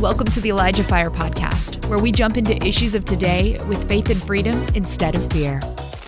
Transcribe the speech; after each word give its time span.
Welcome 0.00 0.28
to 0.28 0.40
the 0.40 0.48
Elijah 0.48 0.82
Fire 0.82 1.10
Podcast, 1.10 1.84
where 1.90 1.98
we 1.98 2.10
jump 2.10 2.38
into 2.38 2.56
issues 2.66 2.94
of 2.94 3.04
today 3.04 3.62
with 3.68 3.86
faith 3.86 4.08
and 4.08 4.16
freedom 4.16 4.64
instead 4.74 5.14
of 5.14 5.30
fear. 5.30 5.60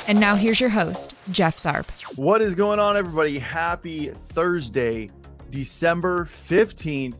And 0.08 0.18
now 0.18 0.34
here's 0.34 0.58
your 0.58 0.70
host, 0.70 1.14
Jeff 1.30 1.62
Tharp. 1.62 2.16
What 2.16 2.40
is 2.40 2.54
going 2.54 2.78
on, 2.78 2.96
everybody? 2.96 3.38
Happy 3.38 4.06
Thursday, 4.08 5.10
December 5.50 6.24
15th. 6.24 7.16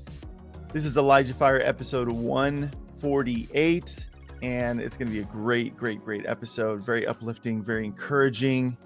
This 0.72 0.86
is 0.86 0.96
Elijah 0.96 1.34
Fire 1.34 1.60
episode 1.60 2.10
148, 2.10 4.06
and 4.40 4.80
it's 4.80 4.96
going 4.96 5.08
to 5.08 5.12
be 5.12 5.20
a 5.20 5.24
great, 5.24 5.76
great, 5.76 6.02
great 6.02 6.24
episode. 6.24 6.82
Very 6.82 7.06
uplifting, 7.06 7.62
very 7.62 7.84
encouraging. 7.84 8.78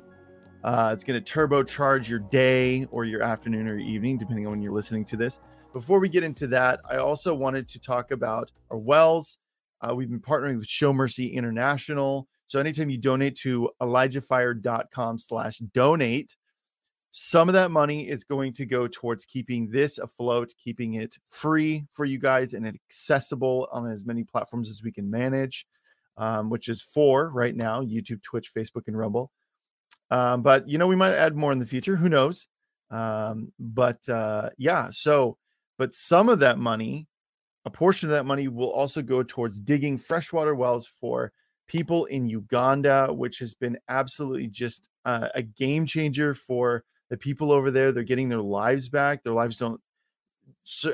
Uh, 0.64 0.90
it's 0.92 1.04
going 1.04 1.22
to 1.22 1.32
turbocharge 1.32 2.08
your 2.08 2.18
day 2.18 2.88
or 2.90 3.04
your 3.04 3.22
afternoon 3.22 3.68
or 3.68 3.76
your 3.76 3.88
evening, 3.88 4.18
depending 4.18 4.44
on 4.44 4.50
when 4.50 4.60
you're 4.60 4.72
listening 4.72 5.04
to 5.04 5.16
this. 5.16 5.38
Before 5.76 6.00
we 6.00 6.08
get 6.08 6.24
into 6.24 6.46
that, 6.46 6.80
I 6.88 6.96
also 6.96 7.34
wanted 7.34 7.68
to 7.68 7.78
talk 7.78 8.10
about 8.10 8.50
our 8.70 8.78
wells. 8.78 9.36
Uh, 9.82 9.94
we've 9.94 10.08
been 10.08 10.20
partnering 10.20 10.56
with 10.56 10.66
Show 10.66 10.90
Mercy 10.90 11.26
International. 11.26 12.26
So 12.46 12.58
anytime 12.58 12.88
you 12.88 12.96
donate 12.96 13.36
to 13.40 13.68
elijahfire.com 13.82 15.18
slash 15.18 15.58
donate, 15.74 16.34
some 17.10 17.50
of 17.50 17.52
that 17.52 17.70
money 17.70 18.08
is 18.08 18.24
going 18.24 18.54
to 18.54 18.64
go 18.64 18.88
towards 18.88 19.26
keeping 19.26 19.68
this 19.68 19.98
afloat, 19.98 20.54
keeping 20.56 20.94
it 20.94 21.18
free 21.28 21.84
for 21.92 22.06
you 22.06 22.18
guys 22.18 22.54
and 22.54 22.66
accessible 22.66 23.68
on 23.70 23.90
as 23.90 24.06
many 24.06 24.24
platforms 24.24 24.70
as 24.70 24.82
we 24.82 24.90
can 24.90 25.10
manage, 25.10 25.66
um, 26.16 26.48
which 26.48 26.70
is 26.70 26.80
four 26.80 27.28
right 27.28 27.54
now 27.54 27.82
YouTube, 27.82 28.22
Twitch, 28.22 28.50
Facebook, 28.50 28.84
and 28.86 28.96
Rumble. 28.96 29.30
Um, 30.10 30.40
but 30.40 30.66
you 30.66 30.78
know, 30.78 30.86
we 30.86 30.96
might 30.96 31.12
add 31.12 31.36
more 31.36 31.52
in 31.52 31.58
the 31.58 31.66
future. 31.66 31.96
Who 31.96 32.08
knows? 32.08 32.48
Um, 32.90 33.52
but 33.58 34.08
uh, 34.08 34.48
yeah, 34.56 34.88
so 34.90 35.36
but 35.78 35.94
some 35.94 36.28
of 36.28 36.40
that 36.40 36.58
money, 36.58 37.06
a 37.64 37.70
portion 37.70 38.08
of 38.08 38.14
that 38.14 38.26
money 38.26 38.48
will 38.48 38.70
also 38.70 39.02
go 39.02 39.22
towards 39.22 39.60
digging 39.60 39.98
freshwater 39.98 40.54
wells 40.54 40.86
for 40.86 41.32
people 41.66 42.04
in 42.06 42.26
Uganda, 42.26 43.08
which 43.12 43.38
has 43.38 43.54
been 43.54 43.76
absolutely 43.88 44.46
just 44.46 44.88
uh, 45.04 45.28
a 45.34 45.42
game 45.42 45.86
changer 45.86 46.34
for 46.34 46.84
the 47.10 47.16
people 47.16 47.52
over 47.52 47.70
there. 47.70 47.92
They're 47.92 48.04
getting 48.04 48.28
their 48.28 48.40
lives 48.40 48.88
back. 48.88 49.22
Their 49.22 49.32
lives 49.32 49.56
don't 49.56 49.80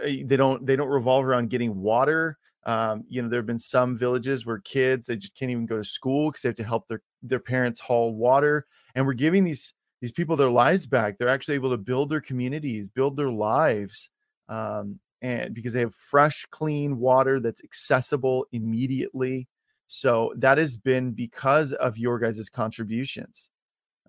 eh, 0.02 0.22
they 0.24 0.36
don't 0.36 0.64
they 0.66 0.76
don't 0.76 0.88
revolve 0.88 1.24
around 1.24 1.50
getting 1.50 1.80
water. 1.80 2.38
Um, 2.64 3.04
you 3.08 3.20
know, 3.22 3.28
there 3.28 3.40
have 3.40 3.46
been 3.46 3.58
some 3.58 3.96
villages 3.96 4.46
where 4.46 4.58
kids 4.58 5.06
they 5.06 5.16
just 5.16 5.36
can't 5.36 5.50
even 5.50 5.66
go 5.66 5.78
to 5.78 5.84
school 5.84 6.30
because 6.30 6.42
they 6.42 6.48
have 6.48 6.56
to 6.56 6.64
help 6.64 6.88
their 6.88 7.02
their 7.22 7.40
parents 7.40 7.80
haul 7.80 8.14
water. 8.14 8.66
And 8.94 9.06
we're 9.06 9.14
giving 9.14 9.44
these 9.44 9.74
these 10.00 10.12
people 10.12 10.36
their 10.36 10.50
lives 10.50 10.86
back. 10.86 11.18
They're 11.18 11.28
actually 11.28 11.54
able 11.54 11.70
to 11.70 11.76
build 11.76 12.08
their 12.08 12.20
communities, 12.20 12.88
build 12.88 13.16
their 13.16 13.30
lives 13.30 14.10
um, 14.48 14.98
and 15.22 15.54
because 15.54 15.72
they 15.72 15.80
have 15.80 15.94
fresh, 15.94 16.46
clean 16.50 16.98
water 16.98 17.40
that's 17.40 17.62
accessible 17.62 18.46
immediately. 18.52 19.48
So 19.86 20.32
that 20.38 20.58
has 20.58 20.76
been 20.76 21.12
because 21.12 21.72
of 21.74 21.96
your 21.98 22.18
guys' 22.18 22.48
contributions. 22.48 23.50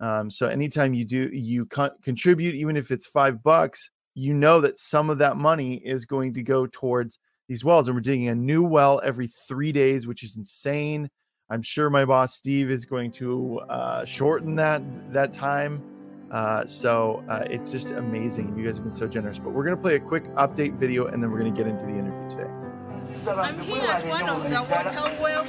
Um, 0.02 0.30
so 0.30 0.48
anytime 0.48 0.94
you 0.94 1.06
do 1.06 1.30
you 1.32 1.66
con- 1.68 1.92
contribute, 2.02 2.56
even 2.56 2.76
if 2.76 2.90
it's 2.90 3.06
five 3.06 3.44
bucks, 3.44 3.90
you 4.16 4.34
know 4.34 4.60
that 4.62 4.80
some 4.80 5.10
of 5.10 5.18
that 5.20 5.38
money 5.38 5.76
is 5.76 6.06
going 6.06 6.34
to 6.34 6.44
go 6.44 6.68
towards 6.68 7.20
these 7.48 7.64
wells. 7.64 7.88
And 7.88 7.96
we're 7.96 8.02
digging 8.02 8.30
a 8.30 8.36
new 8.36 8.64
well 8.64 9.02
every 9.04 9.28
three 9.28 9.72
days, 9.72 10.08
which 10.08 10.24
is 10.24 10.36
insane. 10.36 11.10
I'm 11.50 11.62
sure 11.62 11.90
my 11.90 12.06
boss 12.06 12.36
Steve 12.36 12.72
is 12.72 12.86
going 12.86 13.12
to 13.12 13.60
uh, 13.70 14.06
shorten 14.06 14.56
that 14.56 14.82
that 15.14 15.34
time 15.34 15.84
uh, 16.34 16.66
so 16.66 17.24
uh, 17.30 17.44
it's 17.50 17.70
just 17.70 17.92
amazing. 17.92 18.58
You 18.58 18.66
guys 18.66 18.78
have 18.78 18.86
been 18.86 18.92
so 18.92 19.08
generous. 19.08 19.38
But 19.38 19.54
we're 19.54 19.64
going 19.64 19.76
to 19.76 19.82
play 19.82 19.96
a 19.96 20.00
quick 20.00 20.26
update 20.36 20.74
video 20.74 21.06
and 21.06 21.22
then 21.22 21.32
we're 21.32 21.40
going 21.40 21.54
to 21.54 21.58
get 21.58 21.70
into 21.70 21.86
the 21.86 21.94
interview 21.94 22.30
today. 22.30 22.50
I'm 23.30 23.60
here 23.60 23.84
at 23.84 24.04
one 24.08 24.28
of 24.28 24.44
the 24.44 24.62
water 24.68 25.00
well 25.22 25.46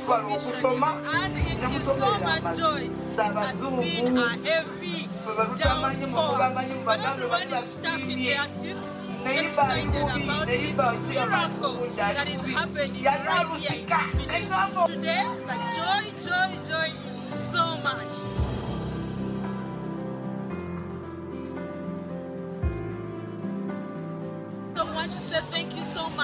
and 1.08 1.34
it 1.34 1.74
is 1.74 1.84
so 1.84 2.18
much 2.20 2.56
joy. 2.58 2.82
It 2.84 3.34
has 3.34 3.60
been 3.60 4.16
a 4.16 4.28
heavy 4.28 5.08
downpour, 5.56 6.52
but 6.84 7.00
everyone 7.00 7.48
is 7.48 7.64
stuck 7.64 8.00
in 8.02 8.22
their 8.22 8.46
seats, 8.46 9.10
excited 9.24 10.02
about 10.02 10.46
this 10.46 10.76
miracle 11.08 11.88
that 11.96 12.28
is 12.28 12.44
happening 12.46 13.04
right 13.04 13.48
here 13.58 13.72
in 13.72 13.88
this 13.88 14.44
village. 14.44 14.86
Today, 14.86 15.24
the 15.48 15.56
joy, 15.74 16.04
joy, 16.20 16.50
joy 16.68 16.90
is 17.08 17.16
so 17.16 17.78
much. 17.78 18.33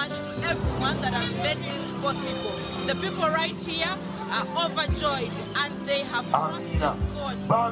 Much 0.00 0.18
to 0.20 0.30
everyone 0.48 0.98
that 1.02 1.12
has 1.12 1.34
made 1.44 1.58
this 1.58 1.90
possible. 2.00 2.56
The 2.86 2.94
people 3.04 3.28
right 3.28 3.60
here 3.60 3.94
are 4.32 4.46
overjoyed 4.64 5.30
and 5.56 5.86
they 5.86 6.04
have 6.04 6.26
trusted 6.30 6.80
God 6.80 6.96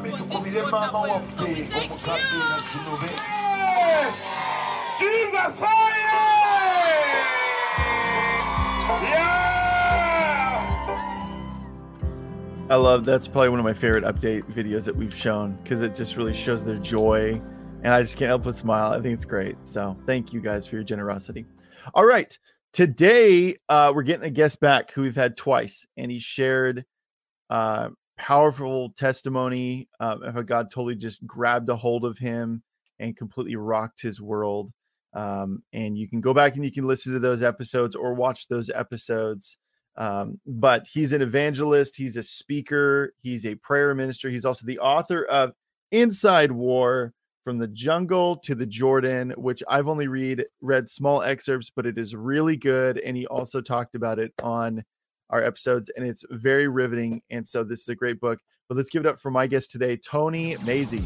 for 0.05 0.29
this 0.29 0.55
water 0.55 0.93
well. 0.93 1.27
So 1.31 1.47
we 1.47 1.55
thank 1.55 1.93
you. 2.07 2.19
Jesus, 4.99 5.59
fire! 5.59 6.05
Yeah! 9.09 9.49
I 12.69 12.77
love 12.77 13.07
that's 13.07 13.27
probably 13.27 13.49
one 13.49 13.59
of 13.59 13.65
my 13.65 13.73
favorite 13.73 14.05
update 14.05 14.43
videos 14.53 14.85
that 14.85 14.95
we've 14.95 15.15
shown 15.15 15.57
because 15.63 15.81
it 15.81 15.95
just 15.95 16.19
really 16.19 16.35
shows 16.35 16.63
their 16.63 16.77
joy 16.77 17.41
and 17.83 17.95
I 17.95 18.03
just 18.03 18.19
can't 18.19 18.29
help 18.29 18.43
but 18.43 18.55
smile. 18.55 18.93
I 18.93 19.01
think 19.01 19.15
it's 19.15 19.25
great. 19.25 19.57
So 19.63 19.97
thank 20.05 20.35
you 20.35 20.43
guys 20.43 20.67
for 20.67 20.75
your 20.75 20.85
generosity. 20.85 21.47
All 21.95 22.05
right. 22.05 22.37
Today, 22.73 23.57
uh, 23.69 23.93
we're 23.95 24.03
getting 24.03 24.27
a 24.27 24.31
guest 24.31 24.61
back 24.61 24.93
who 24.93 25.03
we've 25.03 25.17
had 25.17 25.37
twice, 25.37 25.87
and 25.97 26.11
he 26.11 26.19
shared 26.19 26.85
uh, 27.49 27.89
powerful 28.19 28.91
testimony 28.99 29.89
uh, 30.01 30.17
of 30.23 30.35
how 30.35 30.43
God 30.43 30.71
totally 30.71 30.95
just 30.95 31.27
grabbed 31.27 31.69
a 31.71 31.77
hold 31.77 32.05
of 32.05 32.19
him 32.19 32.63
and 32.99 33.17
completely 33.17 33.57
rocked 33.57 34.03
his 34.03 34.21
world. 34.21 34.71
Um, 35.15 35.63
and 35.73 35.97
you 35.97 36.09
can 36.09 36.21
go 36.21 36.35
back 36.35 36.57
and 36.57 36.65
you 36.65 36.73
can 36.73 36.87
listen 36.87 37.15
to 37.15 37.21
those 37.21 37.43
episodes 37.43 37.97
or 37.97 38.13
watch 38.13 38.49
those 38.49 38.71
episodes. 38.71 39.57
Um, 39.97 40.39
but 40.47 40.87
he's 40.93 41.13
an 41.13 41.23
evangelist, 41.23 41.97
he's 41.97 42.17
a 42.17 42.23
speaker, 42.23 43.15
he's 43.23 43.47
a 43.47 43.55
prayer 43.57 43.95
minister, 43.95 44.29
he's 44.29 44.45
also 44.45 44.67
the 44.67 44.79
author 44.79 45.25
of 45.25 45.53
Inside 45.91 46.53
War 46.53 47.15
from 47.49 47.57
the 47.57 47.69
jungle 47.69 48.37
to 48.37 48.55
the 48.55 48.67
Jordan, 48.67 49.33
which 49.39 49.63
I've 49.71 49.89
only 49.89 50.07
read 50.07 50.45
read 50.61 50.87
small 50.87 51.23
excerpts, 51.23 51.71
but 51.75 51.87
it 51.87 51.97
is 51.97 52.15
really 52.15 52.59
good. 52.59 52.99
And 52.99 53.17
he 53.17 53.27
also 53.27 53.63
talked 53.63 53.95
about 53.95 54.19
it 54.19 54.35
on 54.43 54.85
our 55.31 55.43
episodes, 55.43 55.91
and 55.97 56.07
it's 56.07 56.27
very 56.29 56.69
riveting. 56.69 57.23
And 57.31 57.49
so 57.49 57.65
this 57.65 57.81
is 57.81 57.89
a 57.89 57.95
great 57.95 58.21
book. 58.21 58.39
But 58.69 58.77
let's 58.77 58.91
give 58.91 59.07
it 59.07 59.09
up 59.09 59.19
for 59.19 59.31
my 59.31 59.47
guest 59.47 59.71
today, 59.71 59.97
Tony 59.97 60.57
Maisey. 60.57 61.03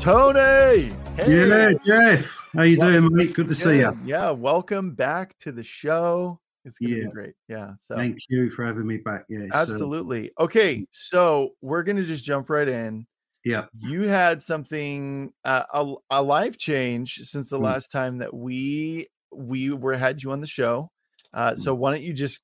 Tony, 0.00 0.90
hey. 1.16 1.46
yeah, 1.46 1.72
Jeff, 1.84 2.40
how 2.54 2.62
you 2.62 2.78
welcome. 2.78 3.02
doing, 3.02 3.14
mate? 3.14 3.34
Good 3.34 3.48
to 3.48 3.54
see 3.54 3.80
you. 3.80 3.98
Yeah, 4.02 4.30
welcome 4.30 4.92
back 4.94 5.38
to 5.40 5.52
the 5.52 5.62
show. 5.62 6.40
It's 6.68 6.78
gonna 6.78 6.94
yeah. 6.94 7.04
be 7.04 7.10
great. 7.10 7.34
Yeah. 7.48 7.72
So 7.80 7.96
thank 7.96 8.16
you 8.28 8.50
for 8.50 8.64
having 8.64 8.86
me 8.86 8.98
back. 8.98 9.24
Yeah. 9.28 9.46
Absolutely. 9.52 10.26
So. 10.26 10.44
Okay. 10.44 10.86
So 10.92 11.50
we're 11.60 11.82
gonna 11.82 12.04
just 12.04 12.24
jump 12.24 12.50
right 12.50 12.68
in. 12.68 13.06
Yeah. 13.44 13.64
You 13.78 14.02
had 14.02 14.42
something 14.42 15.32
uh, 15.44 15.64
a, 15.72 15.94
a 16.10 16.22
life 16.22 16.58
change 16.58 17.20
since 17.22 17.50
the 17.50 17.58
mm. 17.58 17.62
last 17.62 17.90
time 17.90 18.18
that 18.18 18.32
we 18.32 19.08
we 19.32 19.70
were 19.70 19.96
had 19.96 20.22
you 20.22 20.32
on 20.32 20.40
the 20.40 20.46
show. 20.46 20.90
Uh, 21.34 21.54
so 21.54 21.74
mm. 21.74 21.78
why 21.78 21.90
don't 21.90 22.02
you 22.02 22.12
just 22.12 22.42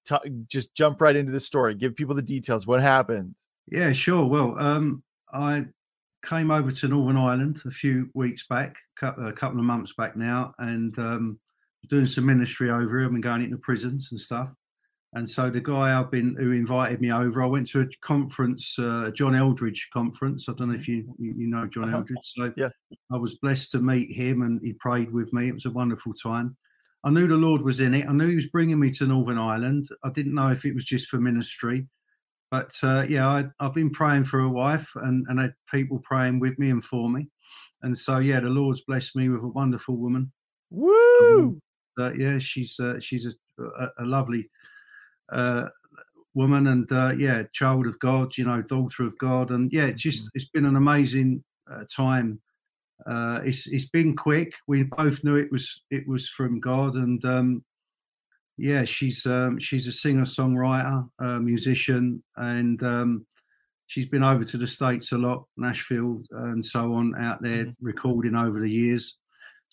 just 0.49 0.75
jump 0.75 1.01
right 1.01 1.17
into 1.17 1.33
the 1.33 1.41
story? 1.41 1.75
Give 1.75 1.95
people 1.95 2.15
the 2.15 2.23
details. 2.23 2.67
What 2.67 2.81
happened? 2.81 3.35
Yeah, 3.71 3.93
sure. 3.93 4.27
Well, 4.27 4.56
um, 4.59 5.03
I 5.32 5.67
came 6.25 6.50
over 6.50 6.70
to 6.70 6.88
Northern 6.88 7.17
Ireland 7.17 7.62
a 7.67 7.70
few 7.70 8.11
weeks 8.15 8.47
back, 8.49 8.77
a 9.03 9.32
couple 9.32 9.59
of 9.59 9.65
months 9.65 9.94
back 9.97 10.17
now, 10.17 10.55
and 10.59 10.99
um, 10.99 11.38
doing 11.88 12.06
some 12.06 12.26
ministry 12.26 12.70
over 12.70 12.98
here. 12.98 13.06
I've 13.06 13.12
been 13.12 13.20
going 13.20 13.42
into 13.44 13.58
prisons 13.58 14.08
and 14.10 14.20
stuff. 14.20 14.50
And 15.14 15.31
so 15.31 15.48
the 15.48 15.60
guy 15.60 15.98
I've 15.98 16.10
been 16.10 16.34
who 16.34 16.50
invited 16.50 17.00
me 17.00 17.12
over, 17.12 17.42
I 17.42 17.46
went 17.46 17.69
to 17.69 17.82
a 17.82 17.86
conference, 18.02 18.76
uh, 18.81 19.12
John 19.14 19.34
Eldredge 19.36 19.88
conference. 19.92 20.48
I 20.48 20.54
don't 20.54 20.70
know 20.70 20.75
if 20.75 20.88
you 20.88 21.14
you 21.19 21.46
know 21.46 21.66
John 21.66 21.84
uh-huh. 21.84 21.98
Eldredge. 21.98 22.16
So 22.25 22.52
yeah, 22.56 22.70
I 23.12 23.16
was 23.16 23.36
blessed 23.36 23.70
to 23.72 23.78
meet 23.78 24.10
him, 24.10 24.42
and 24.42 24.60
he 24.62 24.72
prayed 24.72 25.12
with 25.12 25.32
me. 25.32 25.48
It 25.48 25.54
was 25.54 25.66
a 25.66 25.70
wonderful 25.70 26.14
time. 26.14 26.56
I 27.04 27.10
knew 27.10 27.28
the 27.28 27.36
Lord 27.36 27.62
was 27.62 27.81
in 27.81 27.94
it. 27.94 28.08
I 28.08 28.12
knew 28.12 28.26
He 28.26 28.34
was 28.34 28.46
bringing 28.46 28.81
me 28.81 28.90
to 28.92 29.06
Northern 29.06 29.38
Ireland. 29.38 29.88
I 30.02 30.10
didn't 30.10 30.34
know 30.34 30.48
if 30.48 30.64
it 30.64 30.75
was 30.75 30.84
just 30.84 31.06
for 31.06 31.20
ministry, 31.20 31.86
but 32.50 32.72
uh, 32.82 33.04
yeah, 33.08 33.28
I, 33.28 33.44
have 33.60 33.75
been 33.75 33.90
praying 33.90 34.25
for 34.25 34.40
a 34.40 34.48
wife, 34.48 34.90
and 34.96 35.26
and 35.28 35.38
had 35.38 35.54
people 35.70 36.00
praying 36.00 36.40
with 36.40 36.58
me 36.58 36.70
and 36.70 36.84
for 36.84 37.08
me. 37.08 37.28
And 37.82 37.96
so 37.96 38.19
yeah, 38.19 38.40
the 38.40 38.48
Lord's 38.48 38.81
blessed 38.81 39.14
me 39.14 39.28
with 39.28 39.44
a 39.44 39.48
wonderful 39.48 39.96
woman. 39.96 40.32
Woo! 40.70 41.38
Um, 41.38 41.60
uh, 41.99 42.12
yeah, 42.14 42.38
she's 42.38 42.79
uh, 42.81 42.99
she's 43.00 43.26
a, 43.26 43.62
a, 43.62 43.88
a 44.00 44.05
lovely 44.05 44.50
uh, 45.32 45.67
woman, 46.35 46.67
and 46.67 46.91
uh, 46.93 47.12
yeah, 47.17 47.44
child 47.52 47.87
of 47.87 47.99
God, 47.99 48.37
you 48.37 48.44
know, 48.44 48.62
daughter 48.62 49.05
of 49.05 49.17
God, 49.19 49.50
and 49.50 49.73
yeah, 49.73 49.85
it's 49.87 50.02
just 50.02 50.26
mm. 50.26 50.31
it's 50.35 50.49
been 50.49 50.67
an 50.67 50.76
amazing 50.76 51.44
uh, 51.70 51.85
time 51.94 52.41
uh, 53.06 53.41
it's 53.44 53.67
it's 53.67 53.88
been 53.88 54.17
quick. 54.17 54.55
We 54.67 54.85
both 54.85 55.25
knew 55.25 55.37
it 55.37 55.52
was 55.52 55.82
it 55.91 56.06
was 56.08 56.29
from 56.29 56.61
God, 56.61 56.94
and 56.94 57.23
um, 57.25 57.64
yeah, 58.56 58.85
she's 58.85 59.26
um, 59.26 59.58
she's 59.58 59.87
a 59.87 59.93
singer 59.93 60.25
songwriter, 60.25 61.08
musician, 61.43 62.23
and 62.37 62.82
um, 62.82 63.26
she's 63.87 64.06
been 64.06 64.23
over 64.25 64.44
to 64.44 64.56
the 64.56 64.67
states 64.67 65.12
a 65.12 65.19
lot, 65.19 65.44
Nashville 65.56 66.23
and 66.31 66.64
so 66.64 66.94
on, 66.94 67.14
out 67.17 67.43
there 67.43 67.67
Mhm. 67.67 67.76
recording 67.81 68.35
over 68.37 68.61
the 68.61 68.70
years. 68.70 69.19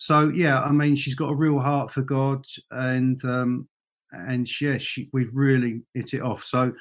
So 0.02 0.30
yeah, 0.30 0.60
I 0.60 0.72
mean, 0.72 0.96
she's 0.96 1.14
got 1.14 1.30
a 1.30 1.36
real 1.36 1.60
heart 1.60 1.92
for 1.92 2.02
God, 2.02 2.44
and 2.72 3.24
um, 3.24 3.68
and 4.12 4.50
yeah, 4.60 4.80
she, 4.80 5.08
we've 5.14 5.30
really 5.32 5.84
hit 5.94 6.16
it 6.16 6.24
off. 6.24 6.44
So 6.44 6.74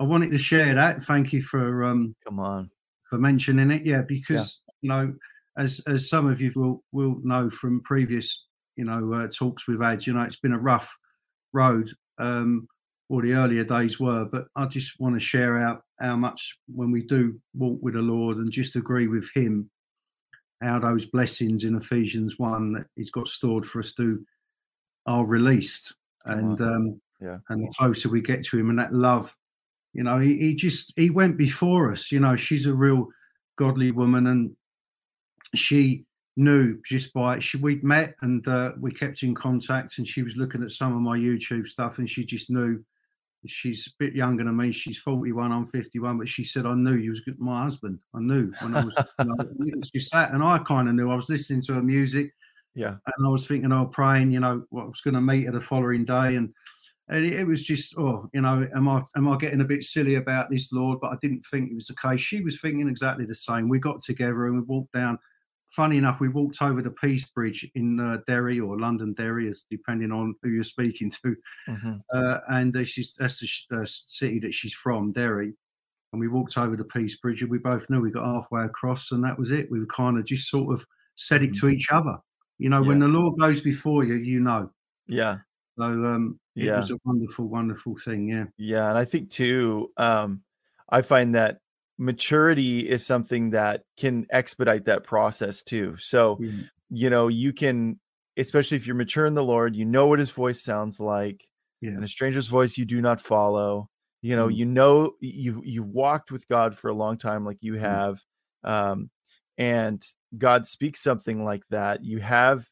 I 0.00 0.02
wanted 0.02 0.32
to 0.32 0.38
share 0.38 0.74
that. 0.74 1.04
Thank 1.04 1.32
you 1.32 1.40
for 1.40 1.84
um, 1.84 2.16
Come 2.24 2.40
on. 2.40 2.68
for 3.08 3.16
mentioning 3.16 3.70
it. 3.70 3.86
Yeah, 3.86 4.02
because 4.02 4.60
you 4.82 4.88
know, 4.88 5.14
as 5.56 5.82
as 5.86 6.08
some 6.08 6.26
of 6.26 6.40
you 6.40 6.50
will 6.56 6.82
will 6.90 7.20
know 7.22 7.48
from 7.48 7.80
previous 7.82 8.44
you 8.74 8.84
know 8.84 9.12
uh, 9.12 9.28
talks 9.28 9.68
we've 9.68 9.80
had, 9.80 10.04
you 10.04 10.12
know, 10.12 10.22
it's 10.22 10.40
been 10.40 10.52
a 10.52 10.58
rough 10.58 10.92
road. 11.52 11.92
Um, 12.18 12.66
or 13.08 13.22
the 13.22 13.34
earlier 13.34 13.62
days 13.62 14.00
were, 14.00 14.24
but 14.24 14.46
I 14.56 14.64
just 14.66 14.98
want 14.98 15.14
to 15.14 15.20
share 15.20 15.58
out 15.58 15.82
how 16.00 16.16
much 16.16 16.58
when 16.74 16.90
we 16.90 17.06
do 17.06 17.38
walk 17.54 17.78
with 17.82 17.94
the 17.94 18.00
Lord 18.00 18.38
and 18.38 18.50
just 18.50 18.74
agree 18.74 19.06
with 19.06 19.28
Him, 19.36 19.70
how 20.60 20.78
those 20.78 21.04
blessings 21.04 21.64
in 21.64 21.76
Ephesians 21.76 22.38
one 22.38 22.72
that 22.72 22.86
He's 22.96 23.10
got 23.10 23.28
stored 23.28 23.66
for 23.66 23.80
us 23.80 23.92
to 23.94 24.24
are 25.06 25.24
released, 25.26 25.94
and 26.24 26.60
um, 26.60 27.00
Yeah. 27.20 27.38
and 27.48 27.64
the 27.64 27.72
closer 27.76 28.08
we 28.08 28.20
get 28.20 28.44
to 28.46 28.58
Him, 28.58 28.70
and 28.70 28.78
that 28.78 28.94
love, 28.94 29.36
you 29.92 30.02
know, 30.02 30.18
He, 30.18 30.38
he 30.38 30.54
just 30.54 30.92
He 30.96 31.10
went 31.10 31.36
before 31.36 31.92
us. 31.92 32.10
You 32.10 32.20
know, 32.20 32.36
she's 32.36 32.66
a 32.66 32.74
real 32.74 33.08
godly 33.56 33.90
woman, 33.90 34.26
and 34.26 34.56
she 35.54 36.04
knew 36.36 36.78
just 36.84 37.12
by 37.12 37.38
she 37.38 37.56
we'd 37.58 37.84
met 37.84 38.14
and 38.22 38.48
uh, 38.48 38.72
we 38.80 38.92
kept 38.92 39.22
in 39.22 39.34
contact 39.34 39.98
and 39.98 40.08
she 40.08 40.22
was 40.22 40.36
looking 40.36 40.64
at 40.64 40.72
some 40.72 40.92
of 40.92 41.00
my 41.00 41.16
youtube 41.16 41.64
stuff 41.64 41.98
and 41.98 42.10
she 42.10 42.24
just 42.24 42.50
knew 42.50 42.84
she's 43.46 43.86
a 43.86 43.90
bit 43.98 44.14
younger 44.14 44.44
than 44.44 44.56
me 44.56 44.72
she's 44.72 44.98
41 44.98 45.52
i'm 45.52 45.66
51 45.66 46.18
but 46.18 46.28
she 46.28 46.44
said 46.44 46.66
i 46.66 46.74
knew 46.74 46.94
you 46.94 47.10
was 47.10 47.22
my 47.38 47.62
husband 47.62 47.98
i 48.14 48.20
knew 48.20 48.52
when 48.60 48.74
i 48.76 48.84
was 48.84 48.94
you 49.20 49.24
know, 49.24 49.80
just 49.94 50.12
that 50.12 50.32
and 50.32 50.42
i 50.42 50.58
kind 50.58 50.88
of 50.88 50.94
knew 50.94 51.10
i 51.10 51.14
was 51.14 51.28
listening 51.28 51.62
to 51.62 51.74
her 51.74 51.82
music 51.82 52.32
Yeah. 52.74 52.96
and 53.16 53.26
i 53.26 53.28
was 53.28 53.46
thinking 53.46 53.72
I 53.72 53.80
oh, 53.82 53.86
praying 53.86 54.30
you 54.32 54.40
know 54.40 54.64
what 54.70 54.84
I 54.84 54.86
was 54.86 55.00
going 55.00 55.14
to 55.14 55.20
meet 55.20 55.46
her 55.46 55.52
the 55.52 55.60
following 55.60 56.04
day 56.04 56.36
and 56.36 56.52
and 57.08 57.24
it, 57.24 57.34
it 57.34 57.46
was 57.46 57.62
just 57.62 57.96
oh 57.98 58.28
you 58.32 58.40
know 58.40 58.66
am 58.74 58.88
i 58.88 59.02
am 59.16 59.28
i 59.28 59.36
getting 59.36 59.60
a 59.60 59.64
bit 59.64 59.84
silly 59.84 60.14
about 60.14 60.50
this 60.50 60.72
lord? 60.72 61.00
But 61.00 61.12
i 61.12 61.16
didn't 61.20 61.44
think 61.50 61.70
it 61.70 61.74
was 61.74 61.86
the 61.86 61.96
case. 61.96 62.20
She 62.20 62.40
was 62.40 62.60
thinking 62.60 62.88
exactly 62.88 63.26
the 63.26 63.34
same. 63.34 63.68
We 63.68 63.78
got 63.78 64.02
together 64.02 64.46
and 64.46 64.56
we 64.56 64.62
walked 64.62 64.92
down 64.92 65.18
funny 65.74 65.98
enough, 65.98 66.20
we 66.20 66.28
walked 66.28 66.62
over 66.62 66.82
the 66.82 66.90
Peace 66.90 67.26
Bridge 67.26 67.68
in 67.74 67.98
uh, 68.00 68.18
Derry 68.26 68.60
or 68.60 68.78
London 68.78 69.12
Derry, 69.14 69.48
as 69.48 69.64
depending 69.70 70.12
on 70.12 70.34
who 70.42 70.50
you're 70.50 70.64
speaking 70.64 71.10
to. 71.22 71.36
Mhm. 71.68 72.00
Uh, 72.14 72.40
and 72.48 72.76
uh, 72.76 72.84
she's 72.84 73.12
that's 73.18 73.40
the 73.40 73.46
sh- 73.46 73.66
uh, 73.74 73.84
city 73.84 74.38
that 74.40 74.54
she's 74.54 74.74
from, 74.74 75.12
Derry. 75.12 75.54
And 76.12 76.20
we 76.20 76.28
walked 76.28 76.56
over 76.58 76.76
the 76.76 76.84
Peace 76.84 77.16
Bridge, 77.16 77.42
and 77.42 77.50
we 77.50 77.58
both 77.58 77.88
knew 77.90 78.00
we 78.00 78.10
got 78.12 78.24
halfway 78.24 78.64
across, 78.64 79.10
and 79.12 79.22
that 79.24 79.38
was 79.38 79.50
it. 79.50 79.70
We 79.70 79.80
were 79.80 79.86
kind 79.86 80.16
of 80.18 80.24
just 80.26 80.48
sort 80.48 80.72
of 80.72 80.86
said 81.16 81.42
it 81.42 81.54
to 81.56 81.68
each 81.68 81.90
other. 81.90 82.16
You 82.58 82.68
know, 82.68 82.82
when 82.82 83.00
the 83.00 83.08
Lord 83.08 83.38
goes 83.40 83.60
before 83.60 84.04
you, 84.04 84.14
you 84.14 84.40
know. 84.40 84.70
Yeah. 85.08 85.38
So 85.76 85.84
um, 85.84 86.38
it 86.54 86.66
Yeah. 86.66 86.76
was 86.78 86.92
a 86.92 86.98
wonderful, 87.04 87.48
wonderful 87.48 87.96
thing. 87.98 88.28
Yeah. 88.28 88.44
Yeah, 88.58 88.88
and 88.90 88.96
I 88.98 89.04
think 89.04 89.30
too, 89.30 89.90
um, 89.96 90.42
I 90.88 91.02
find 91.02 91.34
that 91.34 91.58
maturity 91.98 92.88
is 92.88 93.04
something 93.06 93.50
that 93.50 93.84
can 93.96 94.26
expedite 94.30 94.84
that 94.86 95.04
process 95.04 95.62
too. 95.62 95.96
So, 95.98 96.36
Mm. 96.36 96.68
you 96.90 97.10
know, 97.10 97.28
you 97.28 97.52
can, 97.52 98.00
especially 98.36 98.76
if 98.76 98.86
you're 98.86 98.96
mature 98.96 99.26
in 99.26 99.34
the 99.34 99.44
Lord, 99.44 99.76
you 99.76 99.84
know 99.84 100.06
what 100.06 100.18
his 100.18 100.30
voice 100.30 100.62
sounds 100.62 101.00
like, 101.00 101.46
Yeah. 101.80 101.90
and 101.90 102.04
a 102.04 102.08
stranger's 102.08 102.48
voice 102.48 102.76
you 102.78 102.84
do 102.84 103.00
not 103.00 103.20
follow. 103.20 103.88
You 104.22 104.36
know, 104.36 104.48
Mm. 104.48 104.56
you 104.56 104.64
know 104.66 105.12
you've 105.20 105.64
you've 105.66 105.88
walked 105.88 106.32
with 106.32 106.48
God 106.48 106.76
for 106.76 106.88
a 106.88 106.94
long 106.94 107.18
time, 107.18 107.44
like 107.44 107.58
you 107.60 107.74
Mm. 107.74 107.80
have, 107.80 108.20
um, 108.64 109.10
and 109.58 110.02
God 110.36 110.66
speaks 110.66 111.00
something 111.00 111.44
like 111.44 111.62
that. 111.70 112.02
You 112.04 112.18
have, 112.20 112.66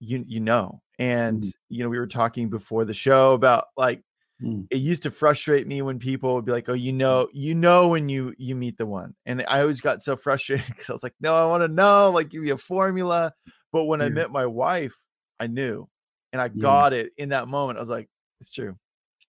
you 0.00 0.24
you 0.26 0.40
know, 0.40 0.80
and 0.98 1.42
Mm. 1.42 1.52
you 1.68 1.82
know, 1.84 1.90
we 1.90 1.98
were 1.98 2.06
talking 2.06 2.50
before 2.50 2.84
the 2.84 2.94
show 2.94 3.34
about 3.34 3.66
like 3.76 4.02
Mm. 4.40 4.68
it 4.70 4.78
used 4.78 5.02
to 5.04 5.10
frustrate 5.10 5.66
me 5.66 5.80
when 5.82 5.98
people 5.98 6.34
would 6.34 6.44
be 6.44 6.52
like, 6.52 6.68
"Oh, 6.68 6.74
you 6.74 6.92
know, 6.92 7.28
you 7.32 7.54
know 7.54 7.88
when 7.88 8.08
you 8.08 8.34
you 8.38 8.54
meet 8.56 8.76
the 8.78 8.86
one," 8.86 9.14
and 9.26 9.42
I 9.48 9.60
always 9.60 9.80
got 9.80 10.02
so 10.02 10.16
frustrated 10.18 10.66
because 10.68 10.90
I 10.90 10.92
was 10.92 11.02
like, 11.02 11.14
"No, 11.20 11.34
I 11.34 11.46
want 11.46 11.62
to 11.68 11.74
know, 11.74 12.10
like, 12.10 12.28
give 12.30 12.42
me 12.42 12.50
a 12.50 12.58
formula." 12.58 13.34
But 13.72 13.84
when 13.86 14.02
I 14.02 14.08
met 14.10 14.30
my 14.30 14.46
wife, 14.46 14.96
I 15.40 15.46
knew, 15.48 15.88
and 16.32 16.40
I 16.42 16.48
Yeah. 16.52 16.78
got 16.78 16.92
it 16.92 17.12
in 17.18 17.30
that 17.30 17.48
moment. 17.48 17.78
I 17.78 17.82
was 17.82 17.88
like, 17.88 18.10
"It's 18.40 18.50
true, 18.52 18.78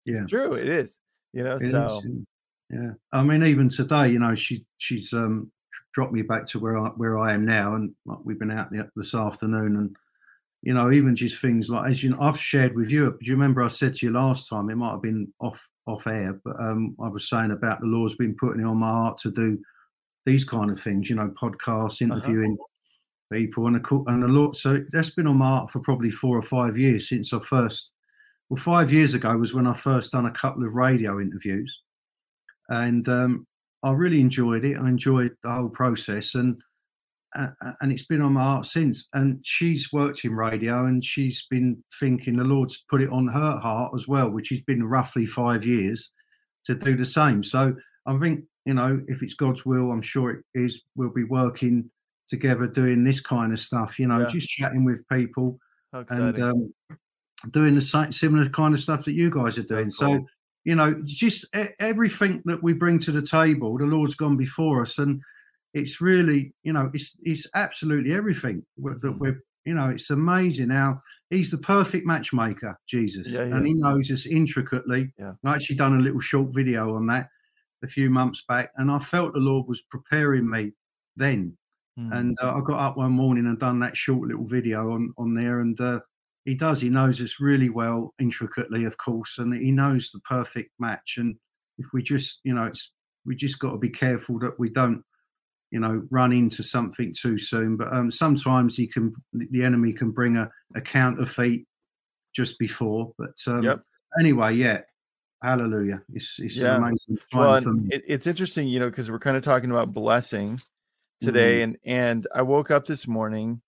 Yeah. 0.05 0.25
it's 0.25 0.29
true, 0.29 0.55
it 0.55 0.67
is." 0.69 0.99
You 1.33 1.43
know, 1.45 1.59
It 1.59 1.75
so 1.75 2.03
yeah. 2.03 2.21
yeah. 2.69 2.91
I 3.11 3.23
mean, 3.23 3.43
even 3.43 3.69
today, 3.69 4.09
you 4.09 4.19
know, 4.19 4.35
she 4.35 4.65
she's 4.77 5.13
um 5.13 5.51
dropped 5.93 6.13
me 6.13 6.21
back 6.21 6.47
to 6.47 6.59
where 6.59 6.77
I 6.77 6.89
where 6.89 7.17
I 7.17 7.33
am 7.33 7.45
now, 7.45 7.75
and 7.75 7.95
like, 8.05 8.19
we've 8.23 8.39
been 8.39 8.51
out 8.51 8.71
the, 8.71 8.89
this 8.95 9.13
afternoon, 9.15 9.75
and 9.75 9.95
you 10.61 10.73
know, 10.73 10.91
even 10.91 11.15
just 11.15 11.41
things 11.41 11.69
like 11.69 11.89
as 11.89 12.03
you 12.03 12.11
know, 12.11 12.21
I've 12.21 12.39
shared 12.39 12.75
with 12.75 12.89
you. 12.91 13.11
Do 13.11 13.25
you 13.25 13.33
remember 13.33 13.63
I 13.63 13.69
said 13.69 13.95
to 13.95 14.05
you 14.05 14.11
last 14.11 14.49
time? 14.49 14.69
It 14.69 14.75
might 14.75 14.91
have 14.91 15.01
been 15.01 15.33
off 15.39 15.61
off 15.87 16.05
air, 16.07 16.39
but 16.43 16.59
um, 16.59 16.95
I 17.01 17.07
was 17.07 17.29
saying 17.29 17.51
about 17.51 17.79
the 17.79 17.87
Lord's 17.87 18.15
been 18.15 18.35
putting 18.35 18.61
it 18.61 18.65
on 18.65 18.77
my 18.77 18.89
heart 18.89 19.17
to 19.19 19.31
do 19.31 19.57
these 20.25 20.43
kind 20.43 20.69
of 20.69 20.81
things. 20.81 21.09
You 21.09 21.15
know, 21.15 21.33
podcasts, 21.41 22.01
interviewing 22.01 22.57
people, 23.31 23.67
and 23.67 23.77
a 23.77 23.95
and 24.07 24.23
the 24.23 24.27
Lord. 24.27 24.55
So 24.55 24.83
that's 24.91 25.11
been 25.11 25.27
on 25.27 25.37
my 25.37 25.47
heart 25.47 25.71
for 25.71 25.79
probably 25.79 26.11
four 26.11 26.37
or 26.37 26.41
five 26.41 26.77
years 26.77 27.07
since 27.07 27.33
I 27.33 27.39
first 27.39 27.91
well, 28.49 28.61
five 28.61 28.91
years 28.91 29.13
ago 29.13 29.37
was 29.37 29.53
when 29.53 29.67
I 29.67 29.73
first 29.73 30.11
done 30.11 30.25
a 30.25 30.31
couple 30.31 30.65
of 30.65 30.73
radio 30.73 31.21
interviews, 31.21 31.81
and 32.67 33.07
um, 33.07 33.47
I 33.83 33.91
really 33.91 34.19
enjoyed 34.19 34.65
it. 34.65 34.77
I 34.77 34.89
enjoyed 34.89 35.31
the 35.43 35.51
whole 35.51 35.69
process, 35.69 36.35
and 36.35 36.61
and 37.35 37.91
it's 37.91 38.05
been 38.05 38.21
on 38.21 38.33
my 38.33 38.43
heart 38.43 38.65
since. 38.65 39.07
And 39.13 39.39
she's 39.43 39.91
worked 39.93 40.25
in 40.25 40.33
radio, 40.33 40.85
and 40.85 41.03
she's 41.03 41.45
been 41.49 41.83
thinking 41.99 42.37
the 42.37 42.43
Lord's 42.43 42.83
put 42.89 43.01
it 43.01 43.09
on 43.11 43.27
her 43.27 43.57
heart 43.59 43.91
as 43.95 44.07
well, 44.07 44.29
which 44.29 44.49
has 44.49 44.61
been 44.61 44.83
roughly 44.83 45.25
five 45.25 45.65
years 45.65 46.11
to 46.65 46.75
do 46.75 46.95
the 46.95 47.05
same. 47.05 47.43
So 47.43 47.75
I 48.05 48.17
think 48.17 48.45
you 48.65 48.73
know, 48.73 49.01
if 49.07 49.23
it's 49.23 49.33
God's 49.33 49.65
will, 49.65 49.91
I'm 49.91 50.01
sure 50.01 50.31
it 50.31 50.45
is. 50.53 50.81
We'll 50.95 51.09
be 51.09 51.23
working 51.23 51.89
together 52.27 52.67
doing 52.67 53.03
this 53.03 53.19
kind 53.19 53.51
of 53.51 53.59
stuff. 53.59 53.97
You 53.97 54.07
know, 54.07 54.19
Yeah. 54.19 54.29
just 54.29 54.49
chatting 54.49 54.83
with 54.83 55.07
people 55.07 55.59
and 55.91 56.43
um, 56.43 56.73
doing 57.51 57.73
the 57.73 57.81
same 57.81 58.11
similar 58.11 58.49
kind 58.49 58.73
of 58.73 58.79
stuff 58.79 59.05
that 59.05 59.13
you 59.13 59.31
guys 59.31 59.57
are 59.57 59.63
doing. 59.63 59.89
So, 59.89 60.05
cool. 60.05 60.25
you 60.65 60.75
know, 60.75 61.01
just 61.05 61.45
everything 61.79 62.43
that 62.45 62.61
we 62.61 62.73
bring 62.73 62.99
to 62.99 63.11
the 63.11 63.23
table, 63.23 63.77
the 63.77 63.85
Lord's 63.85 64.15
gone 64.15 64.37
before 64.37 64.83
us, 64.83 64.99
and 64.99 65.21
it's 65.73 66.01
really, 66.01 66.53
you 66.63 66.73
know, 66.73 66.89
it's 66.93 67.15
it's 67.23 67.47
absolutely 67.55 68.13
everything 68.13 68.65
that 68.77 69.15
Mhm. 69.15 69.19
we're, 69.19 69.41
you 69.65 69.73
know, 69.73 69.89
it's 69.89 70.09
amazing 70.09 70.69
how 70.71 71.01
he's 71.29 71.51
the 71.51 71.57
perfect 71.57 72.05
matchmaker, 72.07 72.79
Jesus, 72.87 73.27
Yeah, 73.27 73.43
and 73.51 73.65
he 73.65 73.73
he 73.73 73.73
knows 73.73 74.11
us 74.11 74.25
intricately. 74.25 75.13
Yeah. 75.17 75.35
I 75.45 75.55
actually 75.55 75.77
done 75.77 75.95
a 75.97 76.01
little 76.01 76.19
short 76.21 76.53
video 76.53 76.95
on 76.95 77.07
that 77.07 77.29
a 77.83 77.87
few 77.87 78.09
months 78.09 78.43
back, 78.47 78.71
and 78.77 78.91
I 78.91 78.99
felt 78.99 79.33
the 79.33 79.39
Lord 79.39 79.67
was 79.67 79.81
preparing 79.81 80.49
me 80.49 80.73
then 81.15 81.57
Mm. 81.97 82.11
and 82.11 82.37
uh, 82.41 82.55
I 82.55 82.61
got 82.61 82.79
up 82.79 82.97
one 82.97 83.11
morning 83.11 83.45
and 83.45 83.59
done 83.59 83.79
that 83.79 83.97
short 83.97 84.27
little 84.27 84.45
video 84.47 84.91
on 84.93 85.13
on 85.17 85.35
there, 85.35 85.59
and 85.61 85.79
uh, 85.81 85.99
he 86.45 86.55
does. 86.55 86.81
He 86.81 86.89
knows 86.89 87.21
us 87.21 87.39
really 87.39 87.69
well, 87.69 88.13
intricately, 88.19 88.83
of 88.85 88.97
course, 88.97 89.37
and 89.37 89.53
he 89.53 89.71
knows 89.71 90.11
the 90.11 90.19
perfect 90.21 90.71
match. 90.79 91.15
And 91.17 91.37
if 91.77 91.87
we 91.93 92.01
just, 92.03 92.39
you 92.43 92.53
know, 92.53 92.65
it's 92.65 92.93
we 93.25 93.35
just 93.35 93.59
got 93.59 93.71
to 93.73 93.77
be 93.77 93.89
careful 93.89 94.39
that 94.39 94.59
we 94.59 94.69
don't, 94.69 95.03
you 95.71 95.79
know, 95.79 96.01
run 96.09 96.31
into 96.31 96.63
something 96.63 97.13
too 97.13 97.37
soon. 97.37 97.77
But 97.77 97.93
um, 97.93 98.11
sometimes 98.11 98.75
he 98.75 98.87
can, 98.87 99.13
the 99.33 99.63
enemy 99.63 99.93
can 99.93 100.11
bring 100.11 100.37
a, 100.37 100.49
a 100.75 100.81
counterfeit 100.81 101.61
just 102.35 102.57
before. 102.59 103.13
But 103.17 103.35
um, 103.47 103.63
Yep. 103.63 103.81
anyway, 104.19 104.55
yeah, 104.55 104.81
hallelujah! 105.43 106.01
It's 106.13 106.35
it's 106.39 106.55
Yeah. 106.55 106.75
an 106.77 106.83
amazing 106.83 107.17
time 107.31 107.39
well, 107.39 107.61
for 107.61 107.73
me. 107.73 107.89
it, 107.91 108.03
it's 108.07 108.27
interesting, 108.27 108.67
you 108.67 108.79
know, 108.79 108.89
because 108.89 109.09
we're 109.11 109.19
kind 109.19 109.37
of 109.37 109.43
talking 109.43 109.71
about 109.71 109.93
blessing 109.93 110.61
Mm-hmm. 111.21 111.25
today, 111.27 111.61
and 111.63 111.77
and 111.83 112.27
I 112.33 112.43
woke 112.43 112.71
up 112.71 112.85
this 112.85 113.05
morning, 113.07 113.61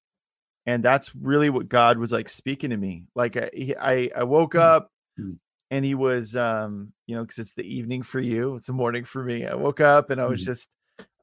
and 0.65 0.81
that's 0.81 1.13
really 1.15 1.49
what 1.49 1.67
God 1.67 1.97
was 1.97 2.11
like 2.11 2.29
speaking 2.29 2.69
to 2.69 2.77
me. 2.77 3.07
Like 3.13 3.35
I 3.35 3.49
I, 3.79 4.09
I 4.15 4.23
woke 4.23 4.53
Mm. 4.53 4.61
up, 4.61 4.91
Mm. 5.19 5.37
and 5.69 5.83
he 5.83 5.93
was, 5.95 6.35
um, 6.35 6.93
you 7.07 7.15
know, 7.15 7.23
because 7.23 7.39
it's 7.39 7.53
the 7.53 7.63
evening 7.63 8.03
for 8.03 8.19
you, 8.21 8.55
it's 8.55 8.67
the 8.67 8.73
morning 8.73 9.03
for 9.03 9.23
me. 9.23 9.45
I 9.45 9.55
woke 9.55 9.81
up 9.81 10.09
and 10.09 10.21
I 10.21 10.25
was 10.25 10.41
Mm. 10.41 10.45
just, 10.45 10.69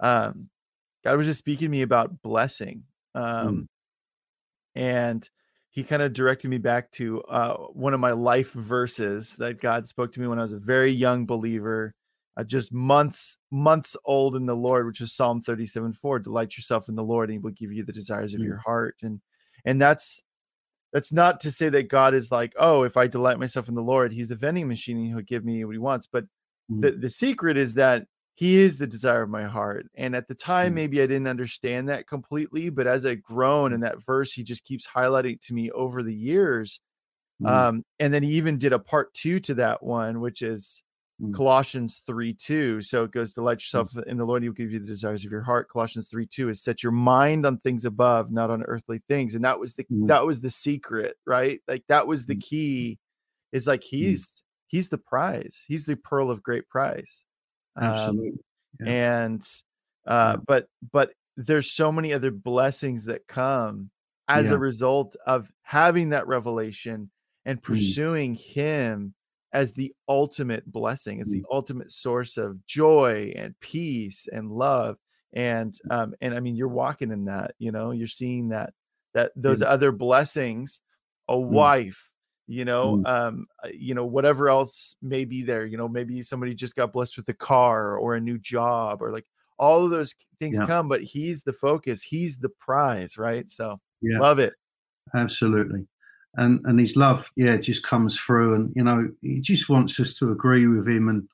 um, 0.00 0.50
God 1.09 1.17
was 1.17 1.27
just 1.27 1.38
speaking 1.38 1.67
to 1.67 1.71
me 1.71 1.83
about 1.83 2.21
blessing, 2.23 2.83
um, 3.15 3.69
and 4.75 5.29
he 5.71 5.83
kind 5.83 6.03
of 6.03 6.12
directed 6.12 6.49
me 6.49 6.59
back 6.59 6.91
to 6.93 7.23
uh, 7.23 7.57
one 7.73 7.95
of 7.95 8.00
my 8.00 8.12
life 8.12 8.53
verses 8.53 9.37
that 9.37 9.61
God 9.61 9.87
spoke 9.87 10.12
to 10.12 10.21
me 10.21 10.27
when 10.27 10.38
I 10.38 10.43
was 10.43 10.53
a 10.53 10.59
very 10.59 10.91
young 10.93 11.27
believer. 11.27 11.95
uh, 12.37 12.45
just 12.45 12.73
months 12.73 13.38
months 13.50 13.97
old 14.05 14.37
in 14.37 14.47
the 14.47 14.55
Lord, 14.55 14.87
which 14.87 15.00
is 15.00 15.12
Psalm 15.15 15.43
37 15.43 15.93
4. 15.95 16.19
Delight 16.21 16.57
yourself 16.57 16.88
in 16.88 16.95
the 16.95 17.03
Lord, 17.03 17.31
and 17.31 17.35
he 17.35 17.38
will 17.38 17.50
give 17.53 17.73
you 17.73 17.85
the 17.85 17.93
desires 17.93 18.35
of 18.35 18.41
Mm. 18.41 18.45
your 18.45 18.59
heart. 18.59 18.97
And 19.03 19.21
and 19.65 19.81
that's 19.81 20.23
that's 20.93 21.12
not 21.12 21.41
to 21.41 21.50
say 21.50 21.69
that 21.71 21.88
God 21.88 22.15
is 22.15 22.31
like, 22.31 22.53
oh, 22.59 22.83
if 22.85 22.97
I 22.97 23.07
delight 23.09 23.38
myself 23.38 23.69
in 23.69 23.75
the 23.75 23.83
Lord, 23.83 24.12
he's 24.12 24.31
a 24.31 24.37
vending 24.37 24.69
machine 24.69 24.97
and 24.99 25.07
he'll 25.09 25.21
give 25.21 25.45
me 25.45 25.65
what 25.65 25.73
he 25.75 25.79
wants. 25.79 26.07
But 26.07 26.25
Mm. 26.71 26.83
the, 26.83 26.91
the 26.93 27.11
secret 27.11 27.57
is 27.57 27.75
that 27.75 28.07
he 28.38 28.61
is 28.61 28.78
the 28.78 28.87
desire 28.87 29.23
of 29.23 29.30
my 29.30 29.45
heart. 29.45 29.88
And 29.97 30.14
at 30.14 30.28
the 30.28 30.35
time, 30.35 30.75
Mm. 30.75 30.75
maybe 30.75 31.02
I 31.02 31.07
didn't 31.07 31.26
understand 31.26 31.88
that 31.88 32.07
completely, 32.07 32.71
but 32.71 32.87
as 32.87 33.04
I've 33.04 33.23
grown 33.23 33.73
in 33.73 33.80
that 33.80 34.04
verse, 34.04 34.33
he 34.33 34.45
just 34.45 34.64
keeps 34.64 34.87
highlighting 34.87 35.40
to 35.42 35.54
me 35.54 35.71
over 35.73 36.02
the 36.04 36.14
years. 36.14 36.80
Mm. 37.40 37.68
Um, 37.68 37.85
and 37.99 38.12
then 38.12 38.23
he 38.23 38.33
even 38.35 38.59
did 38.59 38.73
a 38.73 38.78
part 38.78 39.14
two 39.14 39.40
to 39.40 39.54
that 39.54 39.83
one, 39.83 40.21
which 40.21 40.42
is 40.42 40.83
Mm. 41.21 41.38
Colossians 41.38 42.02
3 42.07 42.35
2. 42.35 42.83
So 42.83 43.04
it 43.04 43.12
goes, 43.12 43.33
Delight 43.33 43.59
yourself 43.61 43.97
in 44.07 44.16
the 44.18 44.25
Lord, 44.25 44.42
he 44.42 44.49
will 44.49 44.54
give 44.57 44.73
you 44.73 44.80
the 44.80 44.87
desires 44.87 45.25
of 45.25 45.30
your 45.33 45.42
heart. 45.42 45.68
Colossians 45.71 46.09
3 46.09 46.26
2 46.26 46.49
is 46.49 46.62
set 46.62 46.83
your 46.83 46.92
mind 46.92 47.47
on 47.47 47.59
things 47.61 47.85
above, 47.85 48.30
not 48.33 48.50
on 48.50 48.62
earthly 48.64 49.00
things. 49.09 49.35
And 49.35 49.45
that 49.45 49.61
was 49.61 49.75
the 49.75 49.87
Mm. 49.90 50.09
that 50.09 50.26
was 50.26 50.40
the 50.40 50.50
secret, 50.50 51.16
right? 51.26 51.61
Like 51.68 51.85
that 51.88 52.07
was 52.07 52.26
the 52.26 52.35
Mm. 52.35 52.40
key, 52.40 52.99
is 53.52 53.66
like 53.66 53.85
he's 53.85 54.45
he's 54.68 54.88
the 54.90 54.99
prize, 54.99 55.64
he's 55.68 55.85
the 55.87 55.97
pearl 55.97 56.30
of 56.30 56.42
great 56.42 56.68
price. 56.68 57.25
Um, 57.78 57.92
Absolutely. 57.92 58.40
Yeah. 58.80 58.87
and 58.87 59.49
uh 60.06 60.37
Yeah. 60.38 60.42
but 60.47 60.66
but 60.92 61.12
there's 61.37 61.70
so 61.73 61.92
many 61.92 62.12
other 62.12 62.30
blessings 62.30 63.04
that 63.06 63.26
come 63.28 63.90
as 64.28 64.50
Yeah. 64.50 64.54
a 64.54 64.58
result 64.58 65.16
of 65.26 65.50
having 65.62 66.11
that 66.11 66.26
revelation 66.26 67.11
and 67.44 67.58
Mm. 67.58 67.62
pursuing 67.62 68.35
him 68.35 69.14
as 69.52 69.73
the 69.73 69.94
ultimate 70.08 70.70
blessing 70.70 71.20
as 71.20 71.28
Mm. 71.28 71.32
the 71.32 71.44
ultimate 71.50 71.90
source 71.92 72.37
of 72.37 72.64
joy 72.66 73.32
and 73.37 73.58
peace 73.61 74.26
and 74.32 74.50
love 74.50 74.99
and 75.32 75.75
um 75.90 76.14
and 76.20 76.35
i 76.35 76.40
mean 76.40 76.56
you're 76.56 76.68
walking 76.68 77.11
in 77.12 77.25
that 77.26 77.54
you 77.58 77.70
know 77.73 77.90
you're 77.92 78.06
seeing 78.08 78.49
that 78.50 78.73
that 79.14 79.32
those 79.37 79.61
Yeah. 79.61 79.68
other 79.68 79.92
blessings 79.92 80.80
a 81.28 81.38
wife 81.38 82.08
you 82.49 82.64
know 82.64 82.99
Mm. 83.05 83.07
um 83.09 83.47
uh, 83.64 83.69
you 83.75 83.95
know 83.95 84.07
whatever 84.07 84.49
else 84.49 84.97
may 85.02 85.25
be 85.25 85.43
there 85.43 85.67
you 85.67 85.76
know 85.76 85.88
maybe 85.88 86.23
somebody 86.23 86.55
just 86.55 86.76
got 86.76 86.93
blessed 86.93 87.17
with 87.19 87.28
a 87.28 87.35
car 87.35 87.99
or 87.99 88.14
a 88.17 88.21
new 88.21 88.38
job 88.38 89.02
or 89.02 89.12
like 89.12 89.26
all 89.59 89.85
of 89.85 89.90
those 89.90 90.14
things 90.40 90.59
Yeah. 90.59 90.67
come 90.67 90.88
but 90.88 91.02
he's 91.02 91.43
the 91.43 91.52
focus 91.52 92.02
he's 92.02 92.38
the 92.38 92.49
prize 92.49 93.19
right 93.19 93.49
so 93.49 93.81
Yeah. 94.02 94.19
love 94.21 94.38
it 94.40 94.55
absolutely 95.14 95.87
and 96.37 96.61
and 96.67 96.78
his 96.81 96.97
love 96.97 97.31
yeah 97.37 97.57
just 97.57 97.83
comes 97.83 98.19
through 98.19 98.55
and 98.55 98.73
you 98.76 98.85
know 98.85 99.11
he 99.23 99.40
just 99.40 99.69
wants 99.69 99.99
us 100.00 100.14
to 100.14 100.31
agree 100.31 100.67
with 100.67 100.87
him 100.88 101.09
and 101.09 101.28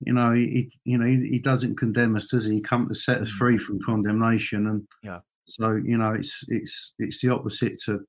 you 0.00 0.12
know 0.12 0.32
he 0.32 0.70
you 0.84 0.98
know 0.98 1.06
he, 1.06 1.28
he 1.28 1.38
doesn't 1.38 1.76
condemn 1.76 2.16
us 2.16 2.26
does 2.26 2.44
he 2.46 2.54
he 2.54 2.60
come 2.60 2.88
to 2.88 2.94
set 2.94 3.20
us 3.22 3.30
Mhm. 3.30 3.38
free 3.38 3.58
from 3.58 3.80
condemnation 3.84 4.66
and 4.68 4.88
Yeah. 5.02 5.20
so 5.46 5.72
you 5.76 5.96
know 5.98 6.12
it's 6.14 6.44
it's 6.48 6.94
it's 6.98 7.20
the 7.22 7.30
opposite 7.30 7.80
to 7.86 8.06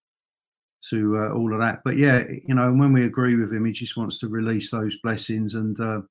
to 0.90 1.18
uh, 1.18 1.34
all 1.34 1.54
of 1.54 1.60
that. 1.60 1.82
But 1.84 1.98
yeah 1.98 2.24
you 2.48 2.56
know 2.56 2.72
when 2.74 2.94
we 2.94 3.06
agree 3.06 3.36
with 3.36 3.54
him 3.54 3.66
he 3.66 3.72
just 3.72 3.98
wants 3.98 4.18
to 4.20 4.28
release 4.28 4.72
those 4.72 4.98
blessings 5.04 5.54
and 5.56 5.80
uh 5.80 6.02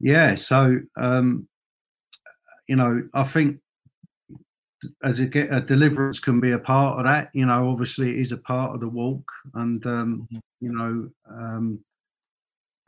yeah 0.00 0.34
so 0.34 0.78
um 0.96 1.48
you 2.68 2.76
know 2.76 3.02
i 3.14 3.22
think 3.22 3.58
as 5.02 5.20
a 5.20 5.26
get 5.26 5.52
a 5.52 5.60
deliverance 5.60 6.20
can 6.20 6.38
be 6.40 6.52
a 6.52 6.58
part 6.58 6.98
of 6.98 7.04
that. 7.06 7.30
You 7.32 7.46
know 7.46 7.70
obviously 7.70 8.10
it 8.10 8.20
is 8.20 8.32
a 8.32 8.36
part 8.36 8.74
of 8.74 8.80
the 8.80 8.88
walk 8.88 9.30
and 9.54 9.84
um 9.86 10.28
Mhm. 10.30 10.40
you 10.60 10.72
know 10.72 11.10
um 11.28 11.80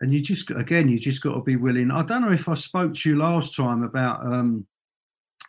and 0.00 0.12
you 0.12 0.20
just 0.20 0.50
again 0.50 0.88
you 0.88 0.98
just 0.98 1.22
got 1.22 1.34
to 1.34 1.42
be 1.42 1.56
willing. 1.56 1.90
I 1.90 2.02
don't 2.02 2.22
know 2.22 2.32
if 2.32 2.48
i 2.48 2.54
spoke 2.54 2.94
to 2.94 3.08
you 3.08 3.16
last 3.16 3.56
time 3.56 3.82
about 3.82 4.25
um 4.26 4.66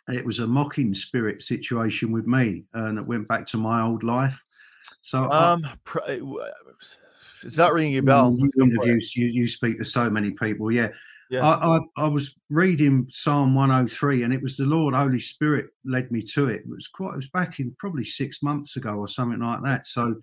it 0.08 0.24
was 0.24 0.38
a 0.38 0.46
mocking 0.46 0.94
spirit 0.94 1.42
situation 1.42 2.10
with 2.10 2.26
me 2.26 2.64
and 2.72 2.98
it 2.98 3.06
went 3.06 3.28
back 3.28 3.46
to 3.48 3.56
my 3.58 3.82
old 3.82 4.02
life 4.02 4.42
so 5.02 5.28
I- 5.30 5.52
um 5.52 5.64
uh, 5.64 6.06
w- 6.06 6.40
it's 7.42 7.56
not 7.56 7.72
ringing 7.72 7.98
a 7.98 8.02
bell 8.02 8.36
you, 8.38 8.50
for 8.54 8.62
it. 8.64 8.70
interviews, 8.70 9.16
you, 9.16 9.26
you 9.26 9.48
speak 9.48 9.78
to 9.78 9.84
so 9.84 10.10
many 10.10 10.30
people 10.32 10.70
yeah 10.70 10.88
Yeah. 11.30 11.46
I, 11.46 11.76
I, 11.76 11.80
I 12.04 12.08
was 12.08 12.34
reading 12.50 13.06
Psalm 13.08 13.54
103, 13.54 14.24
and 14.24 14.34
it 14.34 14.42
was 14.42 14.56
the 14.56 14.64
Lord 14.64 14.94
Holy 14.94 15.20
Spirit 15.20 15.66
led 15.84 16.10
me 16.10 16.22
to 16.34 16.48
it. 16.48 16.62
It 16.62 16.68
was 16.68 16.88
quite. 16.88 17.12
It 17.14 17.16
was 17.22 17.30
back 17.30 17.60
in 17.60 17.74
probably 17.78 18.04
six 18.04 18.42
months 18.42 18.76
ago 18.76 18.94
or 18.94 19.06
something 19.06 19.38
like 19.40 19.62
that. 19.62 19.86
So 19.86 20.16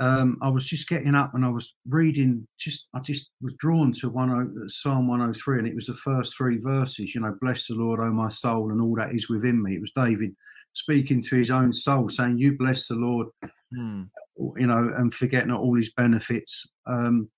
um, 0.00 0.38
I 0.42 0.48
was 0.48 0.64
just 0.66 0.88
getting 0.88 1.14
up 1.14 1.34
and 1.34 1.44
I 1.44 1.48
was 1.50 1.74
reading. 1.88 2.48
Just 2.58 2.86
I 2.94 3.00
just 3.00 3.30
was 3.42 3.54
drawn 3.58 3.92
to 4.00 4.08
one 4.08 4.30
o- 4.30 4.68
Psalm 4.68 5.06
103, 5.06 5.58
and 5.58 5.68
it 5.68 5.74
was 5.74 5.86
the 5.86 5.94
first 5.94 6.34
three 6.34 6.58
verses. 6.58 7.14
You 7.14 7.20
know, 7.20 7.36
bless 7.40 7.66
the 7.66 7.74
Lord, 7.74 8.00
O 8.00 8.10
my 8.10 8.30
soul, 8.30 8.70
and 8.72 8.80
all 8.80 8.94
that 8.96 9.14
is 9.14 9.28
within 9.28 9.62
me. 9.62 9.74
It 9.76 9.80
was 9.82 9.92
David 9.94 10.34
speaking 10.76 11.22
to 11.22 11.36
his 11.36 11.50
own 11.50 11.72
soul, 11.72 12.08
saying, 12.08 12.38
"You 12.38 12.56
bless 12.56 12.86
the 12.86 12.94
Lord, 12.94 13.28
Hmm. 13.72 14.04
you 14.36 14.66
know, 14.66 14.92
and 14.96 15.12
forget 15.12 15.46
not 15.48 15.60
all 15.60 15.74
his 15.74 15.90
benefits, 15.94 16.66
um, 16.86 17.28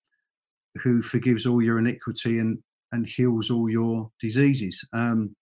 who 0.82 1.00
forgives 1.00 1.46
all 1.46 1.62
your 1.62 1.78
iniquity 1.78 2.38
and 2.38 2.58
and 2.92 3.06
heals 3.06 3.50
all 3.50 3.68
your 3.70 4.10
diseases. 4.20 4.82
Um, 4.92 5.36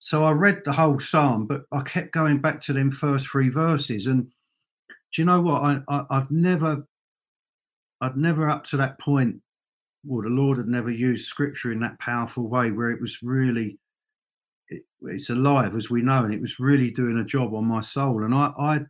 so 0.00 0.24
I 0.24 0.32
read 0.32 0.62
the 0.64 0.72
whole 0.72 0.98
psalm, 1.00 1.46
but 1.46 1.62
I 1.72 1.82
kept 1.82 2.12
going 2.12 2.40
back 2.40 2.60
to 2.62 2.72
them 2.72 2.90
first 2.90 3.28
three 3.28 3.48
verses. 3.48 4.06
And 4.06 4.24
do 5.12 5.22
you 5.22 5.24
know 5.24 5.40
what? 5.40 5.62
I, 5.62 5.80
I 5.88 6.06
I've 6.10 6.30
never, 6.30 6.84
I've 8.00 8.16
never 8.16 8.50
up 8.50 8.64
to 8.66 8.76
that 8.78 8.98
point, 9.00 9.40
well, 10.04 10.22
the 10.22 10.28
Lord 10.28 10.58
had 10.58 10.68
never 10.68 10.90
used 10.90 11.26
scripture 11.26 11.72
in 11.72 11.80
that 11.80 11.98
powerful 12.00 12.48
way 12.48 12.70
where 12.72 12.90
it 12.90 13.00
was 13.00 13.22
really, 13.22 13.78
it, 14.70 14.82
it's 15.02 15.30
alive 15.30 15.76
as 15.76 15.90
we 15.90 16.02
know, 16.02 16.24
and 16.24 16.34
it 16.34 16.40
was 16.40 16.58
really 16.58 16.90
doing 16.90 17.18
a 17.18 17.24
job 17.24 17.54
on 17.54 17.64
my 17.64 17.80
soul. 17.80 18.24
And 18.24 18.34
I, 18.34 18.52
I 18.58 18.80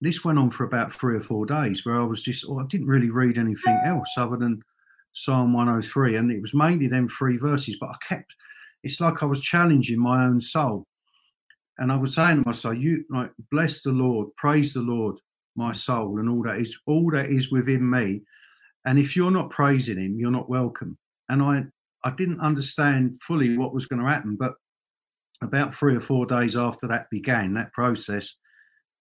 this 0.00 0.24
went 0.24 0.38
on 0.38 0.50
for 0.50 0.64
about 0.64 0.92
three 0.92 1.16
or 1.16 1.20
four 1.20 1.46
days 1.46 1.84
where 1.84 2.00
I 2.00 2.04
was 2.04 2.22
just, 2.22 2.44
oh, 2.48 2.58
I 2.58 2.64
didn't 2.68 2.86
really 2.86 3.10
read 3.10 3.38
anything 3.38 3.80
else 3.84 4.08
other 4.16 4.36
than 4.36 4.60
Psalm 5.14 5.52
103. 5.54 6.16
And 6.16 6.30
it 6.30 6.42
was 6.42 6.52
mainly 6.54 6.86
them 6.86 7.08
three 7.08 7.38
verses, 7.38 7.76
but 7.80 7.90
I 7.90 7.96
kept, 8.06 8.32
it's 8.82 9.00
like 9.00 9.22
I 9.22 9.26
was 9.26 9.40
challenging 9.40 9.98
my 9.98 10.24
own 10.24 10.40
soul. 10.40 10.86
And 11.78 11.90
I 11.90 11.96
was 11.96 12.14
saying 12.14 12.42
to 12.42 12.46
myself, 12.46 12.76
you 12.76 13.04
like, 13.10 13.30
bless 13.50 13.82
the 13.82 13.90
Lord, 13.90 14.28
praise 14.36 14.74
the 14.74 14.80
Lord, 14.80 15.16
my 15.56 15.72
soul, 15.72 16.18
and 16.18 16.28
all 16.28 16.42
that 16.42 16.60
is, 16.60 16.76
all 16.86 17.10
that 17.12 17.30
is 17.30 17.50
within 17.50 17.88
me. 17.88 18.22
And 18.84 18.98
if 18.98 19.16
you're 19.16 19.30
not 19.30 19.50
praising 19.50 19.98
him, 19.98 20.16
you're 20.18 20.30
not 20.30 20.48
welcome. 20.48 20.96
And 21.28 21.42
I, 21.42 21.64
I 22.04 22.14
didn't 22.14 22.40
understand 22.40 23.18
fully 23.20 23.56
what 23.56 23.74
was 23.74 23.86
going 23.86 24.02
to 24.02 24.08
happen, 24.08 24.36
but 24.38 24.54
about 25.42 25.74
three 25.74 25.96
or 25.96 26.00
four 26.00 26.26
days 26.26 26.56
after 26.56 26.86
that 26.88 27.10
began, 27.10 27.54
that 27.54 27.72
process, 27.72 28.34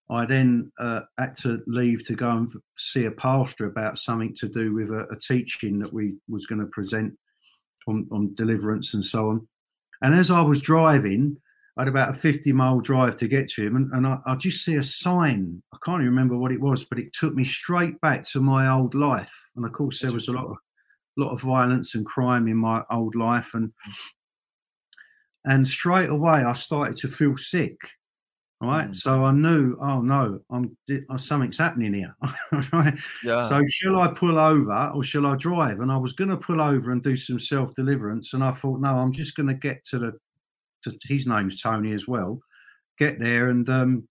I 0.10 0.26
then 0.26 0.72
uh, 0.80 1.02
had 1.18 1.36
to 1.38 1.62
leave 1.68 2.06
to 2.08 2.16
go 2.16 2.30
and 2.30 2.52
see 2.78 3.06
a 3.06 3.12
pastor 3.12 3.66
about 3.66 3.98
something 3.98 4.36
to 4.36 4.48
do 4.48 4.74
with 4.74 4.92
a, 4.92 5.08
a 5.12 5.20
teaching 5.20 5.80
that 5.80 5.92
we 5.92 6.16
was 6.28 6.46
going 6.46 6.62
to 6.62 6.68
present 6.68 7.14
on, 7.88 8.08
on 8.12 8.36
deliverance 8.36 8.94
and 8.94 9.04
so 9.04 9.30
on. 9.30 9.48
And 10.02 10.14
as 10.14 10.30
I 10.30 10.42
was 10.42 10.62
driving, 10.62 11.38
I 11.78 11.82
had 11.82 11.88
about 11.88 12.12
a 12.12 12.14
50 12.14 12.54
mile 12.54 12.80
drive 12.80 13.18
to 13.18 13.28
get 13.28 13.50
to 13.50 13.66
him, 13.66 13.76
and, 13.76 13.92
and 13.94 14.08
I, 14.08 14.20
I 14.26 14.36
just 14.36 14.64
see 14.64 14.76
a 14.76 14.84
sign. 14.84 15.62
I 15.74 15.78
can't 15.84 16.02
even 16.02 16.12
remember 16.12 16.38
what 16.38 16.52
it 16.52 16.62
was, 16.62 16.86
but 16.86 17.00
it 17.00 17.12
took 17.14 17.34
me 17.34 17.44
straight 17.44 18.00
back 18.02 18.26
to 18.30 18.40
my 18.40 18.70
old 18.72 18.96
life. 18.96 19.34
And 19.56 19.66
of 19.66 19.74
course, 19.74 20.02
there 20.02 20.12
was 20.12 20.28
a 20.28 20.32
lot 20.32 20.46
of 20.46 20.58
lot 21.18 21.32
of 21.32 21.42
violence 21.42 21.96
and 21.96 22.06
crime 22.06 22.48
in 22.48 22.58
my 22.58 22.84
old 22.92 23.16
life, 23.16 23.54
and 23.54 23.72
and 25.46 25.68
straight 25.68 26.10
away 26.10 26.44
I 26.44 26.54
started 26.54 26.98
to 26.98 27.08
feel 27.08 27.38
sick. 27.38 27.78
Right, 28.62 28.90
Mm. 28.90 28.96
so 28.96 29.26
I 29.26 29.32
knew, 29.32 29.78
oh 29.82 30.02
no, 30.02 30.40
I'm 30.50 30.76
uh, 31.10 31.18
something's 31.18 31.58
happening 31.58 31.94
here. 31.94 32.16
right, 32.74 32.94
yeah 33.24 33.48
so 33.50 33.62
shall 33.68 34.00
I 34.00 34.08
pull 34.14 34.40
over 34.40 34.92
or 34.96 35.04
shall 35.04 35.26
I 35.26 35.36
drive? 35.36 35.82
And 35.82 35.92
I 35.92 35.98
was 35.98 36.14
going 36.14 36.30
to 36.30 36.38
pull 36.38 36.62
over 36.62 36.92
and 36.92 37.04
do 37.04 37.18
some 37.18 37.38
self 37.40 37.74
deliverance, 37.76 38.34
and 38.34 38.44
I 38.44 38.52
thought, 38.54 38.80
no, 38.80 38.98
I'm 38.98 39.12
just 39.12 39.36
going 39.36 39.48
to 39.50 39.54
get 39.54 39.84
to 39.88 40.00
the. 40.00 40.14
To, 40.84 40.98
his 41.04 41.28
name's 41.28 41.62
Tony 41.62 41.92
as 41.94 42.08
well. 42.08 42.40
Get 42.98 43.20
there 43.20 43.50
and 43.50 43.68
um, 43.70 44.08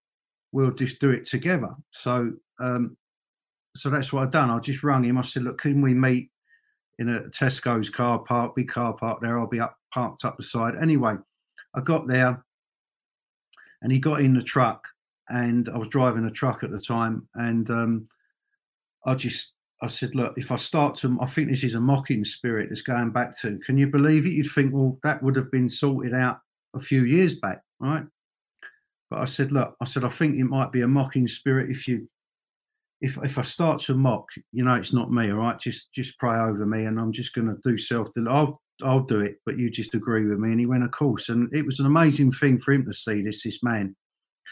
we'll 0.52 0.72
just 0.72 1.00
do 1.00 1.10
it 1.10 1.24
together. 1.24 1.70
So, 1.90 2.32
um, 2.60 2.96
so 3.76 3.90
that's 3.90 4.12
what 4.12 4.24
I've 4.24 4.30
done. 4.32 4.50
I 4.50 4.58
just 4.58 4.82
rung 4.82 5.04
him. 5.04 5.16
I 5.16 5.22
said, 5.22 5.44
look, 5.44 5.58
can 5.60 5.80
we 5.80 5.94
meet 5.94 6.30
in 6.98 7.08
a 7.08 7.20
Tesco's 7.30 7.90
car 7.90 8.18
park, 8.18 8.56
big 8.56 8.68
car 8.68 8.92
park 8.92 9.20
there? 9.22 9.38
I'll 9.38 9.46
be 9.46 9.60
up 9.60 9.76
parked 9.94 10.24
up 10.24 10.36
the 10.36 10.42
side. 10.42 10.74
Anyway, 10.82 11.14
I 11.74 11.80
got 11.80 12.08
there, 12.08 12.44
and 13.80 13.92
he 13.92 13.98
got 14.00 14.20
in 14.20 14.34
the 14.34 14.42
truck, 14.42 14.88
and 15.28 15.68
I 15.68 15.78
was 15.78 15.88
driving 15.88 16.24
a 16.24 16.30
truck 16.30 16.64
at 16.64 16.72
the 16.72 16.80
time, 16.80 17.28
and 17.34 17.70
um, 17.70 18.08
I 19.06 19.14
just 19.14 19.52
I 19.82 19.86
said, 19.88 20.14
look, 20.14 20.34
if 20.36 20.50
I 20.50 20.56
start 20.56 20.96
to, 20.98 21.18
I 21.20 21.26
think 21.26 21.50
this 21.50 21.62
is 21.62 21.74
a 21.74 21.80
mocking 21.80 22.24
spirit 22.24 22.68
that's 22.70 22.82
going 22.82 23.10
back 23.10 23.38
to. 23.40 23.58
Can 23.66 23.76
you 23.76 23.86
believe 23.86 24.24
it? 24.24 24.32
You'd 24.32 24.50
think, 24.50 24.72
well, 24.72 24.98
that 25.02 25.22
would 25.22 25.36
have 25.36 25.50
been 25.50 25.68
sorted 25.68 26.14
out 26.14 26.38
a 26.74 26.80
few 26.80 27.04
years 27.04 27.34
back, 27.34 27.60
right? 27.80 28.04
But 29.10 29.20
I 29.20 29.26
said, 29.26 29.52
look, 29.52 29.76
I 29.80 29.84
said, 29.84 30.04
I 30.04 30.08
think 30.08 30.36
it 30.36 30.44
might 30.44 30.72
be 30.72 30.80
a 30.80 30.88
mocking 30.88 31.28
spirit 31.28 31.70
if 31.70 31.86
you, 31.86 32.08
if 33.00 33.18
if 33.22 33.36
I 33.36 33.42
start 33.42 33.82
to 33.82 33.94
mock, 33.94 34.26
you 34.52 34.64
know, 34.64 34.74
it's 34.74 34.94
not 34.94 35.12
me. 35.12 35.30
All 35.30 35.38
right, 35.38 35.58
just 35.58 35.92
just 35.92 36.18
pray 36.18 36.38
over 36.38 36.64
me, 36.64 36.86
and 36.86 36.98
I'm 36.98 37.12
just 37.12 37.34
going 37.34 37.48
to 37.48 37.58
do 37.62 37.76
self. 37.76 38.08
I'll 38.28 38.62
I'll 38.82 39.04
do 39.04 39.20
it, 39.20 39.36
but 39.46 39.56
you 39.56 39.70
just 39.70 39.94
agree 39.94 40.26
with 40.26 40.38
me. 40.38 40.50
And 40.50 40.60
he 40.60 40.66
went, 40.66 40.82
of 40.82 40.90
course. 40.90 41.28
And 41.28 41.48
it 41.54 41.64
was 41.64 41.78
an 41.78 41.86
amazing 41.86 42.32
thing 42.32 42.58
for 42.58 42.72
him 42.72 42.84
to 42.86 42.92
see 42.92 43.22
this 43.22 43.42
this 43.42 43.62
man. 43.62 43.94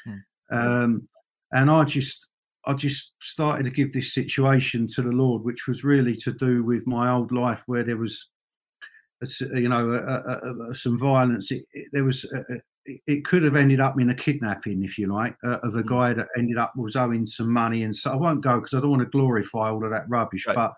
Hmm. 0.04 0.56
Um, 0.56 1.08
and 1.50 1.70
I 1.70 1.84
just 1.84 2.28
I 2.64 2.74
just 2.74 3.12
started 3.20 3.64
to 3.64 3.70
give 3.70 3.92
this 3.92 4.14
situation 4.14 4.86
to 4.94 5.02
the 5.02 5.10
Lord, 5.10 5.42
which 5.42 5.66
was 5.66 5.82
really 5.82 6.14
to 6.16 6.32
do 6.32 6.62
with 6.62 6.86
my 6.86 7.10
old 7.10 7.32
life, 7.32 7.62
where 7.66 7.82
there 7.82 7.96
was, 7.96 8.28
a, 9.22 9.26
you 9.58 9.68
know, 9.68 9.90
a, 9.92 10.70
a, 10.70 10.74
some 10.74 10.96
violence. 10.96 11.50
It, 11.50 11.64
it, 11.72 11.88
there 11.92 12.04
was, 12.04 12.24
it 12.84 13.24
could 13.24 13.42
have 13.42 13.56
ended 13.56 13.80
up 13.80 14.00
in 14.00 14.10
a 14.10 14.14
kidnapping, 14.14 14.84
if 14.84 14.96
you 14.96 15.12
like, 15.12 15.36
uh, 15.44 15.58
of 15.64 15.74
a 15.74 15.80
hmm. 15.80 15.88
guy 15.88 16.14
that 16.14 16.28
ended 16.38 16.58
up 16.58 16.72
was 16.76 16.94
owing 16.94 17.26
some 17.26 17.50
money. 17.52 17.82
And 17.82 17.94
so 17.96 18.12
I 18.12 18.16
won't 18.16 18.44
go 18.44 18.60
because 18.60 18.74
I 18.74 18.80
don't 18.80 18.90
want 18.90 19.02
to 19.02 19.06
glorify 19.06 19.68
all 19.68 19.84
of 19.84 19.90
that 19.90 20.08
rubbish. 20.08 20.46
Right. 20.46 20.54
But 20.54 20.74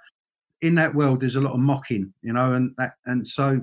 in 0.63 0.75
that 0.77 0.95
world, 0.95 1.21
there's 1.21 1.37
a 1.37 1.41
lot 1.41 1.55
of 1.55 1.61
mocking, 1.61 2.13
you 2.23 2.33
know, 2.33 2.55
and 2.55 2.75
that, 2.79 2.95
and 3.07 3.27
so 3.27 3.61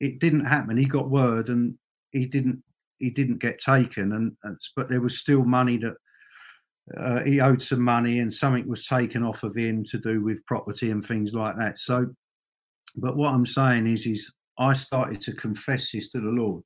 it 0.00 0.18
didn't 0.18 0.44
happen. 0.44 0.76
He 0.76 0.84
got 0.84 1.10
word, 1.10 1.48
and 1.48 1.76
he 2.12 2.26
didn't 2.26 2.62
he 2.98 3.10
didn't 3.10 3.40
get 3.40 3.58
taken, 3.58 4.12
and, 4.12 4.36
and 4.44 4.58
but 4.76 4.88
there 4.88 5.00
was 5.00 5.18
still 5.18 5.44
money 5.44 5.78
that 5.78 5.94
uh, 6.96 7.22
he 7.24 7.40
owed 7.40 7.62
some 7.62 7.80
money 7.80 8.18
and 8.18 8.32
something 8.32 8.68
was 8.68 8.86
taken 8.86 9.22
off 9.22 9.42
of 9.42 9.56
him 9.56 9.84
to 9.84 9.98
do 9.98 10.22
with 10.22 10.44
property 10.44 10.90
and 10.90 11.04
things 11.04 11.32
like 11.32 11.56
that. 11.56 11.78
So, 11.78 12.06
but 12.96 13.16
what 13.16 13.32
I'm 13.32 13.46
saying 13.46 13.86
is, 13.86 14.06
is 14.06 14.30
I 14.58 14.74
started 14.74 15.20
to 15.22 15.32
confess 15.32 15.92
this 15.92 16.10
to 16.10 16.20
the 16.20 16.28
Lord, 16.28 16.62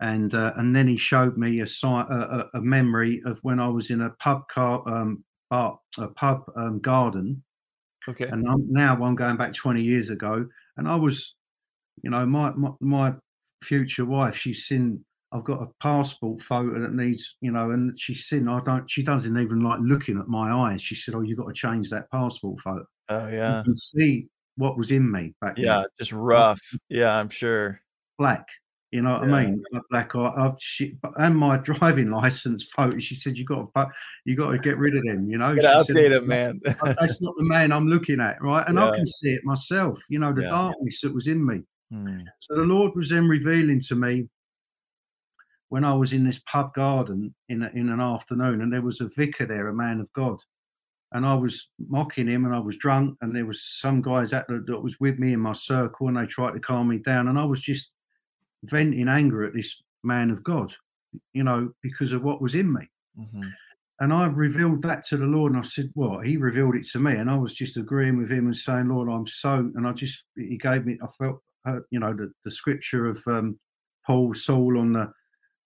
and 0.00 0.34
uh, 0.34 0.52
and 0.56 0.74
then 0.74 0.88
he 0.88 0.96
showed 0.96 1.36
me 1.36 1.60
a, 1.60 1.66
a, 1.90 2.44
a 2.54 2.60
memory 2.60 3.22
of 3.26 3.38
when 3.42 3.60
I 3.60 3.68
was 3.68 3.90
in 3.90 4.02
a 4.02 4.10
pub 4.10 4.48
car 4.48 4.82
um, 4.88 5.24
bar, 5.50 5.78
a 5.98 6.08
pub 6.08 6.44
um, 6.56 6.80
garden. 6.80 7.42
Okay. 8.08 8.26
And 8.26 8.48
I'm, 8.48 8.72
now 8.72 9.02
I'm 9.04 9.14
going 9.14 9.36
back 9.36 9.54
20 9.54 9.82
years 9.82 10.10
ago, 10.10 10.46
and 10.76 10.88
I 10.88 10.96
was, 10.96 11.34
you 12.02 12.10
know, 12.10 12.24
my 12.26 12.52
my, 12.52 12.70
my 12.80 13.14
future 13.62 14.04
wife. 14.04 14.36
She's 14.36 14.64
seen 14.64 15.04
I've 15.32 15.44
got 15.44 15.62
a 15.62 15.66
passport 15.82 16.40
photo 16.40 16.80
that 16.80 16.94
needs, 16.94 17.36
you 17.42 17.50
know, 17.52 17.70
and 17.70 17.98
she's 18.00 18.24
seen, 18.24 18.48
I 18.48 18.60
don't, 18.64 18.90
she 18.90 19.02
doesn't 19.02 19.38
even 19.38 19.62
like 19.62 19.78
looking 19.82 20.18
at 20.18 20.26
my 20.26 20.50
eyes. 20.50 20.80
She 20.80 20.94
said, 20.94 21.14
Oh, 21.14 21.20
you've 21.20 21.36
got 21.38 21.48
to 21.48 21.52
change 21.52 21.90
that 21.90 22.10
passport 22.10 22.60
photo. 22.60 22.86
Oh, 23.10 23.28
yeah. 23.28 23.58
You 23.58 23.64
can 23.64 23.76
see 23.76 24.28
what 24.56 24.78
was 24.78 24.90
in 24.90 25.10
me 25.12 25.34
back 25.42 25.58
Yeah, 25.58 25.80
then. 25.80 25.86
just 25.98 26.12
rough. 26.12 26.60
Yeah, 26.88 27.14
I'm 27.18 27.28
sure. 27.28 27.80
Black. 28.18 28.46
You 28.90 29.02
know 29.02 29.18
what 29.18 29.28
yeah. 29.28 29.34
I 29.34 29.46
mean? 29.46 29.62
Black 29.90 30.14
eye. 30.14 30.32
I've, 30.36 30.54
she, 30.58 30.96
and 31.16 31.36
my 31.36 31.56
driving 31.62 32.10
license 32.10 32.66
photo. 32.74 32.98
She 32.98 33.14
said, 33.14 33.36
"You 33.36 33.44
got 33.44 33.68
to, 33.74 33.90
you 34.24 34.34
got 34.34 34.50
to 34.50 34.58
get 34.58 34.78
rid 34.78 34.96
of 34.96 35.04
them." 35.04 35.28
You 35.28 35.38
know, 35.38 35.54
update 35.54 35.86
said, 35.92 36.12
it, 36.12 36.26
man. 36.26 36.60
that's 36.64 37.20
not 37.20 37.34
the 37.36 37.44
man 37.44 37.70
I'm 37.70 37.88
looking 37.88 38.20
at, 38.20 38.42
right? 38.42 38.66
And 38.66 38.78
yeah. 38.78 38.88
I 38.88 38.96
can 38.96 39.06
see 39.06 39.30
it 39.30 39.44
myself. 39.44 40.00
You 40.08 40.20
know, 40.20 40.32
the 40.32 40.42
yeah. 40.42 40.50
darkness 40.50 41.00
that 41.02 41.14
was 41.14 41.26
in 41.26 41.44
me. 41.44 41.62
Hmm. 41.92 42.20
So 42.38 42.54
the 42.56 42.62
Lord 42.62 42.92
was 42.94 43.10
then 43.10 43.28
revealing 43.28 43.80
to 43.82 43.94
me 43.94 44.28
when 45.68 45.84
I 45.84 45.92
was 45.92 46.14
in 46.14 46.24
this 46.24 46.40
pub 46.40 46.72
garden 46.72 47.34
in 47.50 47.62
a, 47.62 47.70
in 47.74 47.90
an 47.90 48.00
afternoon, 48.00 48.62
and 48.62 48.72
there 48.72 48.82
was 48.82 49.02
a 49.02 49.10
vicar 49.14 49.44
there, 49.44 49.68
a 49.68 49.74
man 49.74 50.00
of 50.00 50.10
God, 50.14 50.38
and 51.12 51.26
I 51.26 51.34
was 51.34 51.68
mocking 51.90 52.26
him, 52.26 52.46
and 52.46 52.54
I 52.54 52.58
was 52.58 52.78
drunk, 52.78 53.18
and 53.20 53.36
there 53.36 53.44
was 53.44 53.62
some 53.62 54.00
guys 54.00 54.30
that 54.30 54.46
that 54.48 54.82
was 54.82 54.98
with 54.98 55.18
me 55.18 55.34
in 55.34 55.40
my 55.40 55.52
circle, 55.52 56.08
and 56.08 56.16
they 56.16 56.24
tried 56.24 56.54
to 56.54 56.60
calm 56.60 56.88
me 56.88 56.98
down, 56.98 57.28
and 57.28 57.38
I 57.38 57.44
was 57.44 57.60
just 57.60 57.90
venting 58.64 59.08
anger 59.08 59.44
at 59.44 59.54
this 59.54 59.82
man 60.02 60.30
of 60.30 60.42
God, 60.42 60.72
you 61.32 61.44
know, 61.44 61.70
because 61.82 62.12
of 62.12 62.22
what 62.22 62.42
was 62.42 62.54
in 62.54 62.72
me. 62.72 62.88
Mm-hmm. 63.18 63.48
And 64.00 64.12
I 64.12 64.26
revealed 64.26 64.82
that 64.82 65.04
to 65.06 65.16
the 65.16 65.24
Lord, 65.24 65.52
and 65.52 65.60
I 65.60 65.64
said, 65.64 65.90
"Well, 65.94 66.20
He 66.20 66.36
revealed 66.36 66.76
it 66.76 66.86
to 66.92 67.00
me," 67.00 67.14
and 67.14 67.28
I 67.28 67.36
was 67.36 67.54
just 67.54 67.76
agreeing 67.76 68.16
with 68.16 68.30
Him 68.30 68.46
and 68.46 68.56
saying, 68.56 68.88
"Lord, 68.88 69.08
I'm 69.08 69.26
so," 69.26 69.70
and 69.74 69.86
I 69.86 69.92
just 69.92 70.24
He 70.36 70.56
gave 70.56 70.86
me, 70.86 70.98
I 71.02 71.06
felt, 71.18 71.42
uh, 71.66 71.80
you 71.90 71.98
know, 71.98 72.14
the, 72.14 72.32
the 72.44 72.50
scripture 72.50 73.06
of 73.06 73.20
um, 73.26 73.58
Paul, 74.06 74.34
Saul 74.34 74.78
on 74.78 74.92
the 74.92 75.12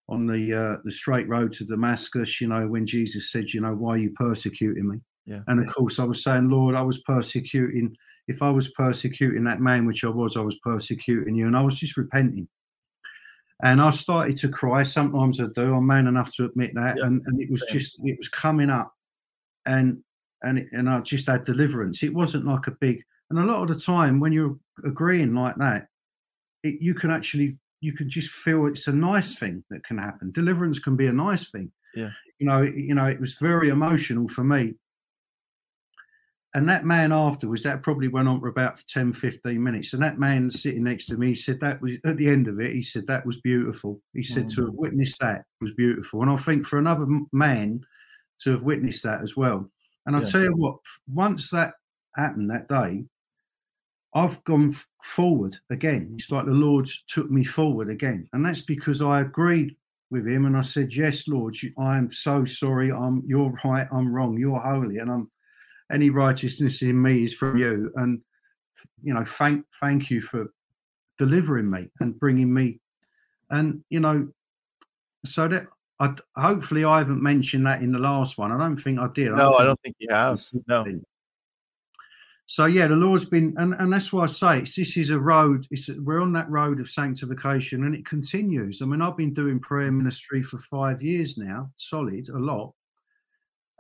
on 0.08 0.26
the 0.26 0.54
uh, 0.54 0.80
the 0.84 0.90
straight 0.90 1.28
road 1.28 1.52
to 1.54 1.64
Damascus. 1.64 2.40
You 2.40 2.48
know, 2.48 2.66
when 2.66 2.86
Jesus 2.86 3.30
said, 3.30 3.50
"You 3.50 3.60
know, 3.60 3.74
why 3.74 3.94
are 3.94 3.98
you 3.98 4.12
persecuting 4.16 4.88
me?" 4.88 4.98
Yeah. 5.26 5.40
And 5.46 5.60
of 5.60 5.72
course, 5.74 5.98
I 5.98 6.04
was 6.04 6.22
saying, 6.22 6.48
Lord, 6.48 6.74
I 6.74 6.82
was 6.82 6.98
persecuting. 6.98 7.94
If 8.28 8.42
I 8.42 8.50
was 8.50 8.68
persecuting 8.70 9.44
that 9.44 9.60
man, 9.60 9.84
which 9.84 10.04
I 10.04 10.08
was, 10.08 10.36
I 10.36 10.40
was 10.40 10.56
persecuting 10.62 11.34
you, 11.34 11.46
and 11.46 11.56
I 11.56 11.62
was 11.62 11.76
just 11.76 11.96
repenting. 11.96 12.48
And 13.62 13.80
I 13.80 13.90
started 13.90 14.36
to 14.38 14.48
cry. 14.48 14.82
Sometimes 14.82 15.40
I 15.40 15.46
do. 15.54 15.74
I'm 15.74 15.86
man 15.86 16.08
enough 16.08 16.34
to 16.36 16.44
admit 16.46 16.74
that. 16.74 16.96
Yeah. 16.98 17.06
And 17.06 17.22
and 17.26 17.40
it 17.40 17.50
was 17.50 17.64
just 17.70 17.98
it 18.02 18.18
was 18.18 18.28
coming 18.28 18.70
up, 18.70 18.92
and 19.66 20.02
and 20.42 20.58
it, 20.58 20.66
and 20.72 20.90
I 20.90 21.00
just 21.00 21.28
had 21.28 21.44
deliverance. 21.44 22.02
It 22.02 22.14
wasn't 22.14 22.46
like 22.46 22.66
a 22.66 22.72
big. 22.72 23.02
And 23.30 23.38
a 23.38 23.44
lot 23.44 23.62
of 23.62 23.68
the 23.68 23.80
time, 23.80 24.20
when 24.20 24.32
you're 24.32 24.58
agreeing 24.84 25.34
like 25.34 25.56
that, 25.56 25.86
it, 26.64 26.82
you 26.82 26.94
can 26.94 27.10
actually 27.10 27.56
you 27.80 27.92
can 27.92 28.08
just 28.08 28.30
feel 28.30 28.66
it's 28.66 28.86
a 28.86 28.92
nice 28.92 29.36
thing 29.36 29.62
that 29.70 29.84
can 29.84 29.98
happen. 29.98 30.32
Deliverance 30.32 30.78
can 30.78 30.96
be 30.96 31.06
a 31.06 31.12
nice 31.12 31.50
thing. 31.50 31.70
Yeah. 31.94 32.10
You 32.38 32.46
know, 32.46 32.62
you 32.62 32.94
know, 32.94 33.06
it 33.06 33.20
was 33.20 33.34
very 33.34 33.68
emotional 33.68 34.28
for 34.28 34.44
me. 34.44 34.74
And 36.54 36.68
that 36.68 36.84
man 36.84 37.12
afterwards, 37.12 37.62
that 37.62 37.82
probably 37.82 38.08
went 38.08 38.28
on 38.28 38.38
for 38.38 38.48
about 38.48 38.82
10, 38.86 39.14
15 39.14 39.62
minutes. 39.62 39.94
And 39.94 40.02
that 40.02 40.18
man 40.18 40.50
sitting 40.50 40.84
next 40.84 41.06
to 41.06 41.16
me, 41.16 41.28
he 41.28 41.34
said 41.34 41.58
that 41.60 41.80
was 41.80 41.92
at 42.04 42.18
the 42.18 42.28
end 42.28 42.46
of 42.46 42.60
it, 42.60 42.74
he 42.74 42.82
said 42.82 43.06
that 43.06 43.24
was 43.24 43.40
beautiful. 43.40 44.00
He 44.12 44.22
said 44.22 44.46
mm. 44.46 44.54
to 44.56 44.66
have 44.66 44.74
witnessed 44.74 45.18
that 45.20 45.44
was 45.62 45.72
beautiful. 45.72 46.20
And 46.20 46.30
I 46.30 46.36
think 46.36 46.66
for 46.66 46.78
another 46.78 47.06
man 47.32 47.80
to 48.42 48.50
have 48.50 48.64
witnessed 48.64 49.02
that 49.04 49.22
as 49.22 49.34
well. 49.34 49.70
And 50.04 50.14
I'll 50.14 50.30
tell 50.30 50.42
you 50.42 50.54
what, 50.56 50.76
once 51.06 51.48
that 51.50 51.74
happened 52.16 52.50
that 52.50 52.68
day, 52.68 53.04
I've 54.14 54.42
gone 54.44 54.76
forward 55.02 55.58
again. 55.70 56.14
It's 56.18 56.30
like 56.30 56.44
the 56.44 56.52
Lord 56.52 56.90
took 57.08 57.30
me 57.30 57.44
forward 57.44 57.88
again. 57.88 58.28
And 58.32 58.44
that's 58.44 58.60
because 58.60 59.00
I 59.00 59.20
agreed 59.20 59.76
with 60.10 60.26
him 60.26 60.44
and 60.44 60.56
I 60.56 60.60
said, 60.60 60.94
Yes, 60.94 61.26
Lord, 61.26 61.56
I 61.78 61.96
am 61.96 62.12
so 62.12 62.44
sorry. 62.44 62.92
I'm 62.92 63.22
you're 63.26 63.58
right, 63.64 63.88
I'm 63.90 64.12
wrong, 64.12 64.36
you're 64.36 64.60
holy, 64.60 64.98
and 64.98 65.10
I'm 65.10 65.30
any 65.92 66.10
righteousness 66.10 66.82
in 66.82 67.00
me 67.00 67.24
is 67.24 67.34
from 67.34 67.56
you. 67.56 67.92
And 67.96 68.20
you 69.02 69.14
know, 69.14 69.24
thank 69.24 69.64
thank 69.80 70.10
you 70.10 70.20
for 70.20 70.52
delivering 71.18 71.70
me 71.70 71.88
and 72.00 72.18
bringing 72.18 72.52
me. 72.52 72.80
And 73.50 73.84
you 73.90 74.00
know, 74.00 74.28
so 75.24 75.48
that 75.48 75.66
I 76.00 76.14
hopefully 76.36 76.84
I 76.84 76.98
haven't 76.98 77.22
mentioned 77.22 77.66
that 77.66 77.82
in 77.82 77.92
the 77.92 77.98
last 77.98 78.38
one. 78.38 78.52
I 78.52 78.58
don't 78.58 78.76
think 78.76 78.98
I 78.98 79.08
did. 79.14 79.32
I 79.32 79.36
no, 79.36 79.54
I 79.54 79.64
don't 79.64 79.80
think 79.80 79.96
you 79.98 80.08
have. 80.10 80.40
No 80.66 80.84
so 82.52 82.66
yeah, 82.66 82.86
the 82.86 82.96
Lord's 82.96 83.24
been, 83.24 83.54
and, 83.56 83.74
and 83.78 83.90
that's 83.90 84.12
why 84.12 84.24
I 84.24 84.26
say 84.26 84.58
it's, 84.58 84.76
this 84.76 84.98
is 84.98 85.08
a 85.08 85.18
road. 85.18 85.66
It's 85.70 85.88
we're 85.88 86.20
on 86.20 86.34
that 86.34 86.50
road 86.50 86.80
of 86.80 86.90
sanctification, 86.90 87.84
and 87.84 87.94
it 87.94 88.04
continues. 88.04 88.82
I 88.82 88.84
mean, 88.84 89.00
I've 89.00 89.16
been 89.16 89.32
doing 89.32 89.58
prayer 89.58 89.90
ministry 89.90 90.42
for 90.42 90.58
five 90.58 91.02
years 91.02 91.38
now, 91.38 91.70
solid, 91.78 92.28
a 92.28 92.38
lot, 92.38 92.74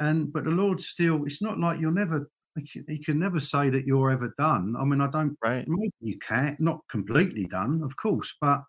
and 0.02 0.32
but 0.32 0.44
the 0.44 0.50
Lord 0.50 0.80
still. 0.80 1.24
It's 1.24 1.40
not 1.40 1.58
like 1.58 1.80
you're 1.80 1.92
never. 1.92 2.28
He 2.56 2.98
can 2.98 3.18
never 3.18 3.40
say 3.40 3.70
that 3.70 3.86
you're 3.86 4.10
ever 4.10 4.34
done. 4.38 4.74
I 4.78 4.84
mean, 4.84 5.00
I 5.00 5.08
don't. 5.10 5.38
Right. 5.42 5.66
Maybe 5.66 5.92
you 6.00 6.18
can, 6.18 6.56
not 6.58 6.60
not 6.60 6.80
completely 6.90 7.46
done, 7.46 7.80
of 7.82 7.96
course, 7.96 8.34
but 8.40 8.62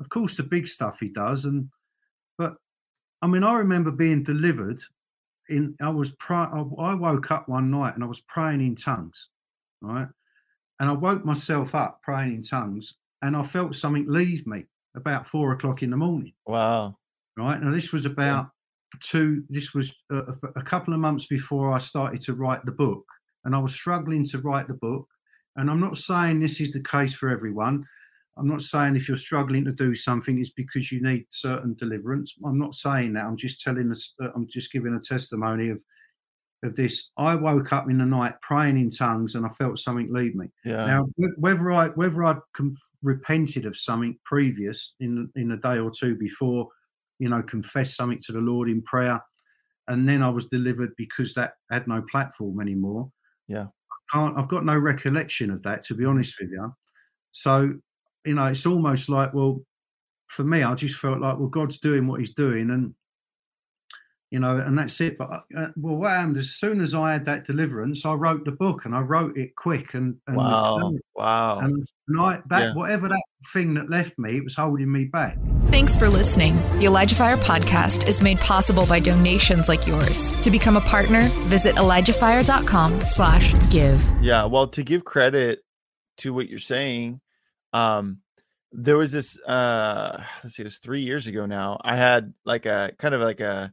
of 0.00 0.08
course 0.08 0.34
the 0.34 0.42
big 0.42 0.66
stuff 0.68 0.98
he 1.00 1.08
does, 1.08 1.44
and 1.44 1.68
but 2.38 2.54
I 3.20 3.26
mean, 3.26 3.44
I 3.44 3.54
remember 3.54 3.90
being 3.90 4.22
delivered 4.22 4.80
in 5.48 5.76
I 5.80 5.90
was 5.90 6.12
pri- 6.12 6.50
I 6.78 6.94
woke 6.94 7.30
up 7.30 7.48
one 7.48 7.70
night 7.70 7.94
and 7.94 8.04
I 8.04 8.06
was 8.06 8.20
praying 8.20 8.60
in 8.60 8.76
tongues, 8.76 9.28
right? 9.82 10.08
And 10.80 10.88
I 10.88 10.92
woke 10.92 11.24
myself 11.24 11.74
up 11.74 12.00
praying 12.02 12.34
in 12.34 12.42
tongues, 12.42 12.94
and 13.20 13.36
I 13.36 13.44
felt 13.44 13.76
something 13.76 14.06
leave 14.08 14.46
me 14.46 14.64
about 14.94 15.26
four 15.26 15.52
o'clock 15.52 15.82
in 15.82 15.90
the 15.90 15.96
morning. 15.96 16.32
Wow! 16.46 16.96
Right 17.36 17.60
now, 17.60 17.72
this 17.72 17.92
was 17.92 18.06
about 18.06 18.50
two. 19.00 19.44
This 19.48 19.74
was 19.74 19.92
a, 20.10 20.34
a 20.56 20.62
couple 20.62 20.94
of 20.94 21.00
months 21.00 21.26
before 21.26 21.72
I 21.72 21.78
started 21.78 22.20
to 22.22 22.34
write 22.34 22.64
the 22.64 22.72
book, 22.72 23.04
and 23.44 23.54
I 23.54 23.58
was 23.58 23.74
struggling 23.74 24.24
to 24.26 24.38
write 24.38 24.68
the 24.68 24.74
book. 24.74 25.06
And 25.56 25.70
I'm 25.70 25.80
not 25.80 25.96
saying 25.96 26.40
this 26.40 26.60
is 26.60 26.72
the 26.72 26.82
case 26.82 27.14
for 27.14 27.30
everyone. 27.30 27.86
I'm 28.38 28.48
not 28.48 28.60
saying 28.60 28.96
if 28.96 29.08
you're 29.08 29.16
struggling 29.16 29.64
to 29.64 29.72
do 29.72 29.94
something, 29.94 30.38
it's 30.38 30.50
because 30.50 30.92
you 30.92 31.02
need 31.02 31.26
certain 31.30 31.74
deliverance. 31.74 32.34
I'm 32.44 32.58
not 32.58 32.74
saying 32.74 33.14
that. 33.14 33.24
I'm 33.24 33.36
just 33.36 33.62
telling 33.62 33.90
us. 33.90 34.14
Uh, 34.22 34.28
I'm 34.34 34.46
just 34.46 34.72
giving 34.72 34.94
a 34.94 35.00
testimony 35.00 35.70
of 35.70 35.80
of 36.62 36.74
this. 36.76 37.10
I 37.16 37.34
woke 37.34 37.72
up 37.72 37.88
in 37.88 37.98
the 37.98 38.04
night 38.04 38.34
praying 38.42 38.78
in 38.78 38.90
tongues, 38.90 39.34
and 39.34 39.46
I 39.46 39.48
felt 39.50 39.78
something 39.78 40.12
leave 40.12 40.34
me. 40.34 40.46
Yeah. 40.64 40.86
Now, 40.86 41.06
whether 41.38 41.72
I 41.72 41.88
whether 41.88 42.24
I'd 42.24 42.38
repented 43.02 43.64
of 43.66 43.76
something 43.76 44.18
previous 44.24 44.94
in 45.00 45.30
in 45.36 45.52
a 45.52 45.56
day 45.56 45.78
or 45.78 45.90
two 45.90 46.16
before, 46.16 46.68
you 47.18 47.28
know, 47.28 47.42
confess 47.42 47.96
something 47.96 48.20
to 48.26 48.32
the 48.32 48.40
Lord 48.40 48.68
in 48.68 48.82
prayer, 48.82 49.20
and 49.88 50.08
then 50.08 50.22
I 50.22 50.28
was 50.28 50.46
delivered 50.46 50.90
because 50.96 51.34
that 51.34 51.54
had 51.70 51.86
no 51.86 52.02
platform 52.10 52.60
anymore. 52.60 53.10
Yeah. 53.48 53.66
I 53.66 54.18
can't. 54.18 54.38
I've 54.38 54.48
got 54.48 54.64
no 54.64 54.76
recollection 54.76 55.50
of 55.50 55.62
that, 55.62 55.84
to 55.86 55.94
be 55.94 56.04
honest 56.04 56.36
with 56.40 56.50
you. 56.50 56.74
So 57.32 57.74
you 58.24 58.34
know, 58.34 58.46
it's 58.46 58.66
almost 58.66 59.08
like, 59.08 59.32
well, 59.32 59.62
for 60.26 60.42
me, 60.42 60.64
I 60.64 60.74
just 60.74 60.96
felt 60.96 61.20
like, 61.20 61.38
well, 61.38 61.48
God's 61.48 61.78
doing 61.78 62.06
what 62.06 62.20
He's 62.20 62.34
doing, 62.34 62.70
and 62.70 62.94
you 64.30 64.40
know, 64.40 64.58
and 64.58 64.76
that's 64.76 65.00
it. 65.00 65.16
But 65.16 65.30
uh, 65.56 65.68
well, 65.76 65.96
what 65.96 66.10
happened 66.10 66.36
as 66.36 66.50
soon 66.50 66.80
as 66.80 66.94
I 66.94 67.12
had 67.12 67.24
that 67.26 67.46
deliverance, 67.46 68.04
I 68.04 68.12
wrote 68.14 68.44
the 68.44 68.52
book 68.52 68.84
and 68.84 68.94
I 68.94 69.00
wrote 69.00 69.38
it 69.38 69.54
quick 69.56 69.94
and, 69.94 70.16
and 70.26 70.36
wow, 70.36 70.92
wow. 71.14 71.60
And, 71.60 71.86
and 72.08 72.20
I 72.20 72.42
that 72.48 72.60
Yeah. 72.60 72.74
whatever 72.74 73.08
that 73.08 73.22
thing 73.52 73.74
that 73.74 73.88
left 73.88 74.18
me, 74.18 74.36
it 74.36 74.44
was 74.44 74.56
holding 74.56 74.90
me 74.90 75.04
back. 75.04 75.38
Thanks 75.76 75.94
for 75.94 76.08
listening. 76.08 76.56
The 76.78 76.86
Elijah 76.86 77.14
Fire 77.14 77.36
podcast 77.36 78.08
is 78.08 78.22
made 78.22 78.38
possible 78.38 78.86
by 78.86 78.98
donations 78.98 79.68
like 79.68 79.86
yours. 79.86 80.32
To 80.40 80.50
become 80.50 80.78
a 80.78 80.80
partner, 80.80 81.28
visit 81.50 81.74
ElijahFire.com 81.74 83.02
slash 83.02 83.54
give. 83.70 84.02
Yeah, 84.22 84.46
well, 84.46 84.68
to 84.68 84.82
give 84.82 85.04
credit 85.04 85.60
to 86.16 86.32
what 86.32 86.48
you're 86.48 86.58
saying, 86.60 87.20
um, 87.74 88.22
there 88.72 88.96
was 88.96 89.12
this 89.12 89.38
uh 89.42 90.22
let's 90.42 90.56
see, 90.56 90.62
it 90.62 90.64
was 90.64 90.78
three 90.78 91.02
years 91.02 91.26
ago 91.26 91.44
now. 91.44 91.78
I 91.84 91.94
had 91.96 92.32
like 92.46 92.64
a 92.64 92.92
kind 92.98 93.14
of 93.14 93.20
like 93.20 93.40
a 93.40 93.70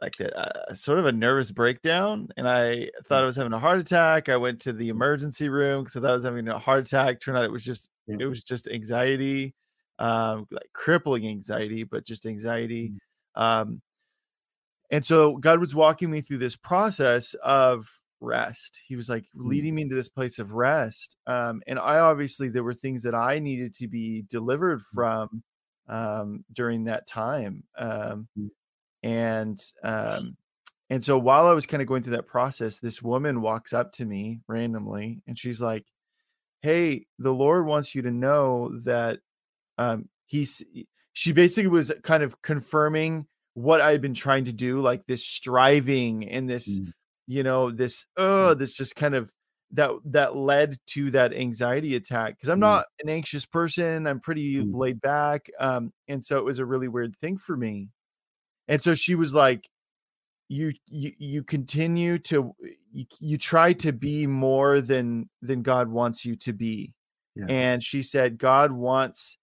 like 0.00 0.18
a, 0.18 0.64
a 0.68 0.76
sort 0.76 0.98
of 0.98 1.04
a 1.04 1.12
nervous 1.12 1.52
breakdown, 1.52 2.28
and 2.38 2.48
I 2.48 2.88
thought 3.06 3.22
I 3.22 3.26
was 3.26 3.36
having 3.36 3.52
a 3.52 3.58
heart 3.58 3.80
attack. 3.80 4.30
I 4.30 4.38
went 4.38 4.60
to 4.62 4.72
the 4.72 4.88
emergency 4.88 5.50
room 5.50 5.84
because 5.84 5.94
I 5.94 6.00
thought 6.00 6.12
I 6.12 6.14
was 6.14 6.24
having 6.24 6.48
a 6.48 6.58
heart 6.58 6.86
attack. 6.86 7.20
Turned 7.20 7.36
out 7.36 7.44
it 7.44 7.52
was 7.52 7.64
just 7.64 7.90
Yeah. 8.06 8.16
it 8.20 8.24
was 8.24 8.42
just 8.42 8.66
anxiety, 8.66 9.54
um, 9.98 10.46
like 10.50 10.70
crippling 10.72 11.26
anxiety, 11.28 11.84
but 11.84 12.04
just 12.04 12.26
anxiety. 12.26 12.92
Um, 13.34 13.82
and 14.90 15.04
so 15.04 15.36
God 15.38 15.58
was 15.60 15.74
walking 15.74 16.10
me 16.10 16.20
through 16.20 16.38
this 16.38 16.56
process 16.56 17.34
of 17.42 17.88
rest. 18.20 18.80
He 18.86 18.94
was 18.96 19.08
like 19.08 19.24
leading 19.34 19.74
me 19.74 19.82
into 19.82 19.94
this 19.94 20.08
place 20.08 20.38
of 20.38 20.52
rest. 20.52 21.16
Um, 21.26 21.62
and 21.66 21.78
I 21.78 21.98
obviously 21.98 22.48
there 22.48 22.62
were 22.64 22.74
things 22.74 23.02
that 23.04 23.14
I 23.14 23.38
needed 23.38 23.74
to 23.76 23.88
be 23.88 24.22
delivered 24.22 24.82
from 24.82 25.42
um, 25.88 26.44
during 26.52 26.84
that 26.84 27.06
time. 27.06 27.64
Um, 27.76 28.28
Mm. 28.38 28.50
and 29.02 29.60
um, 29.82 30.36
and 30.90 31.04
so 31.04 31.18
while 31.18 31.46
I 31.46 31.52
was 31.52 31.66
kind 31.66 31.82
of 31.82 31.88
going 31.88 32.02
through 32.02 32.16
that 32.16 32.26
process, 32.26 32.78
this 32.78 33.02
woman 33.02 33.40
walks 33.42 33.72
up 33.72 33.92
to 33.94 34.04
me 34.04 34.40
randomly, 34.48 35.22
and 35.26 35.38
she's 35.38 35.60
like, 35.60 35.86
"Hey, 36.62 37.06
the 37.18 37.32
Lord 37.34 37.66
wants 37.66 37.94
you 37.94 38.02
to 38.02 38.10
know 38.10 38.80
that 38.84 39.20
um, 39.78 40.08
he's." 40.26 40.62
She 41.14 41.32
basically 41.32 41.68
was 41.68 41.92
kind 42.02 42.22
of 42.22 42.40
confirming 42.42 43.26
what 43.54 43.82
I 43.82 43.90
had 43.90 44.00
been 44.00 44.14
trying 44.14 44.46
to 44.46 44.52
do, 44.52 44.80
like 44.80 45.06
this 45.06 45.24
striving 45.24 46.28
and 46.28 46.48
this 46.48 46.78
Mm. 46.78 46.92
you 47.26 47.42
know 47.42 47.70
this 47.70 48.06
oh 48.16 48.54
this 48.54 48.74
just 48.74 48.96
kind 48.96 49.14
of 49.14 49.32
that 49.72 49.90
that 50.06 50.36
led 50.36 50.76
to 50.86 51.10
that 51.12 51.32
anxiety 51.32 51.94
attack 51.96 52.34
because 52.36 52.48
i'm 52.48 52.58
Mm. 52.58 52.62
not 52.62 52.86
an 53.02 53.08
anxious 53.08 53.46
person 53.46 54.06
i'm 54.06 54.20
pretty 54.20 54.56
Mm. 54.64 54.74
laid 54.74 55.00
back 55.00 55.48
um 55.60 55.92
and 56.08 56.24
so 56.24 56.38
it 56.38 56.44
was 56.44 56.58
a 56.58 56.66
really 56.66 56.88
weird 56.88 57.16
thing 57.16 57.38
for 57.38 57.56
me 57.56 57.88
and 58.68 58.82
so 58.82 58.94
she 58.94 59.14
was 59.14 59.32
like 59.34 59.68
you 60.48 60.72
you 60.86 61.12
you 61.18 61.44
continue 61.44 62.18
to 62.18 62.54
you, 62.92 63.06
you 63.20 63.38
try 63.38 63.72
to 63.74 63.92
be 63.92 64.26
more 64.26 64.80
than 64.80 65.28
than 65.42 65.62
god 65.62 65.88
wants 65.88 66.24
you 66.24 66.36
to 66.36 66.52
be 66.52 66.92
Yeah. 67.36 67.46
and 67.48 67.82
she 67.84 68.02
said 68.02 68.36
god 68.38 68.72
wants 68.72 69.38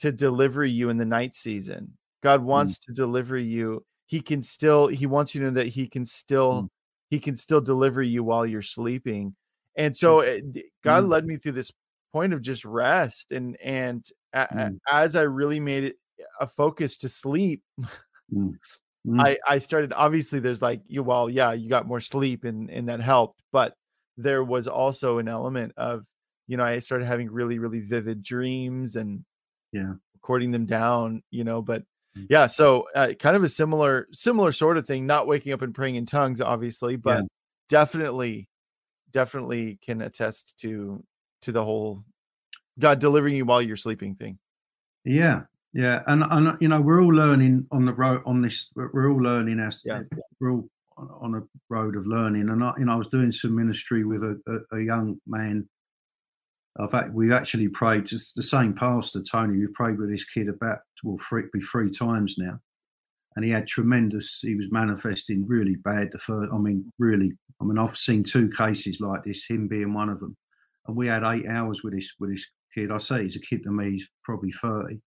to 0.00 0.12
deliver 0.12 0.64
you 0.64 0.90
in 0.90 0.96
the 0.98 1.04
night 1.04 1.34
season 1.34 1.92
god 2.22 2.42
wants 2.42 2.78
to 2.78 2.92
deliver 2.92 3.38
you 3.38 3.84
he 4.06 4.20
can 4.20 4.42
still 4.42 4.88
he 4.88 5.06
wants 5.06 5.34
you 5.34 5.40
to 5.40 5.46
know 5.48 5.52
that 5.54 5.68
he 5.68 5.88
can 5.88 6.04
still 6.04 6.64
Mm. 6.64 6.68
he 7.10 7.18
can 7.20 7.36
still 7.36 7.60
deliver 7.60 8.02
you 8.02 8.24
while 8.24 8.44
you're 8.46 8.62
sleeping 8.62 9.34
and 9.76 9.96
so 9.96 10.20
it, 10.20 10.44
god 10.84 11.04
Mm. 11.04 11.08
led 11.08 11.26
me 11.26 11.36
through 11.36 11.52
this 11.52 11.72
point 12.12 12.32
of 12.32 12.42
just 12.42 12.64
rest 12.64 13.30
and 13.32 13.56
and 13.60 14.04
a, 14.34 14.46
Mm. 14.46 14.78
as 14.90 15.14
i 15.16 15.22
really 15.22 15.60
made 15.60 15.84
it 15.84 15.96
a 16.40 16.46
focus 16.46 16.98
to 16.98 17.08
sleep 17.08 17.62
Mm. 18.32 18.58
Mm. 19.06 19.18
I 19.18 19.38
I 19.48 19.56
started 19.56 19.94
obviously 19.94 20.40
there's 20.40 20.60
like 20.60 20.82
you 20.86 21.02
well 21.02 21.30
yeah 21.30 21.52
you 21.52 21.70
got 21.70 21.88
more 21.88 22.00
sleep 22.02 22.44
and 22.44 22.68
and 22.68 22.86
that 22.90 23.00
helped 23.00 23.40
but 23.50 23.72
there 24.18 24.44
was 24.44 24.68
also 24.68 25.16
an 25.16 25.26
element 25.26 25.72
of 25.78 26.04
you 26.48 26.58
know 26.58 26.64
I 26.64 26.80
started 26.80 27.06
having 27.06 27.30
really 27.30 27.58
really 27.58 27.80
vivid 27.80 28.22
dreams 28.22 28.96
and 28.96 29.24
Yeah. 29.72 29.94
recording 30.14 30.50
them 30.50 30.66
down 30.66 31.22
you 31.30 31.44
know 31.44 31.62
but 31.62 31.84
Mm. 32.18 32.26
yeah 32.28 32.48
so 32.48 32.88
uh, 32.96 33.12
kind 33.20 33.36
of 33.36 33.44
a 33.44 33.48
similar 33.48 34.08
similar 34.12 34.50
sort 34.50 34.76
of 34.76 34.84
thing 34.84 35.06
not 35.06 35.28
waking 35.28 35.52
up 35.52 35.62
and 35.62 35.72
praying 35.72 35.94
in 35.94 36.06
tongues 36.06 36.40
obviously 36.40 36.96
but 36.96 37.18
Yeah. 37.20 37.26
definitely 37.68 38.48
definitely 39.12 39.78
can 39.80 40.02
attest 40.02 40.58
to 40.60 41.04
to 41.42 41.52
the 41.52 41.64
whole 41.64 42.02
God 42.80 42.98
delivering 42.98 43.36
you 43.36 43.44
while 43.44 43.62
you're 43.62 43.76
sleeping 43.76 44.14
thing 44.16 44.38
Yeah, 45.04 45.42
yeah, 45.72 46.02
and 46.08 46.24
and 46.30 46.56
you 46.60 46.68
know 46.68 46.80
we're 46.80 47.00
all 47.00 47.14
learning 47.14 47.66
on 47.70 47.84
the 47.86 47.92
road 47.92 48.22
on 48.26 48.42
this. 48.42 48.70
We're 48.74 49.08
all 49.10 49.22
learning 49.22 49.60
as 49.60 49.80
Yeah. 49.84 50.02
we're 50.40 50.50
all 50.52 50.68
on- 50.96 51.10
on 51.20 51.34
a 51.36 51.42
road 51.68 51.96
of 51.96 52.06
learning. 52.06 52.48
And 52.50 52.62
I, 52.62 52.72
you 52.78 52.84
know, 52.84 52.92
I 52.92 52.96
was 52.96 53.08
doing 53.08 53.32
some 53.32 53.54
ministry 53.54 54.04
with 54.04 54.22
a, 54.22 54.38
a, 54.72 54.76
a 54.76 54.80
young 54.82 55.18
man. 55.26 55.66
In 56.78 56.88
fact, 56.88 57.12
we've 57.12 57.32
actually 57.32 57.68
prayed. 57.68 58.06
Just 58.06 58.34
the 58.36 58.42
same 58.42 58.74
pastor, 58.74 59.22
Tony. 59.22 59.58
We 59.58 59.66
prayed 59.68 59.98
with 59.98 60.10
this 60.10 60.24
kid 60.24 60.48
about 60.48 60.78
well, 61.02 61.18
three, 61.28 61.44
be 61.52 61.60
three 61.60 61.90
times 61.90 62.36
now, 62.38 62.60
and 63.36 63.44
he 63.44 63.50
had 63.50 63.66
tremendous. 63.66 64.38
He 64.40 64.54
was 64.54 64.70
manifesting 64.70 65.46
really 65.46 65.76
bad. 65.76 66.10
The 66.12 66.18
first, 66.18 66.52
I 66.52 66.58
mean, 66.58 66.90
really. 66.98 67.32
I 67.60 67.64
mean, 67.64 67.76
I've 67.76 67.96
seen 67.96 68.24
two 68.24 68.50
cases 68.56 69.00
like 69.00 69.24
this. 69.24 69.46
Him 69.46 69.68
being 69.68 69.92
one 69.92 70.08
of 70.08 70.20
them, 70.20 70.36
and 70.86 70.96
we 70.96 71.08
had 71.08 71.24
eight 71.24 71.46
hours 71.48 71.82
with 71.82 71.94
this 71.94 72.14
with 72.20 72.30
this 72.30 72.46
kid. 72.74 72.90
I 72.92 72.98
say 72.98 73.24
he's 73.24 73.36
a 73.36 73.40
kid 73.40 73.64
to 73.64 73.70
me. 73.70 73.92
He's 73.92 74.08
probably 74.24 74.52
thirty 74.52 75.00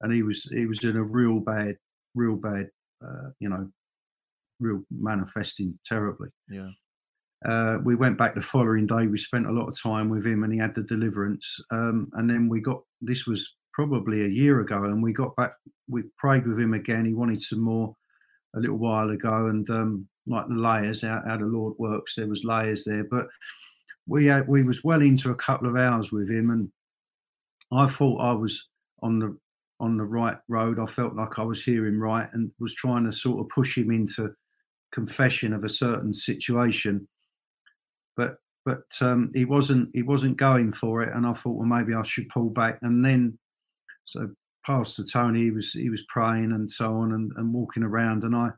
and 0.00 0.12
he 0.12 0.22
was 0.22 0.44
he 0.44 0.66
was 0.66 0.82
in 0.84 0.96
a 0.96 1.02
real 1.02 1.40
bad, 1.40 1.76
real 2.14 2.36
bad, 2.36 2.68
uh, 3.04 3.30
you 3.40 3.48
know, 3.48 3.68
real 4.60 4.82
manifesting 4.90 5.78
terribly. 5.86 6.28
yeah 6.48 6.70
Uh, 7.44 7.78
we 7.84 7.94
went 7.94 8.16
back 8.16 8.34
the 8.34 8.40
following 8.40 8.86
day. 8.86 9.06
We 9.06 9.18
spent 9.18 9.46
a 9.46 9.52
lot 9.52 9.68
of 9.68 9.80
time 9.80 10.08
with 10.08 10.26
him, 10.26 10.42
and 10.42 10.52
he 10.52 10.58
had 10.58 10.74
the 10.74 10.82
deliverance. 10.82 11.60
Um, 11.70 12.08
and 12.14 12.28
then 12.28 12.48
we 12.48 12.60
got 12.60 12.80
this 13.00 13.26
was 13.26 13.54
probably 13.74 14.24
a 14.24 14.28
year 14.28 14.60
ago, 14.60 14.84
and 14.84 15.02
we 15.02 15.12
got 15.12 15.36
back. 15.36 15.52
We 15.88 16.04
prayed 16.16 16.46
with 16.46 16.58
him 16.58 16.72
again. 16.72 17.04
He 17.04 17.12
wanted 17.12 17.42
some 17.42 17.60
more 17.60 17.94
a 18.56 18.60
little 18.60 18.78
while 18.78 19.10
ago, 19.10 19.48
and 19.48 19.68
um, 19.70 20.08
like 20.26 20.48
the 20.48 20.54
layers, 20.54 21.02
how, 21.02 21.22
how 21.26 21.36
the 21.36 21.44
Lord 21.44 21.74
works. 21.78 22.14
There 22.16 22.26
was 22.26 22.42
layers 22.42 22.84
there, 22.84 23.04
but 23.04 23.26
we 24.06 24.26
had, 24.26 24.48
we 24.48 24.62
was 24.62 24.82
well 24.82 25.02
into 25.02 25.30
a 25.30 25.36
couple 25.36 25.68
of 25.68 25.76
hours 25.76 26.10
with 26.10 26.30
him, 26.30 26.50
and 26.50 26.70
I 27.70 27.86
thought 27.86 28.20
I 28.20 28.32
was 28.32 28.66
on 29.02 29.18
the 29.18 29.36
on 29.78 29.98
the 29.98 30.04
right 30.04 30.38
road. 30.48 30.78
I 30.78 30.86
felt 30.86 31.14
like 31.14 31.38
I 31.38 31.42
was 31.42 31.62
hearing 31.62 31.98
right, 31.98 32.28
and 32.32 32.50
was 32.58 32.74
trying 32.74 33.04
to 33.04 33.12
sort 33.12 33.40
of 33.40 33.50
push 33.50 33.76
him 33.76 33.90
into 33.90 34.32
confession 34.90 35.52
of 35.52 35.64
a 35.64 35.68
certain 35.68 36.14
situation 36.14 37.06
but 38.16 38.38
but 38.64 38.84
um, 39.00 39.30
he 39.34 39.44
wasn't 39.44 39.90
he 39.94 40.02
wasn't 40.02 40.36
going 40.36 40.72
for 40.72 41.02
it, 41.02 41.14
and 41.14 41.26
I 41.26 41.32
thought, 41.32 41.56
well, 41.56 41.66
maybe 41.66 41.94
I 41.94 42.02
should 42.02 42.28
pull 42.28 42.50
back. 42.50 42.78
And 42.82 43.04
then, 43.04 43.38
so 44.04 44.30
Pastor 44.64 45.04
Tony, 45.04 45.44
he 45.44 45.50
was 45.50 45.72
he 45.72 45.90
was 45.90 46.02
praying 46.08 46.52
and 46.52 46.70
so 46.70 46.94
on, 46.96 47.12
and, 47.12 47.32
and 47.36 47.52
walking 47.52 47.82
around, 47.82 48.24
and 48.24 48.34
I 48.34 48.50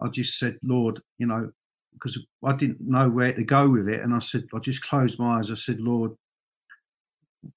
I 0.00 0.08
just 0.08 0.38
said, 0.38 0.58
Lord, 0.62 1.00
you 1.18 1.26
know, 1.26 1.50
because 1.94 2.18
I 2.44 2.52
didn't 2.52 2.80
know 2.80 3.08
where 3.08 3.32
to 3.32 3.44
go 3.44 3.68
with 3.68 3.88
it, 3.88 4.00
and 4.00 4.14
I 4.14 4.18
said, 4.18 4.44
I 4.54 4.58
just 4.58 4.82
closed 4.82 5.18
my 5.18 5.38
eyes. 5.38 5.50
I 5.50 5.54
said, 5.54 5.80
Lord, 5.80 6.12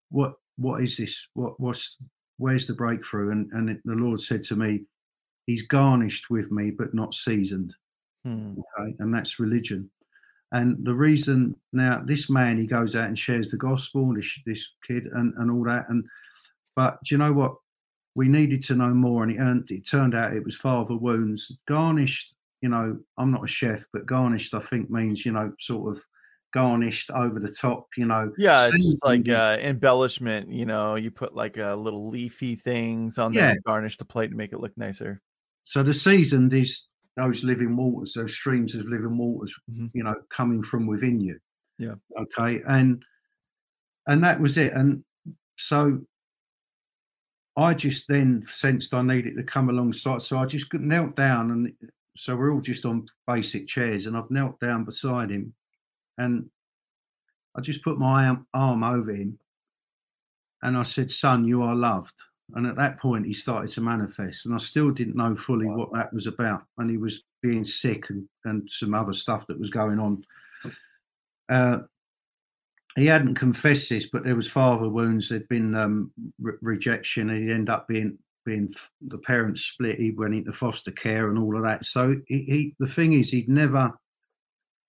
what 0.10 0.36
what 0.58 0.84
is 0.84 0.98
this? 0.98 1.28
What 1.34 1.60
what's 1.60 1.98
where's 2.38 2.66
the 2.68 2.74
breakthrough? 2.74 3.32
And 3.32 3.52
and 3.52 3.70
it, 3.70 3.82
the 3.84 3.96
Lord 3.96 4.22
said 4.22 4.44
to 4.46 4.56
me, 4.56 4.84
He's 5.46 5.68
garnished 5.68 6.30
with 6.30 6.52
me, 6.52 6.72
but 6.72 6.94
not 6.94 7.14
seasoned 7.14 7.74
Hmm. 8.26 8.54
okay 8.58 8.96
and 9.00 9.14
that's 9.14 9.40
religion 9.40 9.90
and 10.54 10.78
the 10.86 10.94
reason 10.94 11.56
now 11.74 12.02
this 12.06 12.30
man 12.30 12.58
he 12.58 12.66
goes 12.66 12.96
out 12.96 13.08
and 13.08 13.20
shares 13.20 13.50
the 13.50 13.58
gospel 13.58 14.14
this 14.14 14.32
this 14.46 14.66
kid 14.88 15.06
and 15.14 15.34
and 15.38 15.52
all 15.52 15.64
that 15.66 15.86
and 15.90 16.06
but 16.76 16.98
do 17.04 17.14
you 17.16 17.20
know 17.20 17.34
what 17.34 17.56
we 18.16 18.28
needed 18.28 18.62
to 18.64 18.76
know 18.76 18.94
more 18.94 19.24
and 19.24 19.32
it, 19.32 19.40
earned, 19.40 19.70
it 19.72 19.86
turned 19.88 20.16
out 20.16 20.34
it 20.36 20.46
was 20.46 20.56
father 20.56 20.96
wounds 20.96 21.52
garnished 21.68 22.34
you 22.62 22.70
know 22.70 22.98
i'm 23.18 23.32
not 23.32 23.44
a 23.44 23.48
chef 23.48 23.84
but 23.92 24.06
garnished 24.06 24.54
i 24.54 24.60
think 24.60 24.90
means 24.90 25.26
you 25.26 25.32
know 25.32 25.52
sort 25.60 25.96
of 25.96 26.02
garnished 26.54 27.10
over 27.12 27.40
the 27.40 27.52
top 27.52 27.88
you 27.98 28.06
know 28.06 28.32
Yeah, 28.38 28.68
it's 28.68 28.84
just 28.86 29.04
like 29.04 29.28
uh, 29.28 29.58
embellishment. 29.60 30.52
You 30.52 30.68
know, 30.68 30.94
you 30.94 31.10
put 31.10 31.34
like 31.34 31.58
uh, 31.58 31.76
little 31.76 32.10
leafy 32.10 32.56
things 32.56 33.18
on 33.18 33.32
there 33.34 33.48
Yeah. 33.48 33.54
to 33.56 33.62
garnish 33.66 33.98
the 33.98 34.06
plate 34.06 34.30
and 34.30 34.38
make 34.38 34.54
it 34.54 34.60
look 34.60 34.78
nicer. 34.78 35.20
So 35.64 35.82
the 35.82 35.96
seasoned 35.96 36.54
is 36.54 36.88
those 37.16 37.44
living 37.44 37.76
waters, 37.76 38.14
those 38.14 38.34
streams 38.34 38.74
of 38.76 38.86
living 38.88 39.18
waters, 39.18 39.58
Mhm. 39.72 39.92
you 39.94 40.04
know, 40.04 40.16
coming 40.30 40.64
from 40.64 40.88
within 40.88 41.20
you. 41.20 41.40
Yeah. 41.78 41.96
Okay. 42.18 42.62
And 42.68 43.04
and 44.08 44.24
that 44.24 44.40
was 44.42 44.58
it. 44.58 44.74
And 44.74 45.04
so 45.58 46.06
I 47.56 47.74
just 47.74 48.08
then 48.08 48.42
sensed 48.48 48.94
I 48.94 49.02
needed 49.04 49.36
to 49.38 49.44
come 49.44 49.70
alongside. 49.70 50.22
So 50.24 50.38
I 50.40 50.46
just 50.46 50.74
knelt 50.74 51.16
down 51.16 51.52
and 51.52 51.74
so 52.18 52.36
we're 52.36 52.52
all 52.54 52.62
just 52.62 52.86
on 52.86 53.08
basic 53.28 53.68
chairs 53.68 54.08
and 54.08 54.18
I've 54.18 54.30
knelt 54.32 54.60
down 54.60 54.84
beside 54.86 55.30
him 55.30 55.54
and 56.18 56.50
I 57.56 57.62
just 57.62 57.84
put 57.84 58.00
my 58.00 58.26
arm, 58.28 58.48
arm 58.54 58.84
over 58.84 59.14
him 59.14 59.40
and 60.64 60.76
I 60.78 60.84
said, 60.84 61.12
Son, 61.12 61.46
you 61.46 61.62
are 61.62 61.76
loved. 61.76 62.20
And 62.56 62.68
at 62.68 62.76
that 62.76 63.00
point, 63.00 63.26
he 63.26 63.34
started 63.34 63.72
to 63.72 63.82
manifest, 63.82 64.46
and 64.46 64.54
I 64.54 64.58
still 64.58 64.92
didn't 64.92 65.16
know 65.16 65.36
fully 65.36 65.68
what 65.68 65.92
that 65.94 66.14
was 66.14 66.28
about. 66.28 66.64
And 66.78 66.90
he 66.90 66.98
was 66.98 67.24
being 67.42 67.66
sick 67.66 68.10
and, 68.10 68.28
and 68.46 68.70
some 68.70 68.94
other 68.94 69.14
stuff 69.14 69.48
that 69.48 69.60
was 69.60 69.70
going 69.70 70.00
on. 70.00 70.24
Uh, 71.50 71.80
he 72.96 73.06
hadn't 73.08 73.36
confessed 73.36 73.90
this, 73.90 74.08
but 74.12 74.24
there 74.24 74.36
was 74.36 74.50
father 74.50 74.88
wounds. 74.88 75.30
There'd 75.30 75.48
been 75.48 75.74
um, 75.74 76.12
re- 76.40 76.54
rejection, 76.62 77.30
and 77.30 77.44
he'd 77.44 77.54
end 77.54 77.70
up 77.70 77.88
being 77.88 78.18
being 78.46 78.70
the 79.08 79.18
parents 79.20 79.62
split. 79.62 80.00
He 80.00 80.12
went 80.12 80.36
into 80.36 80.52
foster 80.52 80.92
care 80.92 81.30
and 81.30 81.40
all 81.40 81.56
of 81.56 81.64
that. 81.64 81.86
So 81.86 82.16
he, 82.28 82.40
he 82.40 82.76
the 82.80 82.88
thing 82.88 83.14
is, 83.14 83.32
he'd 83.32 83.50
never 83.50 83.92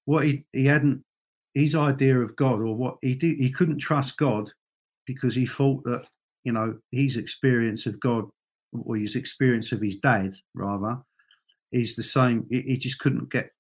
what 0.05 0.25
he 0.25 0.45
he 0.53 0.67
hadn't 0.67 1.03
his 1.55 1.75
idea 1.75 2.19
of 2.19 2.37
God 2.37 2.61
or 2.61 2.75
what 2.75 2.97
he 3.01 3.15
did. 3.15 3.39
He 3.39 3.51
couldn't 3.51 3.79
trust 3.79 4.17
God 4.17 4.51
because 5.07 5.35
he 5.35 5.47
thought 5.47 5.85
that 5.85 6.05
you 6.45 6.53
know 6.53 6.79
his 6.93 7.17
experience 7.17 7.87
of 7.87 7.99
God 8.01 8.25
or 8.73 8.97
his 8.97 9.17
experience 9.17 9.73
of 9.73 9.81
his 9.81 9.97
dad 9.97 10.35
rather 10.55 10.99
is 11.73 11.97
the 11.97 12.03
same. 12.03 12.47
He, 12.51 12.61
he 12.63 12.77
just 12.77 12.99
couldn't 13.01 13.31
get 13.31 13.51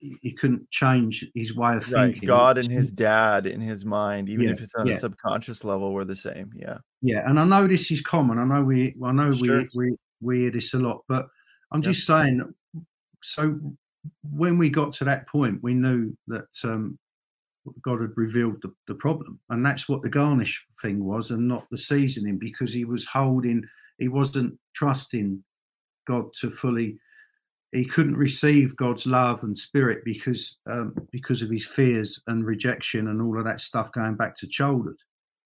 he 0.00 0.32
couldn't 0.32 0.70
change 0.70 1.24
his 1.34 1.56
way 1.56 1.76
of 1.76 1.90
right. 1.90 2.10
thinking. 2.12 2.26
God 2.26 2.58
and 2.58 2.70
his 2.70 2.90
dad 3.08 3.46
in 3.46 3.60
his 3.60 3.84
mind, 3.84 4.28
even 4.28 4.46
Yeah, 4.46 4.52
if 4.52 4.60
it's 4.60 4.74
on 4.74 4.86
yeah. 4.86 4.94
a 4.94 4.98
subconscious 4.98 5.64
level, 5.64 5.92
were 5.92 6.04
the 6.04 6.16
same. 6.16 6.50
Yeah. 6.54 6.78
Yeah, 7.00 7.28
and 7.28 7.40
I 7.40 7.44
know 7.44 7.66
this 7.66 7.90
is 7.90 8.02
common. 8.02 8.38
I 8.38 8.44
know 8.44 8.62
we, 8.62 8.94
I 9.02 9.12
know 9.12 9.32
Sure. 9.32 9.60
we, 9.62 9.68
we, 9.74 9.96
we 10.20 10.38
hear 10.40 10.50
this 10.50 10.74
a 10.74 10.78
lot, 10.78 11.04
but 11.08 11.26
I'm 11.72 11.80
Yep. 11.82 11.92
just 11.92 12.06
saying. 12.06 12.42
So 13.22 13.58
when 14.22 14.58
we 14.58 14.68
got 14.68 14.92
to 14.94 15.04
that 15.04 15.26
point, 15.28 15.62
we 15.62 15.72
knew 15.72 16.14
that 16.26 16.48
um, 16.64 16.98
God 17.82 18.00
had 18.00 18.16
revealed 18.16 18.56
the, 18.62 18.72
the 18.86 18.94
problem, 18.94 19.40
and 19.50 19.64
that's 19.64 19.88
what 19.88 20.02
the 20.02 20.10
garnish 20.10 20.64
thing 20.82 21.04
was, 21.04 21.30
and 21.30 21.48
not 21.48 21.66
the 21.70 21.78
seasoning, 21.78 22.38
because 22.38 22.72
he 22.72 22.84
was 22.84 23.04
holding, 23.04 23.62
he 23.98 24.08
wasn't 24.08 24.58
trusting 24.74 25.42
God 26.06 26.26
to 26.40 26.50
fully. 26.50 26.98
He 27.72 27.84
couldn't 27.84 28.16
receive 28.16 28.76
God's 28.76 29.04
love 29.04 29.42
and 29.42 29.58
spirit 29.58 30.04
because 30.04 30.58
um, 30.70 30.94
because 31.10 31.42
of 31.42 31.50
his 31.50 31.66
fears 31.66 32.22
and 32.28 32.44
rejection 32.44 33.08
and 33.08 33.20
all 33.20 33.38
of 33.38 33.44
that 33.46 33.60
stuff 33.60 33.90
going 33.92 34.14
back 34.14 34.36
to 34.36 34.46
childhood 34.46 34.96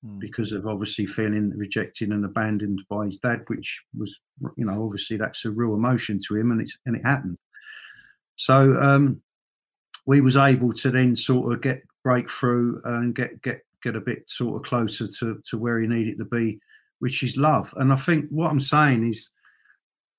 Mm. 0.06 0.20
because 0.20 0.52
of 0.52 0.64
obviously 0.64 1.06
feeling 1.06 1.50
rejected 1.56 2.10
and 2.10 2.24
abandoned 2.24 2.80
by 2.88 3.06
his 3.06 3.18
dad, 3.18 3.42
which 3.48 3.82
was, 3.96 4.20
you 4.56 4.64
know, 4.64 4.84
obviously 4.84 5.16
that's 5.16 5.44
a 5.44 5.50
real 5.50 5.74
emotion 5.74 6.20
to 6.28 6.36
him, 6.36 6.52
and 6.52 6.60
it's 6.60 6.78
and 6.86 6.94
it 6.94 7.02
happened. 7.04 7.36
So 8.36 8.80
um, 8.80 9.20
we 10.06 10.20
was 10.20 10.36
able 10.36 10.72
to 10.74 10.92
then 10.92 11.16
sort 11.16 11.52
of 11.52 11.62
get 11.62 11.82
breakthrough 12.04 12.80
and 12.84 13.14
get 13.14 13.40
get 13.42 13.60
get 13.82 13.96
a 13.96 14.00
bit 14.00 14.28
sort 14.28 14.56
of 14.56 14.68
closer 14.68 15.08
to 15.18 15.40
to 15.48 15.58
where 15.58 15.80
he 15.80 15.86
needed 15.86 16.18
to 16.18 16.24
be, 16.24 16.58
which 16.98 17.22
is 17.22 17.36
love. 17.36 17.72
And 17.76 17.92
I 17.92 17.96
think 17.96 18.26
what 18.30 18.50
I'm 18.50 18.60
saying 18.60 19.08
is, 19.08 19.30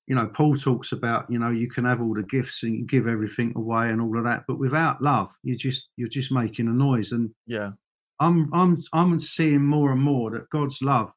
you 0.06 0.14
know, 0.14 0.26
Paul 0.26 0.56
talks 0.56 0.92
about, 0.92 1.30
you 1.30 1.38
know, 1.38 1.50
you 1.50 1.70
can 1.70 1.84
have 1.84 2.00
all 2.00 2.14
the 2.14 2.22
gifts 2.22 2.62
and 2.62 2.74
you 2.74 2.86
give 2.86 3.06
everything 3.06 3.52
away 3.56 3.90
and 3.90 4.00
all 4.00 4.18
of 4.18 4.24
that, 4.24 4.44
but 4.48 4.58
without 4.58 5.00
love, 5.00 5.30
you 5.42 5.56
just 5.56 5.90
you're 5.96 6.08
just 6.08 6.32
making 6.32 6.68
a 6.68 6.72
noise. 6.72 7.12
And 7.12 7.30
Yeah. 7.46 7.72
I'm 8.20 8.52
I'm 8.52 8.76
I'm 8.92 9.18
seeing 9.18 9.64
more 9.64 9.92
and 9.92 10.02
more 10.02 10.30
that 10.32 10.50
God's 10.50 10.82
love 10.82 11.10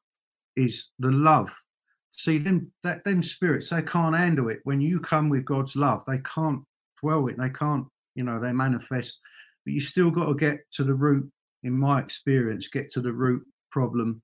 is 0.56 0.90
the 0.98 1.10
love. 1.10 1.50
See 2.12 2.38
them 2.38 2.72
that 2.82 3.04
them 3.04 3.22
spirits 3.22 3.70
they 3.70 3.82
can't 3.82 4.16
handle 4.16 4.48
it. 4.48 4.60
When 4.64 4.80
you 4.80 5.00
come 5.00 5.28
with 5.28 5.44
God's 5.44 5.76
love, 5.76 6.02
they 6.06 6.18
can't 6.18 6.62
dwell 7.02 7.26
it. 7.28 7.36
They 7.36 7.50
can't, 7.50 7.86
you 8.14 8.24
know, 8.24 8.40
they 8.40 8.52
manifest. 8.52 9.18
But 9.64 9.72
you 9.74 9.80
still 9.80 10.10
got 10.10 10.26
to 10.26 10.34
get 10.34 10.60
to 10.74 10.84
the 10.84 10.94
root. 10.94 11.30
In 11.62 11.72
my 11.72 12.00
experience, 12.00 12.68
get 12.68 12.92
to 12.92 13.00
the 13.00 13.12
root 13.12 13.42
problem, 13.70 14.20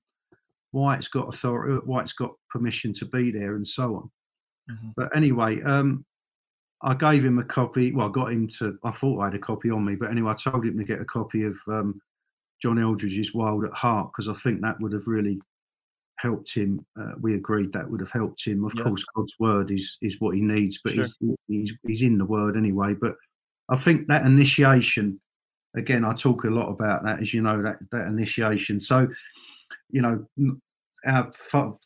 why 0.71 0.95
it's 0.95 1.07
got 1.07 1.33
authority, 1.33 1.81
why 1.85 2.01
it's 2.01 2.13
got 2.13 2.35
permission 2.49 2.93
to 2.93 3.05
be 3.05 3.31
there, 3.31 3.55
and 3.55 3.67
so 3.67 3.95
on. 3.95 4.11
Mhm. 4.69 4.93
But 4.95 5.15
anyway, 5.15 5.61
um, 5.63 6.05
I 6.83 6.93
gave 6.93 7.25
him 7.25 7.39
a 7.39 7.43
copy. 7.43 7.91
Well, 7.91 8.09
I 8.09 8.11
got 8.11 8.31
him 8.31 8.47
to. 8.59 8.77
I 8.83 8.91
thought 8.91 9.19
I 9.21 9.25
had 9.25 9.35
a 9.35 9.39
copy 9.39 9.71
on 9.71 9.83
me, 9.83 9.95
but 9.95 10.11
anyway, 10.11 10.31
I 10.31 10.35
told 10.35 10.65
him 10.65 10.77
to 10.77 10.83
get 10.83 11.01
a 11.01 11.05
copy 11.05 11.43
of 11.43 11.57
um, 11.67 11.99
John 12.61 12.77
Eldredge's 12.77 13.33
Wild 13.33 13.65
at 13.65 13.73
Heart 13.73 14.11
because 14.11 14.27
I 14.29 14.33
think 14.39 14.61
that 14.61 14.79
would 14.79 14.93
have 14.93 15.07
really 15.07 15.39
helped 16.17 16.53
him. 16.53 16.85
Uh, 16.99 17.13
we 17.19 17.33
agreed 17.33 17.73
that 17.73 17.89
would 17.89 17.99
have 17.99 18.11
helped 18.11 18.45
him. 18.45 18.63
Of 18.63 18.73
Yeah. 18.75 18.83
course, 18.83 19.03
God's 19.15 19.33
word 19.39 19.71
is 19.71 19.97
is 20.01 20.21
what 20.21 20.35
he 20.35 20.41
needs, 20.41 20.79
but 20.83 20.93
Sure. 20.93 21.07
he's, 21.19 21.35
he's 21.47 21.73
he's 21.87 22.01
in 22.03 22.19
the 22.19 22.25
word 22.25 22.55
anyway. 22.55 22.93
But 22.93 23.15
I 23.69 23.77
think 23.77 24.07
that 24.07 24.25
initiation, 24.27 25.19
again, 25.75 26.05
I 26.05 26.13
talk 26.13 26.43
a 26.43 26.49
lot 26.49 26.69
about 26.69 27.03
that, 27.03 27.21
as 27.21 27.33
you 27.33 27.41
know, 27.41 27.61
that 27.61 27.77
that 27.91 28.07
initiation. 28.07 28.79
So, 28.79 29.07
you 29.89 30.01
know. 30.01 30.25
Our, 31.03 31.31